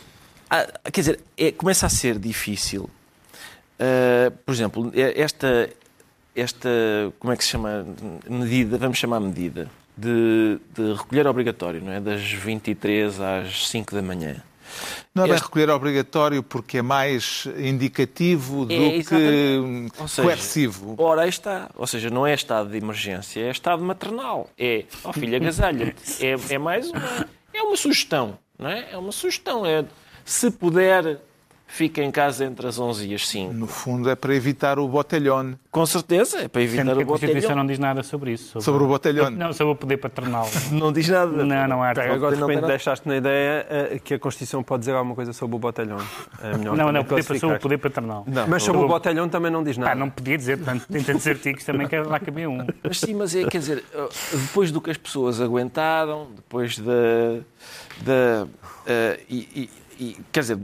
quer 0.90 1.00
dizer, 1.00 1.20
é, 1.36 1.52
começa 1.52 1.84
a 1.84 1.88
ser 1.90 2.18
difícil. 2.18 2.88
Uh, 3.74 4.30
por 4.46 4.54
exemplo, 4.54 4.92
esta, 4.94 5.68
esta, 6.34 6.68
como 7.18 7.32
é 7.32 7.36
que 7.36 7.44
se 7.44 7.50
chama, 7.50 7.86
medida, 8.28 8.78
vamos 8.78 8.98
chamar 8.98 9.20
medida, 9.20 9.70
de, 9.96 10.58
de 10.74 10.94
recolher 10.94 11.26
obrigatório, 11.26 11.82
não 11.82 11.92
é? 11.92 12.00
Das 12.00 12.22
23 12.22 13.20
às 13.20 13.68
5 13.68 13.94
da 13.94 14.00
manhã. 14.00 14.42
Não 15.14 15.24
é 15.24 15.26
bem 15.26 15.34
este... 15.34 15.44
recolher 15.44 15.70
obrigatório 15.70 16.42
porque 16.42 16.78
é 16.78 16.82
mais 16.82 17.46
indicativo 17.58 18.66
do 18.66 18.72
é, 18.72 18.98
que 18.98 19.04
seja, 20.06 20.22
coercivo. 20.22 20.94
Ora, 20.98 21.22
aí 21.22 21.28
está. 21.28 21.70
Ou 21.76 21.86
seja, 21.86 22.10
não 22.10 22.26
é 22.26 22.34
estado 22.34 22.70
de 22.70 22.76
emergência, 22.76 23.40
é 23.40 23.50
estado 23.50 23.82
maternal. 23.82 24.50
É, 24.58 24.84
ó 25.04 25.10
oh, 25.10 25.12
filha, 25.12 25.36
agasalha 25.36 25.94
é, 26.20 26.54
é 26.54 26.58
mais 26.58 26.90
uma... 26.90 27.28
É 27.52 27.62
uma 27.62 27.76
sugestão, 27.76 28.36
não 28.58 28.68
é? 28.68 28.88
É 28.90 28.98
uma 28.98 29.12
sugestão. 29.12 29.64
É, 29.64 29.84
se 30.24 30.50
puder 30.50 31.20
fica 31.74 32.00
em 32.00 32.10
casa 32.10 32.44
entre 32.44 32.68
as 32.68 32.78
11 32.78 33.08
e 33.08 33.14
as 33.16 33.26
5. 33.26 33.52
No 33.52 33.66
fundo 33.66 34.08
é 34.08 34.14
para 34.14 34.32
evitar 34.32 34.78
o 34.78 34.86
botelhão. 34.86 35.58
Com 35.72 35.84
certeza, 35.84 36.42
é 36.42 36.48
para 36.48 36.62
evitar 36.62 36.84
Sendo 36.84 36.92
o 36.92 37.04
botelhão. 37.04 37.14
A 37.14 37.18
Constituição 37.18 37.56
não 37.56 37.66
diz 37.66 37.78
nada 37.80 38.02
sobre 38.04 38.32
isso. 38.32 38.46
Sobre, 38.46 38.64
sobre 38.64 38.84
o 38.84 38.86
botelhão. 38.86 39.30
Não, 39.30 39.52
sobre 39.52 39.72
o 39.72 39.76
poder 39.76 39.96
paternal. 39.96 40.48
não 40.70 40.92
diz 40.92 41.08
nada. 41.08 41.32
Não, 41.44 41.68
não 41.68 41.82
há. 41.82 41.90
Agora 41.90 42.36
de 42.36 42.40
repente 42.40 42.66
deixaste 42.66 43.08
na 43.08 43.16
ideia 43.16 43.66
eh, 43.68 44.00
que 44.02 44.14
a 44.14 44.18
Constituição 44.20 44.62
pode 44.62 44.80
dizer 44.80 44.94
alguma 44.94 45.16
coisa 45.16 45.32
sobre 45.32 45.56
o 45.56 45.58
botelhão. 45.58 45.98
É 46.40 46.56
melhor 46.56 46.76
não, 46.76 46.92
não, 46.92 47.04
poder, 47.04 47.24
sobre 47.24 47.56
o 47.56 47.60
poder 47.60 47.78
paternal. 47.78 48.24
Não. 48.24 48.46
Mas 48.46 48.62
sobre 48.62 48.82
o 48.82 48.86
botelhão 48.86 49.28
também 49.28 49.50
não 49.50 49.64
diz 49.64 49.76
nada. 49.76 49.92
Ah, 49.92 49.94
não 49.96 50.08
podia 50.08 50.38
dizer, 50.38 50.58
tanto, 50.58 50.86
tem 50.86 51.02
tantos 51.02 51.26
artigos 51.26 51.64
também 51.64 51.88
que 51.88 51.98
lá 51.98 52.20
cabia 52.20 52.48
um. 52.48 52.64
Mas 52.84 53.00
sim, 53.00 53.14
mas 53.14 53.34
é, 53.34 53.44
quer 53.48 53.58
dizer, 53.58 53.84
depois 54.32 54.70
do 54.70 54.80
que 54.80 54.92
as 54.92 54.96
pessoas 54.96 55.40
aguentaram, 55.40 56.28
depois 56.36 56.78
da... 56.78 56.92
da 58.04 58.44
uh, 58.44 59.20
e, 59.28 59.48
e 59.56 59.83
e, 59.98 60.16
quer 60.32 60.40
dizer, 60.40 60.58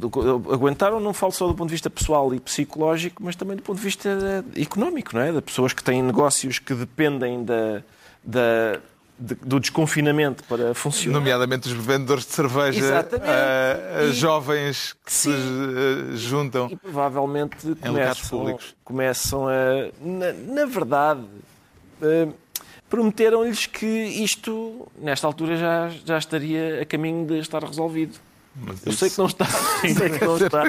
aguentaram, 0.53 1.01
não 1.01 1.13
falo 1.13 1.33
só 1.33 1.47
do 1.47 1.55
ponto 1.55 1.69
de 1.69 1.75
vista 1.75 1.91
pessoal 1.91 2.35
e 2.35 2.41
psicológico, 2.41 3.23
mas 3.23 3.37
também 3.37 3.57
do 3.57 3.63
ponto 3.63 3.79
de 3.79 3.85
vista 3.85 4.09
eh, 4.09 4.63
económico, 4.63 5.15
não 5.15 5.23
é? 5.23 5.33
De 5.33 5.41
pessoas 5.41 5.73
que 5.73 5.83
têm 5.83 6.03
negócios 6.03 6.59
que 6.59 6.75
dependem 6.75 7.45
da, 7.45 7.83
da, 8.23 8.81
de, 9.19 9.35
do 9.37 9.61
desconfinamento 9.61 10.45
para 10.45 10.75
funcionar. 10.75 11.19
Nomeadamente 11.19 11.69
os 11.69 11.75
vendedores 11.75 12.25
de 12.27 12.33
cerveja, 12.33 13.07
uh, 13.13 14.09
e, 14.09 14.13
jovens 14.13 14.95
que 15.05 15.13
sim, 15.13 15.33
se 15.33 16.17
juntam. 16.17 16.69
E 16.71 16.77
provavelmente 16.77 17.57
começam, 17.77 18.59
começam 18.85 19.49
a. 19.49 19.91
Na, 20.01 20.33
na 20.33 20.67
verdade. 20.67 21.25
Uh, 22.01 22.33
prometeram-lhes 22.91 23.67
que 23.67 23.87
isto, 23.87 24.89
nesta 24.99 25.25
altura, 25.25 25.57
já, 25.57 25.89
já 26.05 26.19
estaria 26.19 26.83
a 26.83 26.85
caminho 26.85 27.25
de 27.25 27.39
estar 27.39 27.63
resolvido. 27.63 28.19
Mas 28.55 28.85
eu 28.85 28.91
isso... 28.91 28.99
sei 28.99 29.11
que 29.11 29.19
não 29.19 29.27
está. 29.27 29.45
sei 29.47 30.11
que 30.11 30.25
não 30.25 30.37
está. 30.37 30.63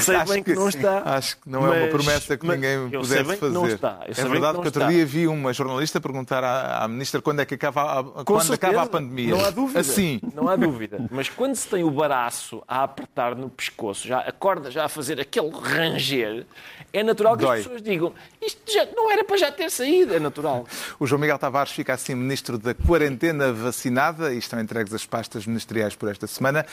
sei 0.00 0.24
bem 0.24 0.42
que, 0.42 0.52
que, 0.52 0.58
não 0.58 0.68
está. 0.68 1.02
Acho 1.04 1.36
que 1.36 1.48
não 1.48 1.62
mas, 1.62 1.74
é 1.74 1.82
uma 1.82 1.88
promessa 1.88 2.36
que 2.36 2.46
ninguém 2.46 2.90
pudesse 2.90 3.36
fazer. 3.36 3.54
Não 3.54 3.66
está. 3.66 4.00
é 4.06 4.12
verdade 4.12 4.54
que, 4.54 4.62
que 4.62 4.66
outro 4.66 4.82
está. 4.82 4.86
dia 4.88 5.06
vi 5.06 5.26
uma 5.28 5.52
jornalista 5.52 6.00
perguntar 6.00 6.42
à, 6.42 6.84
à 6.84 6.88
ministra 6.88 7.22
quando 7.22 7.40
é 7.40 7.46
que 7.46 7.54
acaba 7.54 8.00
a, 8.00 8.24
quando 8.24 8.42
certeza, 8.42 8.54
acaba 8.54 8.82
a 8.82 8.86
pandemia. 8.86 9.34
Não 9.34 9.44
há 9.44 9.50
dúvida. 9.50 9.80
Assim. 9.80 10.20
Não 10.34 10.48
há 10.48 10.56
dúvida. 10.56 11.06
Mas 11.10 11.28
quando 11.28 11.54
se 11.54 11.68
tem 11.68 11.84
o 11.84 11.90
baraço 11.90 12.62
a 12.66 12.82
apertar 12.82 13.36
no 13.36 13.48
pescoço, 13.48 14.06
já 14.06 14.18
acorda 14.20 14.70
já 14.70 14.84
a 14.84 14.88
fazer 14.88 15.20
aquele 15.20 15.50
ranger, 15.50 16.44
é 16.92 17.02
natural 17.02 17.36
que 17.36 17.44
Dói. 17.44 17.58
as 17.58 17.64
pessoas 17.64 17.82
digam 17.82 18.12
isto 18.46 18.60
já 18.72 18.86
não 18.94 19.10
era 19.10 19.24
para 19.24 19.36
já 19.36 19.50
ter 19.50 19.70
saído, 19.70 20.14
é 20.14 20.20
natural. 20.20 20.66
O 20.98 21.06
João 21.06 21.20
Miguel 21.20 21.38
Tavares 21.38 21.72
fica 21.72 21.94
assim 21.94 22.14
ministro 22.14 22.58
da 22.58 22.74
quarentena 22.74 23.52
vacinada 23.52 24.32
e 24.32 24.38
estão 24.38 24.60
entregues 24.60 24.94
as 24.94 25.04
pastas 25.04 25.46
ministeriais 25.46 25.94
por 25.94 26.08
esta 26.08 26.26
semana. 26.26 26.64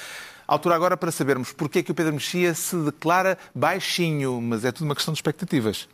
Altura 0.47 0.75
agora 0.75 0.97
para 0.97 1.11
sabermos 1.11 1.53
porque 1.53 1.79
é 1.79 1.83
que 1.83 1.91
o 1.91 1.95
Pedro 1.95 2.13
Mexia 2.13 2.53
se 2.53 2.75
declara 2.75 3.37
baixinho, 3.55 4.41
mas 4.41 4.65
é 4.65 4.71
tudo 4.71 4.85
uma 4.85 4.95
questão 4.95 5.13
de 5.13 5.17
expectativas. 5.17 5.87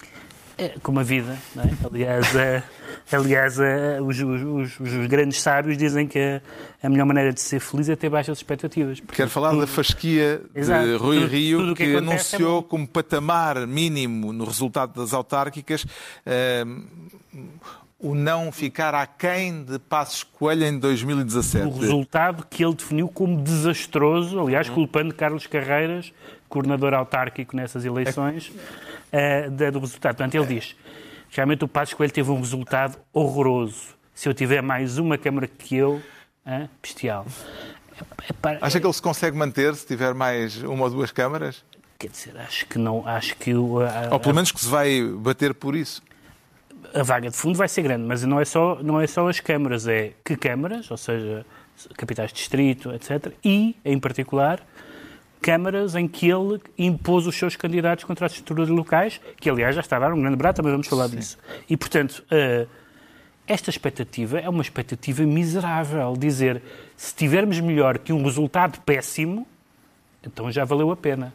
É, 0.59 0.73
como 0.83 0.99
a 0.99 1.03
vida, 1.03 1.37
não 1.55 1.63
é? 1.63 1.69
Aliás, 1.85 2.35
é, 2.35 2.63
aliás 3.13 3.59
é, 3.61 4.01
os, 4.01 4.19
os, 4.19 4.77
os, 4.77 5.07
grandes 5.07 5.41
sábios 5.41 5.77
dizem 5.77 6.05
que 6.05 6.41
a, 6.83 6.89
melhor 6.89 7.05
maneira 7.05 7.31
de 7.31 7.39
ser 7.39 7.61
feliz 7.61 7.87
é 7.87 7.95
ter 7.95 8.09
baixas 8.09 8.39
expectativas. 8.39 9.01
Quero 9.13 9.29
falar 9.29 9.51
tudo, 9.51 9.61
da 9.61 9.67
fasquia 9.67 10.41
Exato, 10.53 10.85
de 10.85 10.95
Rui 10.97 11.21
tudo, 11.21 11.27
Rio, 11.29 11.59
tudo 11.59 11.75
que, 11.75 11.85
que 11.85 11.93
é 11.93 11.97
anunciou 11.97 12.61
como 12.61 12.85
patamar 12.85 13.65
mínimo 13.65 14.33
no 14.33 14.43
resultado 14.43 14.99
das 14.99 15.13
autárquicas 15.13 15.85
eh, 16.25 16.65
o 17.99 18.15
não 18.15 18.49
ficar 18.49 18.95
aquém 18.95 19.61
de 19.63 19.77
Passos 19.77 20.23
Coelho 20.23 20.65
em 20.65 20.79
2017. 20.79 21.67
O 21.67 21.77
resultado 21.77 22.45
que 22.49 22.63
ele 22.63 22.73
definiu 22.73 23.09
como 23.09 23.41
desastroso, 23.41 24.39
aliás, 24.39 24.69
culpando 24.69 25.13
Carlos 25.13 25.45
Carreiras, 25.45 26.13
coordenador 26.47 26.93
autárquico 26.93 27.55
nessas 27.55 27.83
eleições, 27.83 28.47
uh, 28.47 29.71
do 29.71 29.79
resultado. 29.79 30.15
Portanto, 30.15 30.35
ele 30.35 30.45
diz, 30.45 30.75
realmente 31.29 31.65
o 31.65 31.67
Passos 31.67 31.93
Coelho 31.93 32.13
teve 32.13 32.31
um 32.31 32.39
resultado 32.39 32.97
horroroso. 33.11 33.99
Se 34.15 34.29
eu 34.29 34.33
tiver 34.33 34.61
mais 34.61 34.97
uma 34.97 35.17
Câmara 35.17 35.47
que 35.47 35.75
eu, 35.75 36.01
uh, 36.45 36.69
bestial. 36.81 37.25
É, 38.23 38.49
é. 38.53 38.57
Acha 38.61 38.79
que 38.79 38.85
ele 38.85 38.93
se 38.93 39.01
consegue 39.01 39.35
manter 39.35 39.75
se 39.75 39.85
tiver 39.85 40.13
mais 40.13 40.63
uma 40.63 40.85
ou 40.85 40.89
duas 40.89 41.11
câmaras? 41.11 41.65
Quer 41.99 42.07
dizer, 42.07 42.37
acho 42.37 42.65
que 42.65 42.79
não, 42.79 43.05
acho 43.05 43.35
que... 43.35 43.53
O, 43.53 43.81
a, 43.81 44.07
ou 44.13 44.21
pelo 44.21 44.33
menos 44.33 44.53
que 44.53 44.61
se 44.61 44.69
vai 44.69 45.03
bater 45.03 45.53
por 45.53 45.75
isso 45.75 46.01
a 46.93 47.03
vaga 47.03 47.29
de 47.29 47.35
fundo 47.35 47.57
vai 47.57 47.67
ser 47.67 47.81
grande, 47.81 48.03
mas 48.03 48.23
não 48.23 48.39
é 48.39 48.45
só, 48.45 48.79
não 48.81 48.99
é 48.99 49.07
só 49.07 49.27
as 49.27 49.39
câmaras, 49.39 49.87
é 49.87 50.13
que 50.23 50.35
câmaras, 50.35 50.89
ou 50.89 50.97
seja, 50.97 51.45
capitais 51.95 52.31
de 52.31 52.37
distrito, 52.37 52.91
etc. 52.91 53.33
E, 53.43 53.75
em 53.85 53.99
particular, 53.99 54.61
câmaras 55.41 55.95
em 55.95 56.07
que 56.07 56.29
ele 56.29 56.59
impôs 56.77 57.25
os 57.27 57.35
seus 57.35 57.55
candidatos 57.55 58.03
contra 58.03 58.25
as 58.25 58.33
estruturas 58.33 58.69
locais, 58.69 59.21
que 59.37 59.49
aliás 59.49 59.75
já 59.75 59.81
está 59.81 59.97
a 59.97 59.99
dar 59.99 60.13
um 60.13 60.21
grande 60.21 60.35
barato, 60.35 60.61
mas 60.63 60.71
vamos 60.71 60.87
falar 60.87 61.07
Sim. 61.09 61.17
disso. 61.17 61.37
E, 61.69 61.77
portanto, 61.77 62.23
uh, 62.31 62.67
esta 63.47 63.69
expectativa 63.69 64.39
é 64.39 64.49
uma 64.49 64.61
expectativa 64.61 65.23
miserável. 65.23 66.13
Dizer, 66.17 66.61
se 66.95 67.15
tivermos 67.15 67.59
melhor 67.59 67.97
que 67.97 68.13
um 68.13 68.23
resultado 68.23 68.79
péssimo, 68.81 69.47
então 70.23 70.51
já 70.51 70.65
valeu 70.65 70.91
a 70.91 70.95
pena. 70.97 71.33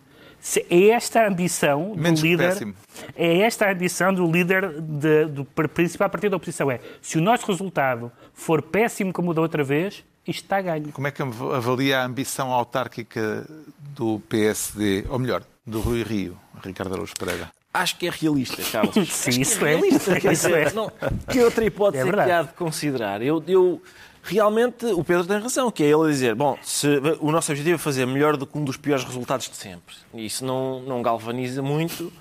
É 0.69 0.89
esta 0.89 1.23
a 1.23 1.29
ambição 1.29 1.95
Menos 1.97 2.21
do 2.21 2.27
líder. 2.27 2.49
Péssimo. 2.51 2.75
É 3.17 3.39
esta 3.41 3.67
a 3.67 3.73
ambição 3.73 4.13
do 4.13 4.31
líder 4.31 4.81
de, 4.81 5.25
do 5.27 5.45
principal 5.45 6.11
partido 6.11 6.33
da 6.33 6.37
oposição. 6.37 6.71
É 6.71 6.81
se 7.01 7.17
o 7.17 7.21
nosso 7.21 7.47
resultado 7.47 8.13
for 8.35 8.61
péssimo 8.61 9.13
como 9.13 9.31
o 9.31 9.35
da 9.35 9.41
outra 9.41 9.65
vez, 9.65 10.05
isto 10.27 10.43
está 10.43 10.59
a 10.59 10.63
ganho. 10.63 10.93
Como 10.93 11.07
é 11.07 11.11
que 11.11 11.23
avalia 11.23 12.01
a 12.01 12.05
ambição 12.05 12.53
autárquica 12.53 13.47
do 13.79 14.21
PSD, 14.29 15.05
ou 15.09 15.19
melhor, 15.19 15.43
do 15.67 15.81
Rui 15.81 16.03
Rio, 16.03 16.37
Ricardo 16.63 16.95
Araújo 16.95 17.15
Pereira? 17.19 17.51
Acho 17.73 17.97
que 17.97 18.07
é 18.07 18.11
realista, 18.11 18.63
Carlos. 18.71 18.95
Sim, 19.13 19.41
isso 19.41 19.65
é. 19.65 19.77
Realista, 19.77 20.33
isso 20.33 20.49
é. 20.49 20.73
Não, 20.73 20.93
que 21.29 21.43
outra 21.43 21.65
hipótese 21.65 22.09
é, 22.09 22.09
é 22.09 22.25
que 22.25 22.31
há 22.31 22.43
de 22.43 22.53
considerar? 22.53 23.21
Eu, 23.21 23.43
eu 23.49 23.83
realmente 24.25 24.87
o 24.87 25.05
Pedro 25.05 25.27
tem 25.27 25.39
razão, 25.39 25.71
que 25.71 25.85
é 25.85 25.87
ele 25.87 26.11
dizer, 26.11 26.35
bom, 26.35 26.59
se 26.63 26.89
o 27.21 27.31
nosso 27.31 27.53
objetivo 27.53 27.77
é 27.77 27.79
fazer 27.79 28.07
melhor 28.07 28.37
do 28.37 28.47
que 28.47 28.59
um 28.59 28.65
dos 28.65 28.77
piores 28.77 29.05
resultados 29.05 29.49
de 29.49 29.57
sempre. 29.57 29.95
E 30.15 30.27
isso 30.27 30.45
não, 30.45 30.81
não 30.81 31.03
galvaniza 31.03 31.63
muito. 31.63 32.13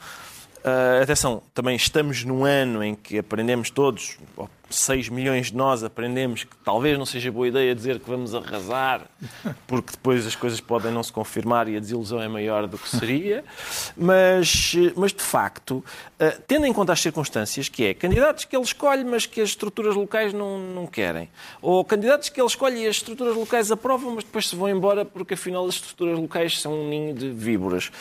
Uh, 0.63 1.03
atenção, 1.03 1.43
também 1.53 1.75
estamos 1.75 2.23
num 2.23 2.45
ano 2.45 2.81
em 2.81 2.95
que 2.95 3.17
aprendemos 3.17 3.69
todos, 3.69 4.17
6 4.69 5.09
milhões 5.09 5.47
de 5.47 5.55
nós 5.57 5.83
aprendemos 5.83 6.45
que 6.45 6.55
talvez 6.63 6.97
não 6.97 7.05
seja 7.05 7.31
boa 7.31 7.47
ideia 7.47 7.75
dizer 7.75 7.99
que 7.99 8.09
vamos 8.09 8.33
arrasar, 8.33 9.01
porque 9.67 9.91
depois 9.91 10.25
as 10.25 10.35
coisas 10.35 10.59
podem 10.59 10.91
não 10.91 11.03
se 11.03 11.11
confirmar 11.11 11.67
e 11.67 11.77
a 11.77 11.79
desilusão 11.79 12.21
é 12.21 12.27
maior 12.27 12.65
do 12.67 12.77
que 12.77 12.89
seria. 12.89 13.43
Mas, 13.95 14.73
mas 14.95 15.11
de 15.13 15.21
facto, 15.21 15.83
eh, 16.23 16.38
tendo 16.47 16.65
em 16.65 16.71
conta 16.71 16.93
as 16.93 17.01
circunstâncias, 17.01 17.67
que 17.67 17.83
é 17.83 17.93
candidatos 17.93 18.45
que 18.45 18.56
ele 18.56 18.63
escolhe, 18.63 19.04
mas 19.04 19.25
que 19.25 19.41
as 19.41 19.50
estruturas 19.50 19.93
locais 19.93 20.31
não, 20.31 20.58
não 20.58 20.87
querem, 20.87 21.29
ou 21.62 21.83
candidatos 21.83 22.29
que 22.29 22.39
ele 22.39 22.48
escolhe 22.48 22.83
e 22.83 22.87
as 22.87 22.95
estruturas 22.95 23.35
locais 23.35 23.71
aprovam, 23.71 24.15
mas 24.15 24.23
depois 24.23 24.48
se 24.48 24.56
vão 24.56 24.69
embora 24.69 25.04
porque 25.04 25.33
afinal 25.33 25.65
as 25.67 25.75
estruturas 25.75 26.17
locais 26.17 26.62
são 26.62 26.73
um 26.73 26.87
ninho 26.87 27.13
de 27.13 27.29
víboras. 27.29 27.91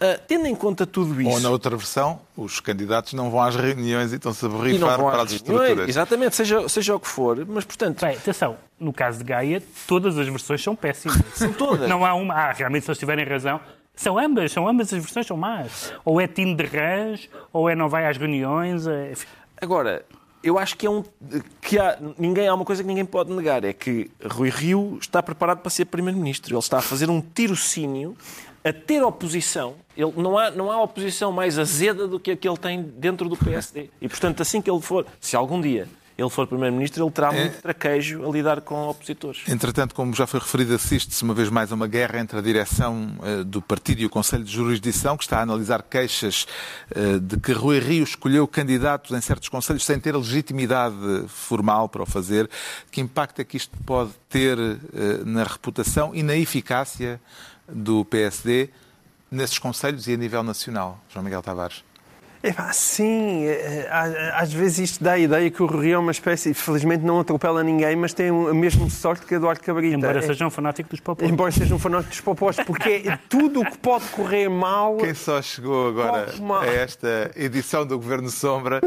Uh, 0.00 0.20
tendo 0.28 0.46
em 0.46 0.54
conta 0.54 0.86
tudo 0.86 1.20
isso. 1.20 1.30
Ou 1.30 1.40
na 1.40 1.50
outra 1.50 1.76
versão, 1.76 2.20
os 2.36 2.60
candidatos 2.60 3.12
não 3.14 3.30
vão 3.30 3.40
às 3.40 3.56
reuniões 3.56 4.12
e 4.12 4.16
estão-se 4.16 4.44
a 4.44 4.48
não 4.48 4.56
borrifar 4.56 4.98
vão 4.98 5.10
para 5.10 5.22
as 5.22 5.32
reuniões, 5.32 5.60
estruturas. 5.62 5.88
Exatamente, 5.88 6.36
seja, 6.36 6.68
seja 6.68 6.94
o 6.94 7.00
que 7.00 7.08
for. 7.08 7.44
Mas, 7.46 7.64
portanto, 7.64 8.04
Bem, 8.04 8.16
atenção, 8.16 8.56
no 8.78 8.92
caso 8.92 9.18
de 9.18 9.24
Gaia, 9.24 9.62
todas 9.86 10.18
as 10.18 10.26
versões 10.28 10.62
são 10.62 10.74
péssimas. 10.74 11.18
São 11.34 11.52
todas. 11.52 11.88
Não 11.88 12.04
há 12.04 12.14
uma. 12.14 12.34
Ah, 12.34 12.52
realmente, 12.52 12.84
se 12.84 12.90
eles 12.90 12.98
tiverem 12.98 13.24
razão. 13.24 13.60
São 13.94 14.18
ambas, 14.18 14.52
são 14.52 14.66
ambas 14.66 14.92
as 14.92 15.00
versões 15.00 15.26
são 15.26 15.36
más. 15.36 15.92
Ou 16.04 16.20
é 16.20 16.26
time 16.26 16.54
de 16.54 16.64
rãs, 16.64 17.28
ou 17.52 17.68
é 17.68 17.74
não 17.74 17.88
vai 17.88 18.06
às 18.06 18.16
reuniões. 18.16 18.86
É... 18.86 19.12
Agora, 19.60 20.04
eu 20.42 20.58
acho 20.58 20.76
que 20.76 20.86
é 20.86 20.90
um 20.90 21.04
que 21.60 21.78
há 21.78 21.98
ninguém 22.18 22.48
há 22.48 22.54
uma 22.54 22.64
coisa 22.64 22.82
que 22.82 22.88
ninguém 22.88 23.04
pode 23.04 23.32
negar 23.32 23.64
é 23.64 23.72
que 23.72 24.10
Rui 24.24 24.50
Rio 24.50 24.98
está 25.00 25.22
preparado 25.22 25.58
para 25.58 25.70
ser 25.70 25.84
primeiro-ministro. 25.84 26.54
Ele 26.54 26.58
está 26.58 26.78
a 26.78 26.82
fazer 26.82 27.08
um 27.08 27.20
tirocínio 27.20 28.16
a 28.64 28.72
ter 28.72 29.02
oposição. 29.02 29.74
Ele, 29.96 30.12
não, 30.16 30.38
há, 30.38 30.50
não 30.50 30.70
há 30.70 30.82
oposição 30.82 31.30
mais 31.30 31.58
azeda 31.58 32.08
do 32.08 32.18
que 32.18 32.32
a 32.32 32.36
que 32.36 32.48
ele 32.48 32.56
tem 32.56 32.82
dentro 32.82 33.28
do 33.28 33.36
PSD. 33.36 33.90
E, 34.00 34.08
portanto, 34.08 34.40
assim 34.40 34.60
que 34.60 34.70
ele 34.70 34.80
for, 34.80 35.06
se 35.20 35.36
algum 35.36 35.60
dia 35.60 35.86
ele 36.16 36.28
for 36.30 36.46
primeiro-ministro, 36.46 37.04
ele 37.04 37.10
terá 37.10 37.32
muito 37.32 37.60
traquejo 37.62 38.26
a 38.26 38.30
lidar 38.30 38.60
com 38.60 38.88
opositores. 38.88 39.42
Entretanto, 39.48 39.94
como 39.94 40.14
já 40.14 40.26
foi 40.26 40.40
referido, 40.40 40.74
assiste-se 40.74 41.22
uma 41.22 41.34
vez 41.34 41.48
mais 41.48 41.72
a 41.72 41.74
uma 41.74 41.86
guerra 41.86 42.20
entre 42.20 42.38
a 42.38 42.42
direção 42.42 43.16
eh, 43.22 43.44
do 43.44 43.62
partido 43.62 44.00
e 44.00 44.06
o 44.06 44.10
Conselho 44.10 44.44
de 44.44 44.52
Jurisdição, 44.52 45.16
que 45.16 45.24
está 45.24 45.38
a 45.38 45.42
analisar 45.42 45.82
queixas 45.82 46.46
eh, 46.94 47.18
de 47.18 47.38
que 47.38 47.52
Rui 47.52 47.78
Rio 47.78 48.04
escolheu 48.04 48.46
candidatos 48.46 49.10
em 49.12 49.20
certos 49.20 49.48
conselhos 49.48 49.84
sem 49.84 49.98
ter 49.98 50.14
legitimidade 50.14 50.94
formal 51.28 51.88
para 51.88 52.02
o 52.02 52.06
fazer. 52.06 52.48
Que 52.90 53.00
impacto 53.00 53.40
é 53.40 53.44
que 53.44 53.56
isto 53.56 53.76
pode 53.86 54.12
ter 54.28 54.58
eh, 54.58 54.78
na 55.24 55.44
reputação 55.44 56.14
e 56.14 56.22
na 56.22 56.36
eficácia 56.36 57.20
do 57.68 58.04
PSD 58.04 58.68
nesses 59.30 59.58
conselhos 59.58 60.06
e 60.06 60.12
a 60.12 60.16
nível 60.16 60.42
nacional? 60.42 61.02
João 61.08 61.24
Miguel 61.24 61.42
Tavares. 61.42 61.82
É 62.42 62.52
sim, 62.72 63.44
é, 63.46 63.88
às 64.34 64.52
vezes 64.52 64.90
isto 64.90 65.04
dá 65.04 65.12
a 65.12 65.18
ideia 65.18 65.48
que 65.48 65.62
o 65.62 65.66
Rio 65.66 65.94
é 65.94 65.98
uma 65.98 66.10
espécie, 66.10 66.52
felizmente 66.52 67.04
não 67.04 67.20
atropela 67.20 67.62
ninguém, 67.62 67.94
mas 67.94 68.12
tem 68.12 68.30
a 68.30 68.52
mesma 68.54 68.90
sorte 68.90 69.24
que 69.24 69.34
Eduardo 69.34 69.60
Cabrita. 69.60 69.94
Embora 69.96 70.18
É- 70.18 70.22
seja 70.22 70.46
um 70.46 70.50
fanático 70.50 70.90
dos 70.90 70.98
popós. 71.00 71.30
Embora 71.30 71.52
seja 71.52 71.72
um 71.74 71.78
fanático 71.78 72.10
dos 72.10 72.20
popós, 72.20 72.56
porque 72.66 73.04
é 73.06 73.18
tudo 73.28 73.60
o 73.60 73.64
que 73.64 73.78
pode 73.78 74.06
correr 74.06 74.48
mal. 74.48 74.96
Quem 74.96 75.14
só 75.14 75.40
chegou 75.40 75.88
agora 75.90 76.26
a 76.60 76.66
esta 76.66 77.30
edição 77.36 77.86
do 77.86 77.96
Governo 77.96 78.28
Sombra 78.28 78.80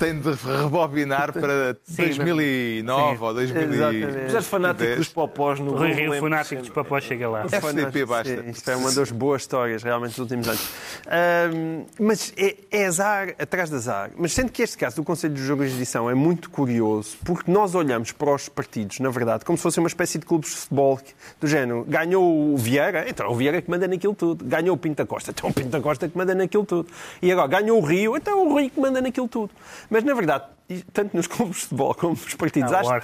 tem 0.00 0.18
de 0.18 0.30
rebobinar 0.32 1.32
para 1.32 1.76
2009 1.86 3.22
ou 3.24 3.34
2010. 3.34 3.70
Exatamente. 3.94 4.22
Mas 4.24 4.34
és 4.34 4.46
fanático 4.46 4.96
dos 4.96 5.08
popós 5.08 5.60
no 5.60 5.72
Rui 5.76 5.92
Rio, 5.92 6.10
lembro 6.10 6.20
fanático 6.30 6.60
dos 6.62 6.70
popós, 6.70 7.04
chega 7.04 7.28
lá. 7.28 7.44
FDP 7.44 8.06
basta. 8.06 8.42
Sim, 8.42 8.50
Isto 8.50 8.70
é 8.70 8.76
uma 8.76 8.90
das 8.92 9.10
boas 9.10 9.42
histórias, 9.42 9.82
realmente, 9.82 10.10
dos 10.12 10.18
últimos 10.18 10.48
anos. 10.48 10.68
Ahm, 11.06 11.84
mas 11.98 12.32
é, 12.36 12.56
é 12.70 12.86
azar 12.86 13.34
atrás 13.38 13.68
de 13.68 13.76
azar. 13.76 14.10
Mas 14.16 14.32
sendo 14.32 14.50
que 14.50 14.62
este 14.62 14.78
caso 14.78 14.96
do 14.96 15.04
Conselho 15.04 15.34
de 15.34 15.42
Jurisdição 15.42 16.08
é 16.08 16.14
muito 16.14 16.48
curioso, 16.50 17.16
porque 17.24 17.50
nós 17.50 17.74
olhamos 17.74 18.10
para 18.12 18.34
os 18.34 18.48
partidos, 18.48 18.98
na 19.00 19.10
verdade, 19.10 19.44
como 19.44 19.58
se 19.58 19.62
fosse 19.62 19.78
uma 19.78 19.88
espécie 19.88 20.18
de 20.18 20.24
clubes 20.24 20.50
de 20.50 20.56
futebol 20.56 20.96
que- 20.96 21.12
do 21.38 21.46
género. 21.46 21.84
Ganhou 21.86 22.52
o 22.54 22.56
Vieira, 22.56 23.04
então 23.08 23.26
é 23.26 23.28
o 23.28 23.34
Vieira 23.34 23.60
que 23.60 23.70
manda 23.70 23.86
naquilo 23.86 24.14
tudo. 24.14 24.44
Ganhou 24.44 24.74
o 24.74 24.78
Pinta 24.78 25.04
Costa, 25.04 25.30
então 25.30 25.48
é 25.48 25.50
o 25.50 25.54
Pinta 25.54 25.80
Costa 25.80 26.08
que 26.08 26.16
manda 26.16 26.34
naquilo 26.34 26.64
tudo. 26.64 26.88
E 27.20 27.30
agora 27.30 27.46
ganhou 27.48 27.78
o 27.80 27.84
Rio, 27.84 28.16
então 28.16 28.32
é 28.32 28.42
o 28.42 28.56
Rio 28.58 28.70
que 28.70 28.80
manda 28.80 29.00
naquilo 29.00 29.28
tudo. 29.28 29.50
Mas, 29.90 30.04
na 30.04 30.14
verdade, 30.14 30.44
e 30.70 30.82
tanto 30.92 31.16
nos 31.16 31.26
clubes 31.26 31.56
de 31.56 31.62
futebol 31.62 31.94
como 31.94 32.12
nos 32.12 32.34
partidos, 32.34 32.72
Há 32.72 32.80
acho 32.80 33.00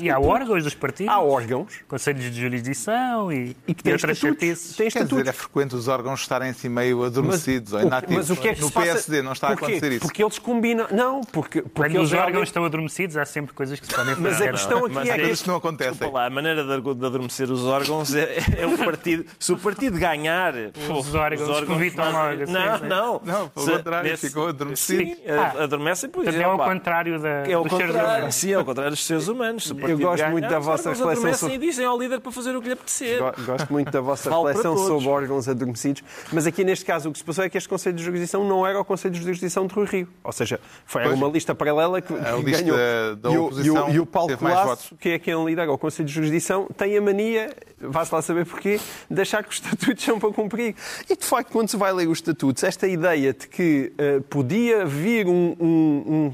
que 0.00 0.04
e 0.06 0.10
há 0.10 0.16
tudo- 0.16 0.28
órgãos 0.28 0.62
dos 0.64 0.74
partidos, 0.74 1.12
Há 1.12 1.20
órgãos. 1.20 1.72
conselhos 1.88 2.22
de 2.30 2.40
jurisdição 2.40 3.32
e, 3.32 3.56
E 3.66 3.74
que 3.74 3.82
têm 3.82 3.92
outras 3.94 4.18
chatices. 4.18 4.76
Têm 4.76 4.88
Quer 4.90 4.98
dizer, 4.98 5.04
estatutos. 5.04 5.28
é 5.28 5.32
frequente 5.32 5.74
os 5.74 5.88
órgãos 5.88 6.20
estarem 6.20 6.50
assim 6.50 6.68
meio 6.68 7.02
adormecidos 7.04 7.72
ou 7.72 7.78
o 7.78 7.82
que- 7.82 7.86
inativos. 7.88 8.16
mas 8.16 8.30
o 8.30 8.36
que 8.40 8.48
é 8.48 8.54
que 8.54 8.60
no 8.60 8.70
PSD 8.70 9.22
não 9.22 9.32
está 9.32 9.48
a 9.48 9.52
acontecer 9.52 9.92
isso. 9.92 10.00
Porque 10.00 10.22
eles 10.22 10.38
combinam. 10.38 10.86
Não, 10.92 11.20
porque, 11.22 11.62
porque 11.62 11.74
Quando 11.74 11.94
eles 11.96 12.02
os 12.08 12.12
órgãos 12.12 12.26
realmente- 12.28 12.46
estão 12.48 12.64
adormecidos, 12.64 13.16
há 13.16 13.24
sempre 13.24 13.54
coisas 13.54 13.80
que 13.80 13.86
se 13.86 13.94
podem 13.94 14.14
fazer. 14.14 14.28
Mas 14.28 14.40
a 14.42 14.48
questão 14.50 14.84
aqui 14.84 14.94
Mas 14.94 15.08
é 15.08 15.12
é 15.12 15.14
que 15.16 15.22
Mas 15.22 15.30
isso 15.32 15.48
não 15.48 15.56
acontece. 15.56 15.90
Desculpa 15.92 16.18
lá, 16.18 16.26
a 16.26 16.30
maneira 16.30 16.62
de 16.64 16.76
de 16.76 17.06
adormecer 17.06 17.50
os 17.50 17.64
órgãos 17.64 18.14
é, 18.14 18.36
é 18.58 18.66
o 18.66 18.76
partido. 18.78 19.24
Se 19.38 19.52
o 19.52 19.58
partido 19.58 19.98
ganhar. 19.98 20.52
Os 20.90 21.14
órgãos 21.14 21.60
convidam 21.66 22.04
fazem- 22.12 22.38
logo, 22.38 22.46
sim, 22.46 22.52
Não, 22.52 22.78
sim. 22.78 22.86
não. 22.86 23.20
Não, 23.24 23.48
pelo 23.48 23.66
contrário, 23.72 24.18
ficam 24.18 24.46
adormecidos. 24.46 25.16
Sim, 25.16 25.28
a- 25.30 25.64
adormecem, 25.64 26.10
pois 26.10 26.24
Portanto, 26.26 26.42
é. 26.42 26.44
ao 26.44 26.58
pá. 26.58 26.64
Contrário 27.14 27.20
da, 27.20 27.28
É 27.28 27.42
dos 27.56 27.70
seres 27.70 27.86
contrário, 27.86 28.16
humanos. 28.18 28.34
sim, 28.34 28.50
é 28.50 28.54
ao 28.54 28.64
contrário 28.64 28.90
dos 28.92 29.06
seres 29.06 29.28
humanos. 29.28 29.70
O 29.70 29.74
partido 29.76 29.98
gosto 30.02 30.16
ganhar, 30.16 30.30
muito 30.32 30.48
da 30.48 30.58
os 30.58 30.64
vossa 30.64 30.90
reflexão 30.90 31.34
sobre- 31.34 31.54
e 31.54 31.58
dizem 31.58 31.86
ao 31.86 31.98
líder 31.98 32.20
para 32.20 32.32
fazer 32.32 32.56
o 32.56 32.60
que 32.60 32.66
lhe 32.68 32.72
apetecer. 32.74 33.18
Go- 33.18 33.32
Gosto 33.46 33.72
muito 33.72 33.90
da 33.90 34.00
vossa 34.00 34.30
reflexão 34.30 34.76
sobre 34.76 35.08
órgãos 35.08 35.48
adormecidos, 35.48 36.02
mas 36.32 36.46
aqui 36.46 36.64
neste 36.64 36.84
caso 36.84 37.08
o 37.08 37.12
que 37.12 37.18
se 37.18 37.24
passou 37.24 37.44
é 37.44 37.48
que 37.48 37.56
este 37.56 37.68
Conselho 37.68 37.96
de 37.96 38.02
Jurisdição 38.02 38.44
não 38.44 38.66
era 38.66 38.80
o 38.80 38.84
Conselho 38.84 39.14
de 39.14 39.20
Jurisdição 39.22 39.66
de 39.66 39.74
Rui 39.74 39.86
Rio. 39.86 40.08
Ou 40.24 40.32
seja, 40.32 40.58
foi 40.84 41.02
era 41.02 41.10
Pois. 41.10 41.22
uma 41.22 41.30
lista 41.30 41.54
paralela 41.54 42.00
que, 42.00 42.12
A 42.12 42.16
que 42.36 42.42
lista 42.42 42.62
ganhou. 42.62 43.16
da 43.16 43.30
e, 43.30 43.38
o, 43.38 43.50
e, 43.62 43.70
o, 43.70 43.88
e 43.90 44.00
o 44.00 44.06
Paulo 44.06 44.36
Colasso, 44.36 44.94
que 44.96 45.10
é 45.10 45.18
quem 45.18 45.44
lidera 45.44 45.70
o 45.72 45.78
Conselho 45.78 46.06
de 46.06 46.12
Jurisdição, 46.14 46.66
tem 46.76 46.96
a 46.96 47.00
mania, 47.02 47.50
vá-se 47.88 48.14
lá 48.14 48.22
saber 48.22 48.44
porquê, 48.46 48.80
de 49.10 49.20
achar 49.20 49.42
que 49.42 49.50
os 49.50 49.56
estatutos 49.56 50.02
são 50.04 50.18
para 50.18 50.32
cumprir. 50.32 50.74
E 51.08 51.16
de 51.16 51.24
facto, 51.24 51.50
quando 51.52 51.68
se 51.68 51.76
vai 51.76 51.92
ler 51.92 52.08
os 52.08 52.18
estatutos, 52.18 52.62
esta 52.62 52.86
ideia 52.86 53.32
de 53.32 53.46
que 53.48 53.92
eh, 53.98 54.20
podia 54.28 54.84
vir 54.84 55.26
um, 55.26 55.56
um- 55.60 56.32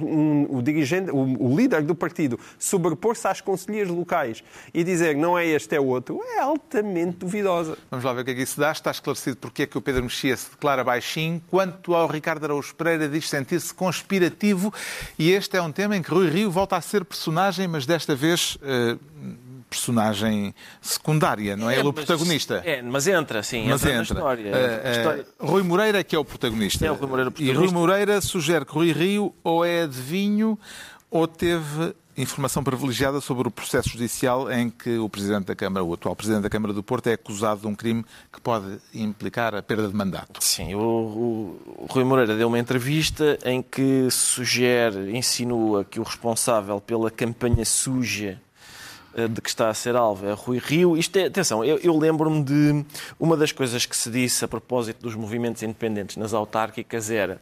um- 0.50 0.56
o 0.58 0.62
dirigente, 0.62 1.10
o, 1.10 1.56
líder 1.56 1.82
do 1.82 1.94
partido, 1.94 2.38
sobrepor-se 2.58 3.26
às 3.28 3.40
conselheiras 3.40 3.90
locais 3.92 4.42
e 4.72 4.82
dizer 4.84 5.16
não 5.16 5.38
é 5.38 5.46
este, 5.46 5.74
é 5.76 5.80
outro, 5.80 6.20
é 6.36 6.40
altamente 6.40 7.18
duvidosa. 7.18 7.76
Vamos 7.90 8.04
lá 8.04 8.12
ver 8.12 8.22
o 8.22 8.24
que 8.24 8.30
é 8.30 8.34
que 8.34 8.42
isso 8.42 8.58
dá. 8.60 8.72
Está 8.72 8.90
esclarecido 8.90 9.36
porque 9.36 9.62
é 9.62 9.66
que 9.66 9.76
o 9.78 9.80
Pedro 9.82 10.02
Mexia 10.04 10.36
se 10.36 10.50
declara 10.50 10.82
baixinho. 10.82 11.42
Quanto 11.48 11.94
ao 11.94 12.06
Ricardo 12.06 12.44
Araújo 12.44 12.74
Pereira, 12.74 13.08
diz 13.08 13.28
sentir-se 13.28 13.72
conspirativo. 13.74 14.72
E 15.18 15.30
este 15.30 15.56
é 15.56 15.62
um 15.62 15.70
tema 15.72 15.96
em 15.96 16.02
que 16.02 16.10
Rui 16.10 16.28
Rio 16.28 16.50
volta 16.50 16.76
a 16.76 16.80
ser 16.80 17.04
personagem, 17.04 17.68
mas 17.68 17.86
desta 17.86 18.14
vez 18.14 18.56
eh, 18.62 18.96
personagem 19.72 20.54
secundária, 20.80 21.56
não 21.56 21.68
é, 21.70 21.74
ele 21.78 21.82
o 21.88 21.92
mas- 21.94 22.04
protagonista. 22.04 22.62
É, 22.64 22.82
mas 22.82 23.06
entra, 23.06 23.42
sim, 23.42 23.66
Mas 23.68 23.82
entra, 23.84 23.90
entra. 23.90 23.96
na 23.96 24.02
história. 24.20 24.54
A 24.54 24.58
eh, 24.58 24.92
história- 24.98 25.26
Rui 25.40 25.62
Moreira 25.62 25.98
é 26.00 26.04
que 26.04 26.14
é 26.14 26.18
o 26.18 26.24
protagonista. 26.24 26.84
É 26.86 26.90
o 26.90 26.94
Rui 26.94 27.08
Moreira 27.08 27.30
o 27.30 27.32
E 27.32 27.36
Rui 27.36 27.46
protagonista. 27.46 27.78
Moreira 27.78 28.20
sugere 28.20 28.64
que 28.64 28.72
Rui 28.72 28.92
Rio 28.92 29.34
ou 29.42 29.64
é 29.64 29.82
adivinho 29.82 30.58
ou 31.10 31.26
teve 31.26 31.94
informação 32.14 32.62
privilegiada 32.62 33.22
sobre 33.22 33.48
o 33.48 33.50
processo 33.50 33.88
judicial 33.88 34.52
em 34.52 34.68
que 34.68 34.98
o 34.98 35.08
Presidente 35.08 35.46
da 35.46 35.54
Câmara, 35.54 35.82
o 35.82 35.94
atual 35.94 36.14
Presidente 36.14 36.42
da 36.42 36.50
Câmara 36.50 36.74
do 36.74 36.82
Porto, 36.82 37.06
é 37.06 37.14
acusado 37.14 37.62
de 37.62 37.66
um 37.66 37.74
crime 37.74 38.04
que 38.30 38.38
pode 38.38 38.78
implicar 38.92 39.54
a 39.54 39.62
perda 39.62 39.88
de 39.88 39.94
mandato. 39.96 40.44
Sim, 40.44 40.74
o, 40.74 40.78
o- 40.78 41.84
o 41.84 41.86
Rui 41.88 42.04
Moreira 42.04 42.36
deu 42.36 42.48
uma 42.48 42.58
entrevista 42.58 43.38
em 43.46 43.62
que 43.62 44.08
sugere, 44.10 45.16
insinua 45.16 45.84
que 45.86 45.98
o 45.98 46.02
responsável 46.02 46.78
pela 46.82 47.10
campanha 47.10 47.64
suja 47.64 48.38
de 49.28 49.40
que 49.40 49.48
está 49.48 49.68
a 49.68 49.74
ser 49.74 49.96
alvo 49.96 50.26
é 50.26 50.32
Rui 50.32 50.58
Rio. 50.58 50.96
Isto 50.96 51.18
é, 51.18 51.26
atenção, 51.26 51.64
eu, 51.64 51.78
eu 51.78 51.96
lembro-me 51.98 52.42
de 52.42 52.84
uma 53.18 53.36
das 53.36 53.52
coisas 53.52 53.84
que 53.86 53.96
se 53.96 54.10
disse 54.10 54.44
a 54.44 54.48
propósito 54.48 55.02
dos 55.02 55.14
movimentos 55.14 55.62
independentes 55.62 56.16
nas 56.16 56.32
autárquicas 56.32 57.10
era 57.10 57.40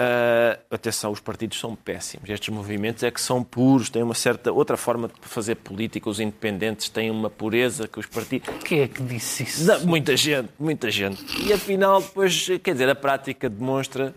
ah, 0.00 0.56
atenção, 0.70 1.10
os 1.10 1.18
partidos 1.18 1.58
são 1.58 1.74
péssimos. 1.74 2.30
Estes 2.30 2.54
movimentos 2.54 3.02
é 3.02 3.10
que 3.10 3.20
são 3.20 3.42
puros, 3.42 3.90
têm 3.90 4.00
uma 4.00 4.14
certa 4.14 4.52
outra 4.52 4.76
forma 4.76 5.08
de 5.08 5.14
fazer 5.22 5.56
política. 5.56 6.08
Os 6.08 6.20
independentes 6.20 6.88
têm 6.88 7.10
uma 7.10 7.28
pureza 7.28 7.88
que 7.88 7.98
os 7.98 8.06
partidos. 8.06 8.48
Quem 8.64 8.82
é 8.82 8.86
que 8.86 9.02
disse 9.02 9.42
isso? 9.42 9.66
Não, 9.66 9.80
muita 9.84 10.16
gente, 10.16 10.50
muita 10.56 10.88
gente. 10.88 11.24
E 11.44 11.52
afinal, 11.52 12.00
depois, 12.00 12.46
quer 12.62 12.74
dizer, 12.74 12.88
a 12.88 12.94
prática 12.94 13.50
demonstra 13.50 14.14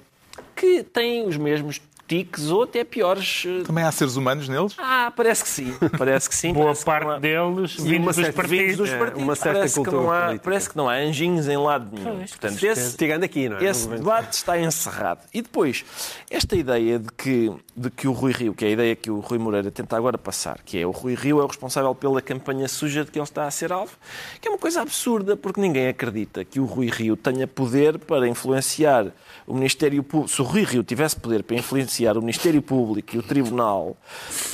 que 0.55 0.83
têm 0.83 1.25
os 1.25 1.35
mesmos 1.35 1.81
tiques 2.11 2.49
ou 2.49 2.63
até 2.63 2.83
piores. 2.83 3.43
eh, 3.47 3.63
Também 3.63 3.85
há 3.85 3.91
seres 3.91 4.17
humanos 4.17 4.49
neles? 4.49 4.73
Ah, 4.77 5.13
parece 5.15 5.43
que 5.43 5.49
sim. 5.49 5.73
Parece 5.97 6.27
que 6.27 6.35
sim. 6.35 6.51
Boa 6.51 6.65
Parece 6.65 6.79
que 6.81 6.85
parte 6.85 7.07
há- 7.09 7.19
deles 7.19 7.75
vindos 7.79 8.15
dos 8.17 8.29
partidos. 8.31 8.77
dos 8.77 8.89
É, 8.89 8.97
partidos. 8.97 9.23
uma 9.23 9.35
certa 9.35 9.59
parece, 9.59 9.73
que 9.75 9.79
cultura 9.85 10.03
não 10.03 10.11
há, 10.11 10.21
política. 10.25 10.43
parece 10.43 10.69
que 10.69 10.77
não 10.77 10.89
há 10.89 10.93
anjinhos 10.95 11.47
em 11.47 11.55
lado 11.57 11.89
nenhum. 11.95 12.17
Pois, 12.17 12.31
Portanto, 12.31 12.63
esse, 12.65 12.97
Tirando 12.97 13.23
aqui, 13.23 13.47
não 13.47 13.57
é? 13.57 13.63
esse 13.63 13.87
debate 13.87 14.33
está 14.33 14.59
encerrado. 14.59 15.21
E 15.33 15.41
depois, 15.41 15.85
esta 16.29 16.53
ideia 16.55 16.99
de 16.99 17.07
que, 17.17 17.49
de 17.75 17.89
que 17.89 18.07
o 18.07 18.11
Rui 18.11 18.31
Rio, 18.33 18.53
que 18.53 18.65
é 18.65 18.67
a 18.67 18.71
ideia 18.71 18.95
que 18.95 19.09
o 19.09 19.19
Rui 19.19 19.37
Moreira 19.37 19.71
tenta 19.71 19.95
agora 19.95 20.17
passar, 20.17 20.59
que 20.63 20.77
é 20.77 20.85
o 20.85 20.91
Rui 20.91 21.15
Rio 21.15 21.39
é 21.39 21.43
o 21.43 21.47
responsável 21.47 21.95
pela 21.95 22.21
campanha 22.21 22.67
suja 22.67 23.05
de 23.05 23.11
que 23.11 23.17
ele 23.17 23.23
está 23.23 23.45
a 23.47 23.51
ser 23.51 23.71
alvo, 23.71 23.93
que 24.41 24.47
é 24.47 24.51
uma 24.51 24.57
coisa 24.57 24.81
absurda, 24.81 25.37
porque 25.37 25.61
ninguém 25.61 25.87
acredita 25.87 26.43
que 26.43 26.59
o 26.59 26.65
Rui 26.65 26.87
Rio 26.87 27.15
tenha 27.15 27.47
poder 27.47 27.97
para 27.97 28.27
influenciar 28.27 29.07
o 29.47 29.53
Ministério 29.53 30.03
Público. 30.03 30.33
Se 30.33 30.41
o 30.41 30.45
Rui 30.45 30.63
Rio 30.63 30.83
tivesse 30.83 31.15
poder 31.15 31.43
para 31.43 31.55
influenciar 31.55 32.17
o 32.17 32.21
Ministério 32.21 32.61
Público 32.61 33.15
e 33.15 33.19
o 33.19 33.23
Tribunal. 33.23 33.95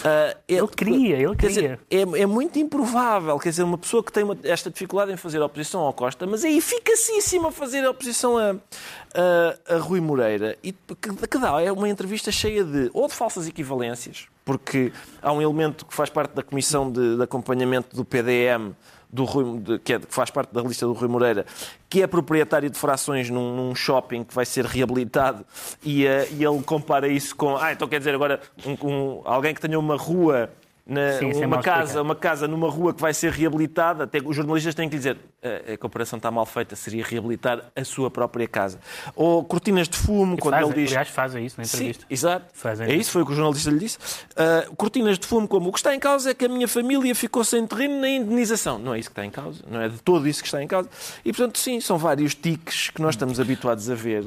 ah, 0.06 0.36
é- 0.48 0.54
Ele 0.58 0.68
queria, 0.68 1.16
ele 1.18 1.36
quer 1.36 1.48
dizer, 1.48 1.80
queria. 1.90 2.18
é, 2.18 2.22
é 2.22 2.26
muito 2.26 2.60
improvável, 2.60 3.38
quer 3.40 3.50
dizer, 3.50 3.64
uma 3.64 3.78
pessoa 3.78 4.04
que 4.04 4.12
tem 4.12 4.24
uma- 4.24 4.38
esta 4.44 4.70
dificuldade 4.70 5.12
em 5.12 5.18
fazer 5.18 5.42
oposição 5.42 5.82
ao 5.82 5.94
Costa, 5.94 6.26
mas 6.28 6.44
é 6.44 6.52
eficacíssima 6.52 7.50
a 7.50 7.52
fazer 7.52 7.86
oposição 7.88 8.38
a, 8.38 8.56
a, 9.16 9.76
a 9.76 9.78
Rui 9.80 10.00
Moreira, 10.00 10.58
e 10.64 10.72
que, 10.72 11.28
que 11.28 11.38
dá, 11.38 11.60
é 11.62 11.72
uma 11.72 11.90
entrevista 11.90 12.32
cheia 12.32 12.64
de, 12.64 12.90
ou 12.94 13.08
de 13.08 13.14
falsas 13.18 13.48
equivalências, 13.48 14.28
porque 14.46 14.92
há 15.22 15.32
um 15.34 15.42
elemento 15.42 15.86
que 15.86 15.94
faz 15.94 16.10
parte 16.10 16.34
da 16.36 16.44
comissão 16.44 16.92
de, 16.92 17.16
de 17.18 17.24
acompanhamento 17.24 17.96
do 17.96 18.06
PDM, 18.06 18.74
do 19.10 19.24
Rui, 19.24 19.60
de- 19.60 19.80
que, 19.80 19.94
é, 19.94 20.00
que 20.00 20.14
faz 20.14 20.30
parte 20.30 20.54
da 20.54 20.62
lista 20.62 20.86
do 20.86 20.94
Rui 20.94 21.08
Moreira, 21.08 21.46
que 21.90 22.02
é 22.04 22.08
proprietário 22.08 22.70
de 22.70 22.78
frações 22.78 23.30
num, 23.30 23.56
num 23.56 23.74
shopping 23.74 24.24
que 24.24 24.34
vai 24.36 24.46
ser 24.46 24.66
reabilitado 24.66 25.46
e, 25.84 26.06
eh, 26.06 26.28
e 26.32 26.44
ele 26.44 26.62
compara 26.62 27.08
isso 27.08 27.36
com. 27.36 27.56
Ah, 27.58 27.72
então 27.72 27.88
quer 27.88 28.00
dizer 28.00 28.14
agora 28.14 28.40
um- 28.66 28.88
um- 28.88 29.22
alguém 29.26 29.54
que 29.54 29.62
tenha 29.62 29.80
uma 29.80 29.96
rua. 29.96 30.50
Na- 30.88 31.20
Sim, 31.20 31.42
é 31.42 31.46
uma 31.46 31.62
casa, 31.62 32.02
uma 32.02 32.16
casa 32.16 32.48
numa 32.48 32.70
rua 32.70 32.94
que 32.94 33.02
vai 33.02 33.14
ser 33.14 33.32
reabilitada, 33.32 34.06
até 34.06 34.20
que 34.20 34.28
os 34.28 34.36
jornalistas 34.36 34.74
têm 34.74 34.88
que 34.88 34.96
lhe 34.96 35.00
dizer 35.00 35.18
"A- 35.44 35.74
a 35.74 35.78
comparação 35.78 36.18
está 36.18 36.32
mal 36.32 36.46
feita, 36.46 36.76
seria 36.76 37.04
reabilitar 37.04 37.62
a 37.76 37.84
sua 37.84 38.10
própria 38.10 38.48
casa. 38.48 38.80
Ou 39.16 39.44
cortinas 39.44 39.88
de 39.90 39.98
fumo, 39.98 40.38
quando 40.38 40.56
Fazem, 40.56 40.70
ele 40.72 40.82
diz. 40.82 40.92
Aliás, 40.92 41.10
fazem 41.10 41.46
isso 41.46 41.56
na 41.60 41.66
Sim, 41.66 41.78
entrevista. 41.78 42.06
exato. 42.10 42.46
Fazem 42.54 42.88
é 42.88 42.96
isso, 42.96 43.12
foi 43.12 43.22
o 43.22 43.26
que 43.26 43.32
o 43.34 43.36
jornalista 43.36 43.70
lhe 43.70 43.80
disse. 43.80 43.98
Ah, 44.36 44.66
cortinas 44.78 45.20
de 45.20 45.28
fumo, 45.28 45.48
como 45.48 45.70
o 45.70 45.72
que 45.74 45.80
está 45.80 45.94
em 45.94 46.00
causa 46.00 46.32
é 46.32 46.34
que 46.34 46.46
a 46.46 46.50
minha 46.50 46.68
família 46.68 47.14
ficou 47.14 47.44
sem 47.44 47.66
terreno 47.68 48.00
nem 48.00 48.18
indenização. 48.18 48.80
Não 48.80 48.94
é 48.94 49.00
isso 49.00 49.10
que 49.10 49.14
está 49.14 49.26
em 49.26 49.30
causa, 49.32 49.62
não 49.70 49.82
é 49.82 49.90
de 49.90 49.98
todo 50.02 50.28
isso 50.28 50.42
que 50.42 50.48
está 50.48 50.64
em 50.64 50.68
causa. 50.68 50.90
E, 51.26 51.34
portanto, 51.34 51.58
sim, 51.60 51.80
são 51.82 51.98
vários 51.98 52.34
tiques 52.34 52.90
que 52.90 53.02
nós 53.02 53.16
estamos 53.16 53.40
habituados 53.40 53.90
a 53.90 53.96
ver. 53.96 54.26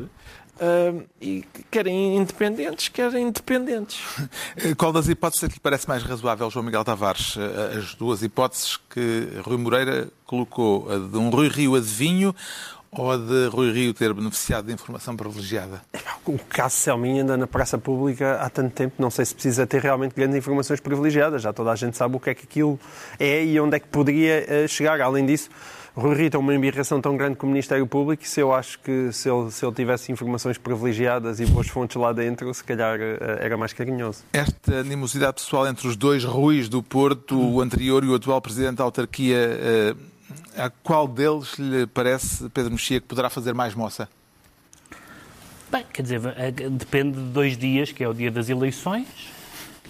Ah, 0.60 1.02
e 1.20 1.42
que 1.52 1.62
querem 1.70 2.16
independentes, 2.18 2.88
querem 2.88 3.28
independentes. 3.28 4.00
Qual 4.76 4.92
das 4.92 5.08
hipóteses 5.08 5.44
é 5.44 5.48
que 5.48 5.54
lhe 5.54 5.60
parece 5.60 5.88
mais 5.88 6.02
razoável, 6.02 6.50
João 6.50 6.64
Miguel 6.64 6.84
Tavares? 6.84 7.36
Eh, 7.38 7.78
As 7.78 7.94
duas 7.94 8.22
hipóteses 8.22 8.76
que 8.76 9.28
Rui 9.42 9.56
Moreira 9.56 10.08
colocou, 10.26 10.90
a 10.90 10.98
de 10.98 11.16
um 11.16 11.30
Rui 11.30 11.48
Rio 11.48 11.74
adivinho 11.76 12.34
ou 12.92 13.10
a 13.10 13.16
de 13.16 13.46
Rui 13.46 13.72
Rio 13.72 13.94
ter 13.94 14.12
beneficiado 14.12 14.66
de 14.66 14.72
informação 14.72 15.16
privilegiada? 15.16 15.80
O 16.26 16.38
caso 16.38 16.76
Selminha 16.76 17.22
anda 17.22 17.36
na 17.36 17.46
praça 17.46 17.78
pública 17.78 18.40
há 18.42 18.50
tanto 18.50 18.74
tempo, 18.74 18.96
não 18.98 19.10
sei 19.10 19.24
se 19.24 19.32
precisa 19.34 19.66
ter 19.66 19.80
realmente 19.80 20.14
grandes 20.14 20.36
informações 20.36 20.80
privilegiadas. 20.80 21.40
Já 21.40 21.52
toda 21.52 21.70
a 21.70 21.76
gente 21.76 21.96
sabe 21.96 22.16
o 22.16 22.20
que 22.20 22.30
é 22.30 22.34
que 22.34 22.44
aquilo 22.44 22.78
é 23.18 23.44
e 23.44 23.58
onde 23.58 23.76
é 23.76 23.80
que 23.80 23.88
poderia 23.88 24.44
eh, 24.46 24.68
chegar. 24.68 25.00
Além 25.00 25.24
disso, 25.24 25.48
Rui 25.94 26.14
Rio 26.14 26.30
tem 26.30 26.40
uma 26.40 26.54
embirração 26.54 27.00
tão 27.00 27.16
grande 27.16 27.36
com 27.36 27.46
o 27.46 27.50
Ministério 27.50 27.86
Público 27.86 28.26
se 28.26 28.40
eu 28.40 28.54
acho 28.54 28.78
que 28.78 29.12
se 29.12 29.28
ele, 29.28 29.50
se 29.50 29.64
ele 29.64 29.74
tivesse 29.74 30.12
informações 30.12 30.56
privilegiadas 30.56 31.40
e 31.40 31.46
boas 31.46 31.68
fontes 31.68 31.96
lá 31.96 32.12
dentro, 32.12 32.52
se 32.54 32.62
calhar 32.62 32.98
eh, 33.00 33.38
era 33.40 33.56
mais 33.56 33.72
carinhoso. 33.72 34.22
Esta 34.32 34.76
animosidade 34.80 35.34
pessoal 35.34 35.66
entre 35.66 35.88
os 35.88 35.96
dois 35.96 36.24
Ruis 36.24 36.68
do 36.68 36.82
Porto, 36.82 37.38
o 37.38 37.60
anterior 37.60 38.04
e 38.04 38.08
o 38.08 38.14
atual 38.14 38.40
presidente 38.40 38.76
da 38.76 38.84
autarquia, 38.84 39.36
eh, 39.36 39.94
a 40.56 40.70
qual 40.70 41.08
deles 41.08 41.58
lhe 41.58 41.86
parece, 41.86 42.48
Pedro 42.50 42.72
Mexia, 42.72 43.00
que 43.00 43.06
poderá 43.06 43.28
fazer 43.28 43.52
mais 43.52 43.74
moça? 43.74 44.08
Bem, 45.70 45.84
quer 45.92 46.02
dizer, 46.02 46.20
eh, 46.36 46.50
depende 46.50 47.18
de 47.18 47.28
dois 47.30 47.56
dias, 47.56 47.90
que 47.90 48.02
é 48.04 48.08
o 48.08 48.14
dia 48.14 48.30
das 48.30 48.48
eleições. 48.48 49.06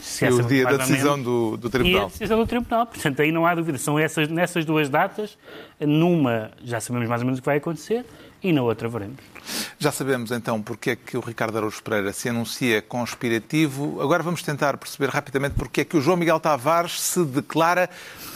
Se 0.01 0.25
E 0.25 0.29
o 0.31 0.43
dia 0.43 0.65
da 0.65 0.77
decisão 0.79 1.21
do, 1.21 1.57
do 1.57 1.67
E 1.67 1.69
a 1.69 1.71
Tribunal. 1.71 2.09
decisão 2.09 2.39
do 2.39 2.47
Tribunal. 2.47 2.87
Portanto, 2.87 3.21
aí 3.23 3.31
não 3.31 3.47
há 3.47 3.55
dúvida. 3.55 3.79
São 3.79 3.99
essas, 3.99 4.29
nessas 4.29 4.65
duas 4.65 4.89
datas, 4.89 5.37
numa 5.79 6.51
já 6.65 6.81
sabemos 6.81 7.09
mais 7.09 7.21
ou 7.21 7.27
menos 7.27 7.39
o 7.39 7.43
que 7.43 7.47
vai 7.47 7.59
acontecer 7.59 8.05
e 8.43 8.53
na 8.53 8.63
outra 8.63 8.89
veremos. 8.89 9.19
Já 9.79 9.93
sabemos 9.93 10.31
então 10.31 10.61
porque 10.63 10.91
é 10.91 10.97
que 10.97 11.17
o 11.17 11.21
Ricardo 11.21 11.57
Araújo 11.57 11.83
Pereira 11.83 12.13
se 12.13 12.29
anuncia 12.29 12.81
conspirativo. 12.83 14.01
Agora 14.01 14.23
vamos 14.23 14.43
tentar 14.43 14.77
perceber 14.77 15.11
rapidamente 15.11 15.55
porque 15.57 15.83
é 15.83 15.85
que 15.85 15.97
o 15.97 16.01
João 16.01 16.17
Miguel 16.17 16.41
Tavares 16.41 17.01
se 17.01 17.25
declara 17.25 17.89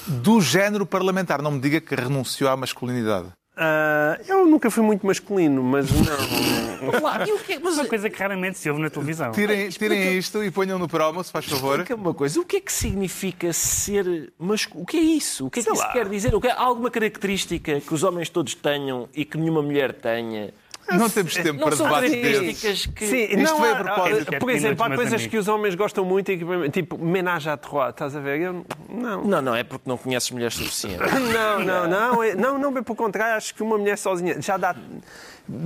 do 0.07 0.41
género 0.41 0.85
parlamentar. 0.87 1.41
Não 1.43 1.51
me 1.51 1.61
diga 1.61 1.81
que 1.81 1.95
renunciou 1.95 2.51
à 2.51 2.57
masculinidade. 2.57 3.29
Ah, 3.57 4.19
eu 4.27 4.47
nunca 4.47 4.71
fui 4.71 4.83
muito 4.83 5.07
masculino, 5.07 5.63
mas 5.63 5.91
não. 5.91 6.65
Claro, 7.01 7.35
o 7.35 7.39
que 7.39 7.59
mas 7.59 7.79
Uma 7.79 7.87
coisa 7.87 8.11
que 8.11 8.19
raramente 8.19 8.59
se 8.59 8.69
ouve 8.69 8.83
na 8.83 8.91
televisão. 8.91 9.33
Tirem, 9.33 9.71
tirem 9.71 10.19
isto 10.19 10.45
e 10.45 10.51
ponham 10.51 10.79
no 10.79 10.87
promo, 10.87 11.25
se 11.25 11.33
faz 11.33 11.47
favor. 11.47 11.77
Explica-me 11.81 12.03
uma 12.03 12.13
coisa, 12.13 12.39
o 12.39 12.45
que 12.45 12.57
é 12.57 12.61
que 12.61 12.71
significa 12.73 13.53
ser 13.55 14.33
masculino? 14.39 14.83
O 14.83 14.87
que 14.87 14.99
é 14.99 15.01
isso? 15.01 15.47
O 15.47 15.51
que 15.51 15.61
é 15.61 15.63
que 15.63 15.65
Sei 15.71 15.73
isso 15.73 15.83
lá. 15.83 15.93
quer 15.93 16.09
dizer? 16.09 16.35
O 16.35 16.41
que 16.41 16.49
é- 16.49 16.51
Há 16.53 16.61
alguma 16.61 16.91
característica 16.91 17.81
que 17.81 17.95
os 17.95 18.03
homens 18.03 18.29
todos 18.29 18.55
tenham 18.55 19.09
e 19.15 19.25
que 19.25 19.39
nenhuma 19.39 19.63
mulher 19.63 19.95
tenha? 19.95 20.53
Não 20.93 21.09
temos 21.09 21.35
tempo 21.35 21.53
Não 21.61 21.67
para 21.69 21.77
debates 21.77 22.11
desses. 22.11 22.87
que... 22.87 23.07
Sim, 23.07 23.23
Isto 23.25 23.37
não 23.39 23.61
veio 23.61 23.75
há- 23.75 23.79
a 23.81 23.85
propósito. 23.85 24.39
Por 24.39 24.51
exemplo, 24.51 24.85
há 24.85 24.89
coisas 24.89 25.15
amigos. 25.15 25.31
que 25.31 25.37
os 25.39 25.49
homens 25.49 25.75
gostam 25.75 26.05
muito, 26.05 26.31
e 26.31 26.39
que, 26.39 26.71
tipo 26.71 26.99
menage 26.99 27.49
à 27.49 27.57
trois, 27.57 27.91
estás 27.91 28.15
a 28.15 28.21
ver? 28.21 28.41
Eu, 28.41 28.65
não. 28.89 29.25
Não, 29.25 29.43
não, 29.43 29.55
é 29.55 29.65
porque 29.65 29.89
não 29.89 29.97
conheces 29.97 30.31
mulheres 30.31 30.55
suficientes. 30.55 31.01
Não, 31.13 31.61
não, 31.61 31.89
não, 31.89 32.23
é- 32.23 32.35
não, 32.35 32.59
não, 32.59 32.73
bem 32.73 32.83
pelo 32.83 32.97
contrário, 32.97 33.37
acho 33.37 33.55
que 33.55 33.63
uma 33.63 33.79
mulher 33.79 33.97
sozinha 33.99 34.41
já 34.41 34.57
dá. 34.57 34.75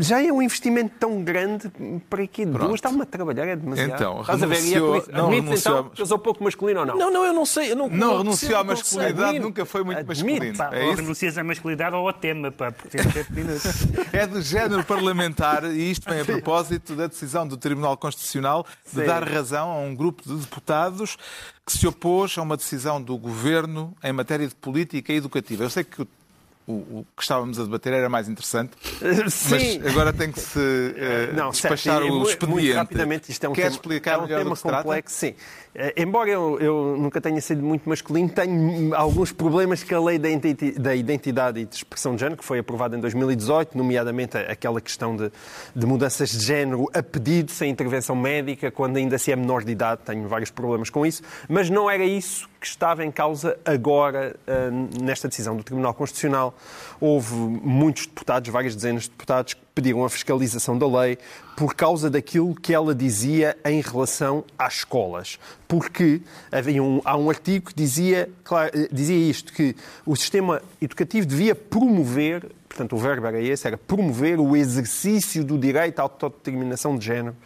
Já 0.01 0.21
é 0.21 0.33
um 0.33 0.43
investimento 0.43 0.93
tão 0.99 1.23
grande 1.23 1.71
para 2.11 2.27
que 2.27 2.45
duas 2.45 2.75
está-me 2.75 3.03
a 3.03 3.07
trabalhar, 3.07 3.47
é 3.47 3.55
demasiado. 3.55 3.91
Então, 3.95 4.21
Estás 4.23 4.43
a 4.43 4.47
ver? 4.47 4.55
E 4.57 4.75
é 4.75 4.79
renunciou- 4.79 5.05
não 5.13 5.27
Admites, 5.27 5.45
renunciou 5.45 5.75
então 5.79 5.87
a- 5.87 5.91
que 5.95 6.03
eu 6.03 6.07
sou 6.07 6.19
pouco 6.19 6.43
masculino 6.43 6.81
ou 6.81 6.87
não? 6.87 6.97
Não, 6.97 7.13
não, 7.13 7.25
eu 7.25 7.33
não 7.33 7.47
sei. 7.47 7.71
Eu 7.73 7.77
não, 7.77 7.89
Não 7.89 8.19
renunciou 8.19 8.59
à 8.59 8.65
masculinidade, 8.65 9.23
Admito. 9.23 9.45
nunca 9.47 9.65
foi 9.65 9.85
muito 9.85 9.99
Admito, 9.99 10.25
masculino. 10.27 10.57
Pá, 10.59 10.71
É 10.75 10.85
ou 10.85 10.93
isso? 10.93 11.03
renuncias 11.03 11.39
à 11.39 11.45
masculinidade 11.45 11.95
ou 11.95 12.07
ao 12.09 12.13
tema, 12.13 12.51
pá, 12.51 12.73
porque 12.73 12.97
temos 12.99 13.13
7 13.13 13.33
minutos. 13.33 13.63
É 14.13 14.27
do 14.27 14.43
género 14.43 14.83
parlamentar 14.85 15.65
e 15.65 15.91
isto 15.93 16.11
vem 16.11 16.21
a 16.23 16.25
propósito 16.25 16.97
da 16.97 17.07
decisão 17.07 17.47
do 17.47 17.57
Tribunal 17.57 17.97
Constitucional 17.97 18.67
de 18.93 19.01
Sim. 19.01 19.07
dar 19.07 19.23
razão 19.23 19.71
a 19.71 19.79
um 19.79 19.95
grupo 19.95 20.23
de 20.27 20.35
deputados 20.35 21.17
que 21.65 21.73
se 21.73 21.87
opôs 21.87 22.37
a 22.37 22.43
uma 22.43 22.57
decisão 22.57 23.01
do 23.01 23.17
Governo 23.17 23.95
em 24.03 24.13
matéria 24.13 24.49
de 24.49 24.55
política 24.55 25.13
educativa. 25.13 25.63
Eu 25.65 25.71
sei 25.71 25.85
que 25.85 26.03
o, 26.03 26.09
o- 26.69 26.99
o 27.01 27.07
que 27.17 27.23
estávamos 27.23 27.59
a 27.59 27.65
debater 27.65 27.93
era 27.93 28.09
mais 28.09 28.29
interessante, 28.29 28.73
Sim. 29.31 29.79
mas 29.81 29.87
agora 29.93 30.13
tem 30.13 30.31
que 30.31 30.41
se 30.41 30.95
eh, 30.97 31.33
Não, 31.35 31.51
despachar 31.51 32.01
certo, 32.03 32.13
o 32.15 32.23
expediente. 32.23 32.63
Muito 32.63 32.75
rapidamente, 32.77 33.31
isto 33.33 33.45
é 33.45 33.49
um 33.49 33.53
Quer 33.53 33.63
tema, 33.63 33.75
explicar 33.75 34.13
é 34.15 34.19
um 34.19 34.27
tema 34.27 34.57
complexo. 34.57 35.15
Sim. 35.17 35.35
Eh, 35.75 35.95
embora 35.97 36.29
eu, 36.31 36.59
eu 36.61 36.97
nunca 36.99 37.21
tenha 37.21 37.41
sido 37.41 37.63
muito 37.63 37.89
masculino, 37.89 38.29
tenho 38.29 38.95
alguns 38.95 39.33
problemas 39.33 39.83
com 39.83 39.95
a 39.97 40.05
lei 40.05 40.19
da 40.19 40.29
identi- 40.29 40.73
da 40.79 40.95
identidade 40.95 41.61
e 41.61 41.65
de 41.65 41.75
expressão 41.75 42.15
de 42.15 42.21
género, 42.21 42.37
que 42.39 42.45
foi 42.45 42.59
aprovada 42.59 42.97
em 42.97 43.01
2018, 43.01 43.77
nomeadamente 43.77 44.37
aquela 44.37 44.81
questão 44.81 45.17
de, 45.17 45.31
de 45.75 45.87
mudanças 45.87 46.31
de 46.31 46.45
género 46.45 46.87
a 46.95 47.03
pedido, 47.03 47.51
sem 47.51 47.71
intervenção 47.71 48.17
médica, 48.17 48.71
quando 48.71 48.97
ainda 48.97 49.17
se 49.19 49.31
é 49.33 49.37
menor 49.37 49.65
de 49.65 49.73
idade. 49.73 50.01
Tenho 50.05 50.27
vários 50.29 50.51
problemas 50.51 50.91
com 50.91 51.07
isso. 51.07 51.23
Mas 51.49 51.71
não 51.71 51.89
era 51.89 52.05
isso 52.05 52.49
que 52.61 52.67
estava 52.67 53.05
em 53.05 53.11
causa 53.11 53.59
agora 53.65 54.35
eh, 54.47 54.71
nesta 55.01 55.29
decisão 55.29 55.57
do 55.57 55.63
Tribunal 55.63 55.95
Constitucional. 55.95 56.55
Houve 57.01 57.35
muitos 57.35 58.07
deputados, 58.07 58.51
várias 58.51 58.75
dezenas 58.75 59.05
de 59.05 59.11
deputados, 59.11 59.55
que 59.55 59.61
pediram 59.75 60.05
a 60.05 60.11
fiscalização 60.11 60.77
da 60.77 60.87
lei 60.89 61.19
por 61.57 61.75
causa 61.75 62.11
daquilo 62.11 62.55
que 62.55 62.75
ela 62.75 62.93
dizia 62.95 63.57
em 63.65 63.81
relação 63.81 64.45
às 64.59 64.75
escolas. 64.79 65.39
Porque 65.69 66.21
havia 66.51 66.83
um- 66.83 67.01
há 67.05 67.17
um 67.17 67.31
artigo 67.31 67.67
que 67.67 67.75
dizia, 67.75 68.29
claro, 68.43 68.71
eh, 68.75 68.89
dizia 68.91 69.17
isto, 69.31 69.53
que 69.53 69.77
o 70.05 70.17
sistema 70.17 70.61
educativo 70.83 71.27
devia 71.27 71.55
promover, 71.55 72.51
portanto 72.69 72.97
o 72.97 72.99
verbo 72.99 73.27
era 73.29 73.41
esse, 73.41 73.67
era 73.69 73.79
promover 73.79 74.41
o 74.41 74.57
exercício 74.57 75.45
do 75.45 75.57
direito 75.57 76.01
à 76.01 76.03
autodeterminação 76.03 76.99
de 76.99 77.07
género. 77.07 77.37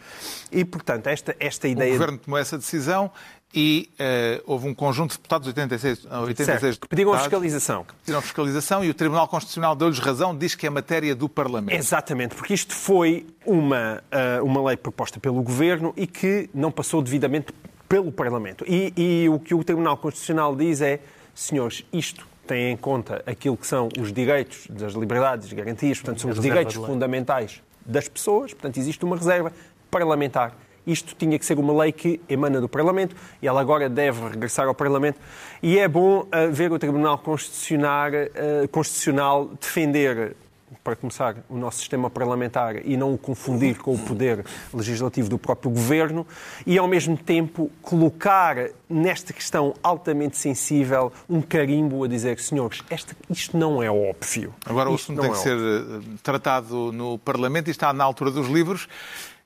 E, 0.51 0.65
portanto, 0.65 1.05
esta, 1.07 1.35
esta 1.39 1.67
O 1.67 1.71
ideia... 1.71 1.91
Governo 1.93 2.17
tomou 2.17 2.39
essa 2.39 2.57
decisão 2.57 3.11
e 3.53 3.89
eh, 3.99 4.41
houve 4.45 4.67
um 4.67 4.73
conjunto 4.73 5.11
de 5.11 5.17
deputados, 5.17 5.47
86, 5.47 6.05
86 6.05 6.59
Certo, 6.59 6.79
que 6.79 6.87
pediram 6.87 7.11
a 7.11 7.17
deputados, 7.17 7.23
fiscalização. 7.23 7.85
pediram 8.03 8.21
fiscalização 8.21 8.83
e 8.83 8.89
o 8.89 8.93
Tribunal 8.93 9.27
Constitucional 9.27 9.75
deu-lhes 9.75 9.99
razão, 9.99 10.35
diz 10.35 10.55
que 10.55 10.65
é 10.65 10.69
matéria 10.69 11.15
do 11.15 11.29
Parlamento. 11.29 11.77
Exatamente, 11.77 12.35
porque 12.35 12.53
isto 12.53 12.73
foi 12.73 13.27
uma, 13.45 14.03
ah, 14.11 14.41
uma 14.41 14.63
lei 14.69 14.77
proposta 14.77 15.19
pelo 15.19 15.41
Governo 15.43 15.93
e 15.95 16.07
que 16.07 16.49
não 16.53 16.71
passou 16.71 17.01
devidamente 17.01 17.53
pelo 17.87 18.11
Parlamento. 18.11 18.65
E, 18.67 18.91
e 18.97 19.29
o 19.29 19.39
que 19.39 19.53
o 19.53 19.63
Tribunal 19.63 19.97
Constitucional 19.97 20.55
diz 20.55 20.81
é, 20.81 20.99
senhores, 21.35 21.85
isto 21.93 22.27
tem 22.47 22.71
em 22.71 22.77
conta 22.77 23.23
aquilo 23.25 23.55
que 23.55 23.67
são 23.67 23.87
os 23.99 24.11
direitos 24.11 24.67
das 24.69 24.93
liberdades 24.93 25.51
e 25.51 25.55
garantias, 25.55 25.99
portanto, 25.99 26.21
são 26.21 26.31
os 26.31 26.39
direitos 26.39 26.75
fundamentais 26.75 27.61
das 27.85 28.07
pessoas, 28.07 28.51
portanto, 28.51 28.77
existe 28.77 29.05
uma 29.05 29.15
reserva 29.15 29.51
parlamentar. 29.91 30.55
Isto 30.85 31.15
tinha 31.15 31.37
que 31.39 31.45
ser 31.45 31.57
uma 31.57 31.73
lei 31.81 31.91
que 31.91 32.19
emana 32.27 32.59
do 32.59 32.69
Parlamento 32.69 33.15
e 33.41 33.47
ela 33.47 33.61
agora 33.61 33.89
deve 33.89 34.29
regressar 34.29 34.67
ao 34.67 34.75
Parlamento. 34.75 35.19
E 35.61 35.77
é 35.79 35.87
bom 35.87 36.27
ah, 36.31 36.47
ver 36.47 36.71
o 36.71 36.79
Tribunal 36.79 37.17
Constitucional, 37.17 38.11
ah, 38.13 38.67
Constitucional 38.69 39.49
defender 39.59 40.35
para 40.83 40.95
começar, 40.95 41.35
o 41.49 41.57
nosso 41.57 41.79
sistema 41.79 42.09
parlamentar 42.09 42.85
e 42.85 42.97
não 42.97 43.13
o 43.13 43.17
confundir 43.17 43.77
com 43.77 43.93
o 43.93 43.99
poder 43.99 44.45
legislativo 44.73 45.29
do 45.29 45.37
próprio 45.37 45.71
governo 45.71 46.27
e, 46.65 46.77
ao 46.77 46.87
mesmo 46.87 47.17
tempo, 47.17 47.71
colocar 47.81 48.69
nesta 48.89 49.31
questão 49.31 49.73
altamente 49.81 50.37
sensível 50.37 51.11
um 51.29 51.41
carimbo 51.41 52.03
a 52.03 52.07
dizer, 52.07 52.39
senhores, 52.39 52.83
este, 52.89 53.15
isto 53.29 53.57
não 53.57 53.81
é 53.81 53.89
óbvio. 53.89 54.53
Agora 54.65 54.89
o 54.89 54.95
assunto 54.95 55.21
tem 55.21 55.31
que 55.31 55.37
é 55.37 55.39
ser 55.39 55.57
eh, 55.57 56.01
tratado 56.21 56.91
no 56.91 57.17
Parlamento 57.17 57.69
e 57.69 57.71
está 57.71 57.93
na 57.93 58.03
altura 58.03 58.31
dos 58.31 58.47
livros. 58.47 58.87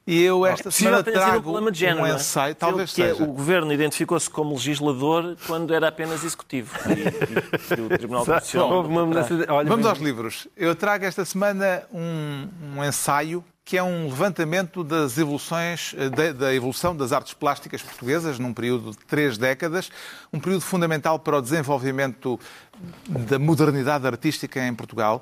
E 0.08 0.24
eu 0.24 0.46
esta 0.46 0.72
semana 0.72 1.00
um 1.00 1.04
trago 1.04 1.72
de 1.72 1.80
género. 1.80 2.02
um 2.04 2.06
é? 2.06 2.16
ensaio, 2.16 2.56
talvez 2.56 2.94
que 2.94 3.02
é, 3.04 3.10
seja. 3.12 3.24
o 3.26 3.28
governo 3.28 3.74
identificou-se 3.74 4.30
como 4.30 4.54
legislador 4.54 5.36
quando 5.46 5.74
era 5.74 5.90
apenas 5.90 6.24
executivo. 6.24 6.74
E, 6.88 7.76
e- 7.76 7.80
e 7.80 7.82
o 7.82 7.90
Tribunal 7.90 8.26
Constitucional. 8.26 8.84
Vamos 8.84 9.82
bem- 9.82 9.90
aos 9.90 10.00
livros. 10.00 10.48
Eu 10.56 10.74
trago 10.76 11.04
esta 11.04 11.26
semana 11.26 11.84
um, 11.94 12.48
um 12.78 12.84
ensaio 12.86 13.44
que 13.66 13.78
é 13.78 13.84
um 13.84 14.06
levantamento 14.06 14.82
das 14.82 15.18
evoluções, 15.18 15.94
da, 16.16 16.32
da 16.32 16.56
evolução 16.56 16.96
das 16.96 17.12
artes 17.12 17.34
plásticas 17.34 17.82
portuguesas 17.82 18.40
num 18.40 18.54
período 18.54 18.92
de 18.92 18.98
três 19.00 19.38
décadas, 19.38 19.92
um 20.32 20.40
período 20.40 20.62
fundamental 20.62 21.20
para 21.20 21.38
o 21.38 21.42
desenvolvimento 21.42 22.40
da 23.10 23.38
modernidade 23.38 24.08
artística 24.08 24.66
em 24.66 24.74
Portugal. 24.74 25.22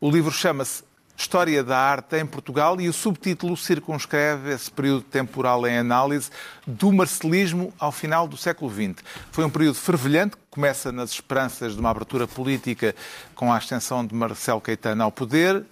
O 0.00 0.10
livro 0.10 0.32
chama-se 0.32 0.82
História 1.16 1.62
da 1.62 1.78
Arte 1.78 2.16
em 2.16 2.26
Portugal 2.26 2.80
e 2.80 2.88
o 2.88 2.92
subtítulo 2.92 3.56
circunscreve 3.56 4.52
esse 4.52 4.70
período 4.70 5.02
temporal 5.02 5.66
em 5.66 5.78
análise 5.78 6.28
do 6.66 6.92
marcelismo 6.92 7.72
ao 7.78 7.92
final 7.92 8.26
do 8.26 8.36
século 8.36 8.70
XX. 8.70 9.04
Foi 9.30 9.44
um 9.44 9.50
período 9.50 9.76
fervilhante, 9.76 10.36
que 10.36 10.42
começa 10.50 10.90
nas 10.90 11.10
esperanças 11.10 11.74
de 11.74 11.80
uma 11.80 11.90
abertura 11.90 12.26
política 12.26 12.94
com 13.34 13.52
a 13.52 13.56
ascensão 13.56 14.04
de 14.04 14.14
Marcelo 14.14 14.60
Caetano 14.60 15.04
ao 15.04 15.12
poder, 15.12 15.64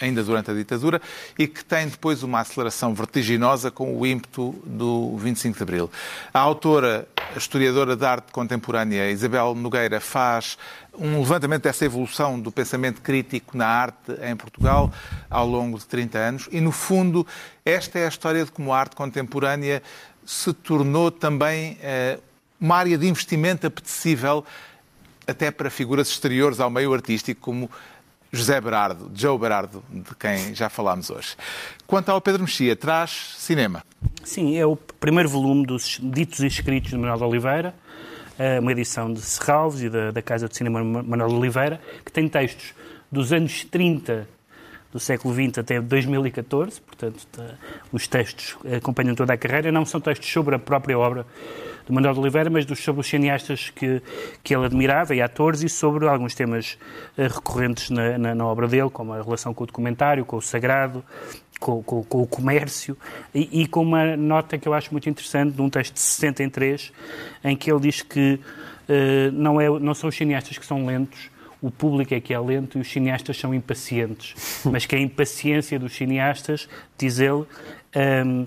ainda 0.00 0.22
durante 0.22 0.50
a 0.50 0.54
ditadura, 0.54 1.00
e 1.38 1.46
que 1.46 1.64
tem 1.64 1.88
depois 1.88 2.22
uma 2.22 2.40
aceleração 2.40 2.94
vertiginosa 2.94 3.70
com 3.70 3.96
o 3.98 4.06
ímpeto 4.06 4.54
do 4.64 5.16
25 5.16 5.56
de 5.56 5.62
Abril. 5.62 5.90
A 6.32 6.38
autora, 6.38 7.08
a 7.34 7.38
historiadora 7.38 7.96
de 7.96 8.04
arte 8.04 8.32
contemporânea 8.32 9.10
Isabel 9.10 9.54
Nogueira, 9.54 10.00
faz 10.00 10.58
um 10.98 11.20
levantamento 11.20 11.62
dessa 11.62 11.84
evolução 11.84 12.40
do 12.40 12.50
pensamento 12.50 13.00
crítico 13.00 13.56
na 13.56 13.66
arte 13.66 14.12
em 14.22 14.34
Portugal 14.34 14.92
ao 15.30 15.46
longo 15.46 15.78
de 15.78 15.86
30 15.86 16.18
anos 16.18 16.48
e, 16.50 16.60
no 16.60 16.72
fundo, 16.72 17.26
esta 17.64 17.98
é 17.98 18.04
a 18.06 18.08
história 18.08 18.44
de 18.44 18.50
como 18.50 18.72
a 18.72 18.78
arte 18.78 18.96
contemporânea 18.96 19.82
se 20.26 20.52
tornou 20.52 21.10
também 21.10 21.78
eh, 21.80 22.18
uma 22.60 22.76
área 22.76 22.98
de 22.98 23.06
investimento 23.06 23.66
apetecível 23.66 24.44
até 25.26 25.50
para 25.50 25.70
figuras 25.70 26.08
exteriores 26.08 26.58
ao 26.58 26.70
meio 26.70 26.92
artístico, 26.92 27.40
como 27.40 27.70
José 28.32 28.60
Berardo, 28.60 29.10
Joe 29.14 29.38
Berardo, 29.38 29.82
de 29.90 30.14
quem 30.14 30.54
já 30.54 30.68
falámos 30.68 31.10
hoje. 31.10 31.34
Quanto 31.86 32.10
ao 32.10 32.20
Pedro 32.20 32.42
Mexia, 32.42 32.76
traz 32.76 33.34
cinema. 33.38 33.82
Sim, 34.22 34.56
é 34.56 34.66
o 34.66 34.76
primeiro 34.76 35.28
volume 35.28 35.66
dos 35.66 35.98
ditos 36.02 36.40
e 36.40 36.46
escritos 36.46 36.90
de 36.90 36.96
Manuel 36.96 37.16
de 37.16 37.24
Oliveira, 37.24 37.74
eh, 38.38 38.60
uma 38.60 38.72
edição 38.72 39.12
de 39.12 39.20
Serralves 39.20 39.80
e 39.82 39.88
da, 39.88 40.10
da 40.10 40.22
Casa 40.22 40.48
de 40.48 40.56
Cinema 40.56 40.84
Manuel 40.84 41.28
de 41.28 41.34
Oliveira, 41.34 41.80
que 42.04 42.12
tem 42.12 42.28
textos 42.28 42.74
dos 43.10 43.32
anos 43.32 43.64
30 43.64 44.28
do 44.92 44.98
século 44.98 45.34
XX 45.34 45.58
até 45.58 45.80
2014, 45.80 46.80
portanto, 46.80 47.26
tá- 47.30 47.54
os 47.92 48.08
textos 48.08 48.56
acompanham 48.76 49.14
toda 49.14 49.32
a 49.34 49.36
carreira, 49.36 49.70
não 49.70 49.84
são 49.84 50.00
textos 50.00 50.30
sobre 50.32 50.54
a 50.54 50.58
própria 50.58 50.98
obra 50.98 51.26
de 51.86 51.92
Manuel 51.92 52.14
de 52.14 52.20
Oliveira, 52.20 52.48
mas 52.50 52.64
dos, 52.64 52.78
sobre 52.82 53.00
os 53.02 53.06
cineastas 53.06 53.70
que, 53.70 54.02
que 54.42 54.54
ele 54.54 54.64
admirava 54.66 55.14
e 55.14 55.20
atores 55.22 55.62
e 55.62 55.68
sobre 55.68 56.06
alguns 56.08 56.34
temas 56.34 56.78
eh, 57.18 57.28
recorrentes 57.28 57.90
na, 57.90 58.16
na- 58.18 58.34
na 58.34 58.46
obra 58.46 58.66
dele, 58.66 58.90
como 58.90 59.12
a 59.12 59.22
relação 59.22 59.52
com 59.54 59.64
o 59.64 59.66
documentário, 59.66 60.24
com 60.24 60.36
o 60.36 60.42
sagrado, 60.42 61.04
com, 61.60 61.82
com- 61.82 62.02
com 62.04 62.22
o 62.22 62.26
comércio. 62.26 62.96
E, 63.34 63.62
e 63.62 63.66
com 63.66 63.82
uma 63.82 64.16
nota 64.16 64.56
que 64.58 64.66
eu 64.68 64.72
acho 64.74 64.90
muito 64.92 65.08
interessante 65.08 65.52
de 65.54 65.60
um 65.62 65.68
texto 65.70 65.94
de 65.94 66.00
63 66.00 66.92
em 67.44 67.56
que 67.56 67.70
ele 67.70 67.80
diz 67.80 68.00
que 68.02 68.38
eh, 68.88 69.30
não, 69.32 69.60
é, 69.60 69.68
não 69.80 69.92
são 69.94 70.08
os 70.08 70.16
cineastas 70.16 70.56
que 70.58 70.64
são 70.66 70.84
lentos, 70.86 71.30
o 71.60 71.70
público 71.70 72.14
é 72.14 72.20
que 72.20 72.32
é 72.32 72.38
lento 72.38 72.78
e 72.78 72.80
os 72.80 72.90
cineastas 72.90 73.36
são 73.38 73.52
impacientes. 73.54 74.62
Mas 74.64 74.86
que 74.86 74.94
a 74.94 74.98
impaciência 74.98 75.78
dos 75.78 75.94
cineastas, 75.94 76.68
diz 76.96 77.18
ele, 77.18 77.44
hum, 78.24 78.46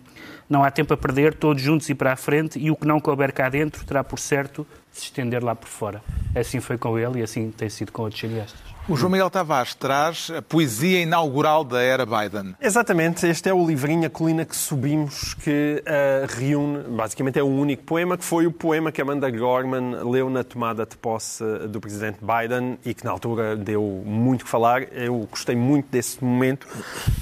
não 0.50 0.64
há 0.64 0.72
tempo 0.72 0.94
a 0.94 0.98
perder, 0.98 1.34
todos 1.34 1.62
juntos 1.62 1.90
e 1.90 1.96
para 1.96 2.14
a 2.14 2.16
frente, 2.16 2.60
e 2.60 2.70
o 2.70 2.76
que 2.76 2.86
não 2.86 3.00
couber 3.00 3.34
cá 3.34 3.50
dentro 3.50 3.86
terá 3.86 4.04
por 4.04 4.20
certo 4.20 4.66
se 4.92 5.06
estender 5.06 5.44
lá 5.44 5.56
por 5.56 5.68
fora. 5.68 6.02
Assim 6.36 6.60
foi 6.60 6.78
com 6.78 6.98
ele 7.00 7.20
e 7.20 7.24
assim 7.24 7.52
tem 7.52 7.70
sido 7.70 7.92
com 7.92 8.04
outros 8.04 8.20
cineastas. 8.20 8.71
O 8.90 8.96
João 8.98 9.12
Miguel 9.12 9.30
Tavares 9.30 9.76
traz 9.76 10.32
a 10.36 10.42
poesia 10.42 11.02
inaugural 11.02 11.64
da 11.64 11.80
era 11.80 12.04
Biden. 12.04 12.56
Exatamente, 12.60 13.28
este 13.28 13.48
é 13.48 13.54
o 13.54 13.66
livrinho 13.66 14.08
A 14.08 14.10
Colina 14.10 14.44
que 14.44 14.56
Subimos, 14.56 15.36
que 15.36 15.84
eh, 15.86 16.26
reúne, 16.28 16.80
basicamente 16.90 17.38
é 17.38 17.44
o 17.44 17.48
único 17.48 17.84
poema, 17.84 18.18
que 18.18 18.26
foi 18.26 18.48
o 18.48 18.52
poema 18.52 18.92
que 18.92 19.00
Amanda 19.00 19.30
Gorman 19.30 20.04
leu 20.04 20.32
na 20.32 20.44
tomada 20.44 20.84
de 20.84 20.98
posse 20.98 21.44
do 21.70 21.80
presidente 21.80 22.18
Biden 22.22 22.80
e 22.84 22.96
que 22.96 23.06
na 23.06 23.12
altura 23.12 23.56
deu 23.56 23.84
muito 24.04 24.46
que 24.46 24.50
falar. 24.50 24.82
Eu 24.92 25.28
gostei 25.30 25.56
muito 25.56 25.86
desse 25.92 26.22
momento, 26.22 26.68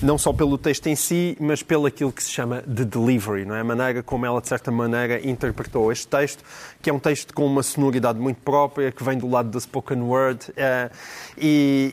não 0.01 0.17
só 0.17 0.31
pelo 0.31 0.57
texto 0.57 0.87
em 0.87 0.95
si, 0.95 1.35
mas 1.41 1.61
pelo 1.61 1.85
aquilo 1.85 2.11
que 2.13 2.23
se 2.23 2.31
chama 2.31 2.63
de 2.65 2.85
delivery, 2.85 3.43
não 3.43 3.53
é? 3.53 3.59
a 3.59 3.65
maneira 3.65 4.01
como 4.01 4.25
ela, 4.25 4.39
de 4.39 4.47
certa 4.47 4.71
maneira, 4.71 5.19
interpretou 5.27 5.91
este 5.91 6.07
texto, 6.07 6.41
que 6.81 6.89
é 6.89 6.93
um 6.93 6.99
texto 6.99 7.33
com 7.33 7.45
uma 7.45 7.63
sonoridade 7.63 8.17
muito 8.17 8.41
própria, 8.41 8.93
que 8.93 9.03
vem 9.03 9.17
do 9.17 9.29
lado 9.29 9.49
da 9.49 9.59
spoken 9.59 10.01
word, 10.01 10.53
eh, 10.55 10.89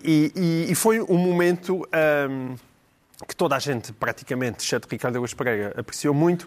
e, 0.04 0.32
e- 0.36 0.70
e- 0.70 0.74
foi 0.74 1.00
um 1.00 1.16
momento 1.18 1.86
ehm, 1.92 2.54
que 3.26 3.34
toda 3.34 3.56
a 3.56 3.58
gente, 3.58 3.92
praticamente, 3.92 4.62
exceto 4.62 4.86
Ricardo 4.90 5.16
Augusto 5.16 5.36
Pereira, 5.36 5.72
apreciou 5.76 6.12
muito, 6.12 6.46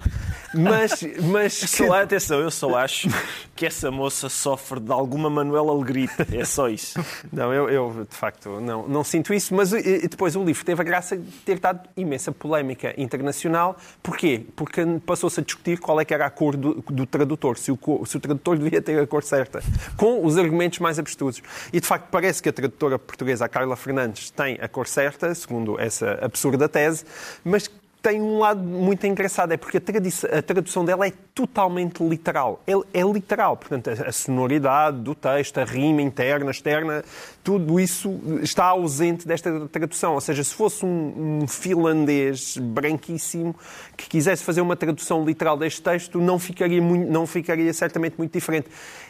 mas, 0.53 1.03
mas 1.23 1.53
Só, 1.53 1.93
atenção, 1.93 2.39
eu 2.39 2.51
só 2.51 2.75
acho 2.77 3.09
que 3.55 3.65
essa 3.65 3.89
moça 3.89 4.29
sofre 4.29 4.79
de 4.79 4.91
alguma 4.91 5.29
Manuela 5.29 5.71
Alegrite. 5.71 6.13
É 6.31 6.45
só 6.45 6.69
isso. 6.69 7.03
Não, 7.31 7.51
eu, 7.51 7.69
eu, 7.69 8.07
de 8.07 8.15
facto 8.15 8.61
não, 8.61 8.87
não 8.87 9.03
sinto 9.03 9.33
isso, 9.33 9.53
mas 9.55 9.73
e, 9.73 10.07
depois 10.07 10.35
o 10.35 10.43
livro 10.43 10.63
teve 10.63 10.81
a 10.81 10.83
graça 10.83 11.17
de 11.17 11.31
ter 11.39 11.59
dado 11.59 11.89
imensa 11.97 12.31
polémica 12.31 12.93
internacional. 13.01 13.75
Porquê? 14.03 14.45
Porque 14.55 14.85
passou-se 15.05 15.39
a 15.39 15.43
discutir 15.43 15.79
qual 15.79 15.99
é 15.99 16.05
que 16.05 16.13
era 16.13 16.25
a 16.25 16.29
cor 16.29 16.55
do, 16.55 16.75
do 16.89 17.05
tradutor, 17.05 17.57
se 17.57 17.71
o, 17.71 18.05
se 18.05 18.17
o 18.17 18.19
tradutor 18.19 18.57
devia 18.57 18.81
ter 18.81 18.99
a 18.99 19.07
cor 19.07 19.23
certa, 19.23 19.61
com 19.97 20.23
os 20.23 20.37
argumentos 20.37 20.77
mais 20.79 20.99
abstrusos. 20.99 21.41
E 21.73 21.79
de 21.79 21.87
facto 21.87 22.09
parece 22.11 22.43
que 22.43 22.49
a 22.49 22.53
tradutora 22.53 22.99
portuguesa, 22.99 23.45
a 23.45 23.49
Carla 23.49 23.75
Fernandes, 23.75 24.29
tem 24.29 24.57
a 24.61 24.67
cor 24.67 24.87
certa, 24.87 25.33
segundo 25.33 25.79
essa 25.79 26.19
absurda 26.21 26.58
tese, 26.67 27.05
mas 27.43 27.69
tem 28.01 28.21
um 28.21 28.39
lado 28.39 28.61
muito 28.63 29.05
engraçado, 29.05 29.51
é 29.51 29.57
porque 29.57 29.77
a, 29.77 30.37
a 30.37 30.41
tradução 30.41 30.85
dela 30.85 31.05
é 31.05 31.11
totalmente 31.35 32.01
literal. 32.01 32.61
É, 32.65 32.99
é 32.99 33.03
literal, 33.03 33.57
portanto, 33.57 33.89
a, 33.89 34.07
a 34.07 34.11
sonoridade 34.11 34.99
do 34.99 35.13
texto, 35.13 35.57
a 35.57 35.65
rima 35.65 36.01
interna, 36.01 36.49
externa, 36.49 37.03
tudo 37.43 37.79
isso 37.79 38.19
está 38.41 38.65
ausente 38.65 39.27
desta 39.27 39.67
tradução. 39.67 40.13
Ou 40.13 40.21
seja, 40.21 40.43
se 40.43 40.53
fosse 40.53 40.85
um, 40.85 41.41
um 41.41 41.47
finlandês 41.47 42.57
branquíssimo 42.57 43.53
que 43.97 44.07
quisesse 44.07 44.43
fazer 44.43 44.61
uma 44.61 44.77
tradução 44.77 45.25
literal 45.25 45.57
deste 45.57 45.81
texto, 45.81 46.21
não 46.21 46.39
ficaria, 46.39 46.81
muito, 46.81 47.11
não 47.11 47.27
ficaria 47.27 47.73
certamente 47.73 48.15
muito 48.17 48.31
diferente. 48.31 48.69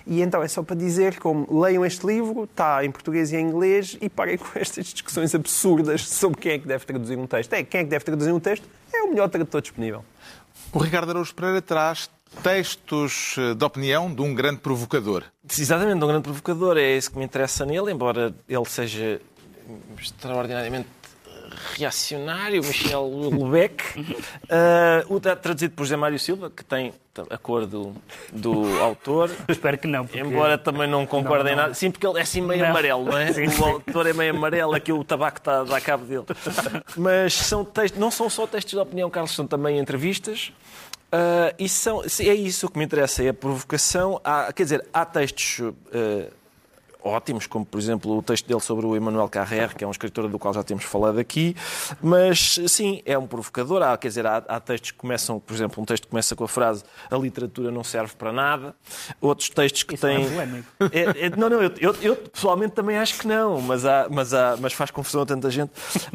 E 0.10 0.24
então 0.24 0.42
é 0.42 0.48
só 0.48 0.64
para 0.64 0.76
dizer 0.76 1.20
como 1.20 1.62
leiam 1.62 1.86
este 1.86 2.04
livro, 2.04 2.46
está 2.46 2.84
em 2.84 2.90
português 2.90 3.32
e 3.32 3.36
em 3.36 3.48
inglês, 3.48 3.96
e 4.02 4.10
parem 4.10 4.40
com 4.40 4.48
estas 4.58 4.88
discussões 4.88 5.36
absurdas 5.36 6.02
sobre 6.10 6.42
quem 6.42 6.52
é 6.54 6.58
que 6.58 6.68
deve 6.68 6.84
traduzir 6.84 7.16
um 7.16 7.28
texto. 7.28 7.54
É, 7.54 7.64
quem 7.64 7.82
é 7.82 7.84
que 7.84 7.92
deve 7.92 8.04
traduzir 8.04 8.32
um 8.32 8.40
texto? 8.40 8.68
É 8.92 9.04
o 9.04 9.10
melhor 9.10 9.30
tradutor 9.30 9.62
disponível. 9.62 10.04
O 10.74 10.80
Ricardo 10.80 11.12
Araújo 11.12 11.36
Pereira 11.36 11.62
traz 11.62 12.10
textos 12.42 13.36
eh, 13.38 13.54
de 13.54 13.64
opinião 13.64 14.12
de 14.12 14.22
um 14.24 14.34
grande 14.34 14.62
provocador. 14.62 15.26
Exatamente, 15.48 16.04
um 16.04 16.08
grande 16.08 16.24
provocador. 16.24 16.78
É 16.78 16.98
isso 16.98 17.12
que 17.12 17.18
me 17.20 17.26
interessa 17.26 17.64
nele, 17.64 17.92
embora 17.92 18.34
ele 18.48 18.66
seja 18.66 19.22
extraordinariamente 20.00 20.88
reacionário, 21.76 22.64
Michel 22.64 23.02
Houellebecq. 23.12 24.00
Uh, 24.00 25.14
o 25.14 25.20
tra- 25.20 25.36
traduzido 25.36 25.74
por 25.76 25.84
José 25.84 25.96
Mário 25.96 26.18
Silva, 26.20 26.50
que 26.50 26.64
tem 26.64 26.94
a 27.30 27.38
cor 27.38 27.66
do, 27.66 27.94
do 28.32 28.80
autor. 28.82 29.30
Espero 29.50 29.78
que 29.78 29.88
não. 29.88 30.06
Porque... 30.06 30.20
Embora 30.20 30.58
também 30.58 30.88
não 30.90 31.06
concorde 31.06 31.44
Não, 31.44 31.52
em 31.52 31.56
não. 31.56 31.64
nada. 31.64 31.74
Sim, 31.74 31.92
porque 31.92 32.08
ele 32.08 32.18
é 32.20 32.22
assim 32.22 32.42
meio 32.42 32.62
Não. 32.62 32.70
amarelo, 32.70 33.06
não 33.06 33.18
é? 33.18 33.32
Sim, 33.34 33.48
o 33.62 33.66
autor 33.66 34.08
é 34.08 34.14
meio 34.14 34.34
amarelo, 34.34 34.74
aqui 34.74 34.94
o 34.94 35.04
tabaco 35.04 35.38
está 35.40 35.62
a 35.62 35.64
dar 35.64 35.82
cabo 35.82 36.06
dele. 36.06 36.26
Mas 36.96 37.34
são 37.34 37.66
textos, 37.66 38.00
não 38.00 38.10
são 38.10 38.30
só 38.30 38.48
textos 38.48 38.74
de 38.74 38.80
opinião, 38.80 39.10
Carlos, 39.10 39.32
são 39.36 39.46
também 39.46 39.78
entrevistas. 39.80 40.52
Ah, 41.12 41.54
e 41.58 41.68
são, 41.68 42.04
é 42.04 42.34
isso 42.34 42.70
que 42.70 42.78
me 42.78 42.86
interessa, 42.86 43.24
é 43.24 43.30
a 43.30 43.34
provocação. 43.34 44.22
Há, 44.24 44.54
quer 44.54 44.64
dizer, 44.64 44.86
há 44.94 45.04
textos 45.06 45.74
ah, 45.94 46.32
ótimos, 47.02 47.48
como 47.48 47.66
por 47.66 47.80
exemplo 47.80 48.18
o 48.18 48.22
texto 48.22 48.46
dele 48.48 48.60
sobre 48.60 48.86
o 48.86 48.96
Emmanuel 48.96 49.30
Carrère, 49.30 49.74
que 49.76 49.84
é 49.84 49.88
um 49.88 49.92
escritor 49.92 50.28
do 50.28 50.38
qual 50.38 50.54
já 50.54 50.64
temos 50.64 50.84
falado 50.84 51.18
aqui, 51.20 51.56
mas 52.02 52.60
sim, 52.68 53.02
é 53.06 53.18
um 53.18 53.26
provocador. 53.28 53.82
Há, 53.82 53.98
quer 53.98 54.10
dizer, 54.10 54.26
há, 54.26 54.38
há 54.48 54.60
textos 54.60 54.92
que 54.92 54.98
começam, 54.98 55.40
por 55.40 55.54
exemplo, 55.54 55.82
um 55.82 55.86
texto 55.86 56.04
que 56.04 56.10
começa 56.10 56.36
com 56.36 56.44
a 56.44 56.48
frase 56.48 56.84
a 57.10 57.16
literatura 57.18 57.72
não 57.72 57.84
serve 57.84 58.14
para 58.18 58.32
nada, 58.32 58.76
outros 59.22 59.50
textos 59.50 59.84
que 59.84 59.96
Isso 59.96 60.06
não 60.06 60.14
é 60.14 60.18
têm. 60.18 60.30
polémico. 60.30 60.68
É- 60.92 61.26
é- 61.28 61.30
não, 61.36 61.50
não, 61.50 61.62
eu, 61.62 61.72
eu- 61.80 61.96
eu 62.02 62.16
pessoalmente 62.16 62.74
também 62.74 62.98
acho 62.98 63.18
que 63.20 63.28
não, 63.28 63.62
mas, 63.62 63.86
há, 63.86 64.08
mas, 64.10 64.34
há, 64.34 64.58
mas 64.60 64.74
faz 64.74 64.92
confusão 64.92 65.22
a 65.22 65.26
tanta 65.26 65.50
gente. 65.50 65.72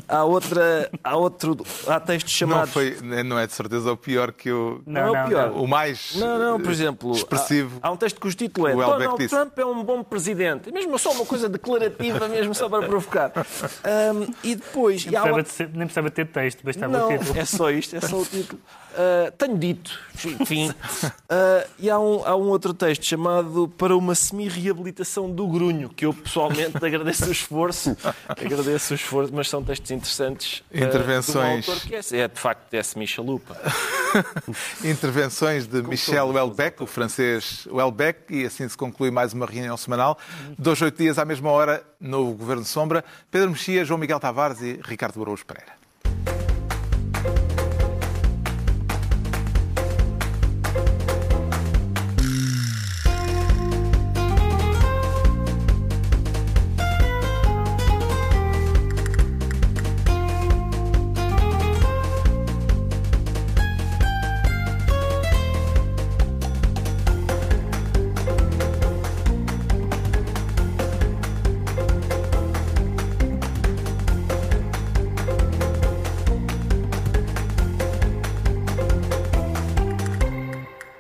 Há, 0.09 0.25
outra, 0.25 0.91
há, 1.03 1.17
outro, 1.17 1.57
há 1.87 2.01
textos 2.01 2.33
Não, 2.41 2.49
chamados. 2.49 2.73
foi, 2.73 2.97
não 3.25 3.39
é 3.39 3.47
de 3.47 3.53
certeza 3.53 3.91
o 3.93 3.97
pior 3.97 4.33
que 4.33 4.51
o, 4.51 4.83
Não, 4.87 5.01
é 5.01 5.11
o 5.11 5.15
não, 5.15 5.29
pior. 5.29 5.51
o 5.53 5.67
mais 5.67 6.15
Não, 6.17 6.39
não, 6.39 6.61
por 6.61 6.71
exemplo, 6.73 7.13
expressivo. 7.13 7.79
há, 7.83 7.89
há 7.89 7.91
um 7.91 7.97
texto 7.97 8.21
cujo 8.21 8.37
título 8.37 8.69
é 8.69 8.75
Donald 8.75 9.17
disse. 9.19 9.35
Trump 9.35 9.59
é 9.59 9.65
um 9.65 9.83
bom 9.85 10.03
presidente. 10.03 10.71
Mesmo 10.75 10.99
só 10.99 11.13
uma 11.13 11.25
coisa 11.25 11.49
declarativa, 11.49 12.29
mesmo 12.29 12.55
só 12.55 12.69
para 12.69 12.87
provocar. 12.87 13.33
Um, 13.35 14.35
e 14.43 14.57
depois. 14.57 15.05
Nem 15.07 15.15
e 15.15 15.17
há 15.17 15.21
precisava, 15.23 15.43
de 15.43 15.49
ser- 15.51 15.69
nem 15.73 15.87
precisava 15.87 16.11
ter 16.11 16.27
texto, 16.27 16.63
bastava 16.65 16.99
não, 16.99 17.09
o 17.09 17.19
título. 17.19 17.39
é 17.39 17.45
só 17.45 17.71
isto, 17.71 17.97
é 17.97 18.01
só 18.01 18.17
o 18.19 18.27
título. 18.27 18.61
Uh, 18.95 19.33
tenho 19.33 19.59
dito, 19.59 19.99
enfim. 20.41 20.71
Uh, 20.71 21.69
e 21.81 21.91
há 21.91 21.99
um, 21.99 22.25
há 22.25 22.37
um 22.37 22.49
outro 22.49 22.73
texto 22.73 23.05
chamado 23.05 23.67
Para 23.77 23.97
uma 23.97 24.15
semi-reabilitação 24.15 25.29
do 25.29 25.49
grunho, 25.49 25.89
que 25.89 26.07
eu 26.07 26.15
pessoalmente 26.15 26.77
agradeço 26.85 27.27
o 27.27 27.33
esforço, 27.33 27.97
agradeço 28.29 28.93
o 28.93 28.97
esforço, 28.97 29.33
mas 29.35 29.49
são 29.49 29.65
textos 29.65 29.91
interessantes. 29.91 30.61
uh, 30.73 30.79
Intervenções. 30.79 31.65
de 31.65 31.71
autor 31.71 31.87
que 31.89 31.95
é, 31.97 32.21
é 32.21 32.29
de 32.29 32.39
facto 32.39 32.73
é 32.73 32.83
semi-chalupa. 32.83 33.57
Intervenções 34.85 35.67
de 35.67 35.83
Michel 35.83 36.29
Houellebecq, 36.29 36.85
o 36.85 36.87
francês 36.87 37.67
Houellebecq, 37.69 38.33
e 38.33 38.47
assim 38.47 38.69
se 38.69 38.77
conclui 38.77 39.11
mais 39.11 39.33
uma 39.33 39.45
reunião 39.45 39.77
semanal. 39.77 40.17
Dois, 40.57 40.81
oito 40.83 40.99
dias 40.99 41.19
à 41.19 41.25
mesma 41.25 41.51
hora, 41.51 41.83
novo 42.01 42.35
Governo 42.35 42.65
Sombra. 42.65 43.05
Pedro 43.29 43.51
Mexia, 43.51 43.85
João 43.85 43.99
Miguel 43.99 44.21
Tavares 44.21 44.61
e 44.63 44.79
Ricardo 44.85 45.21
Araújo 45.21 45.45
Pereira. 45.45 45.84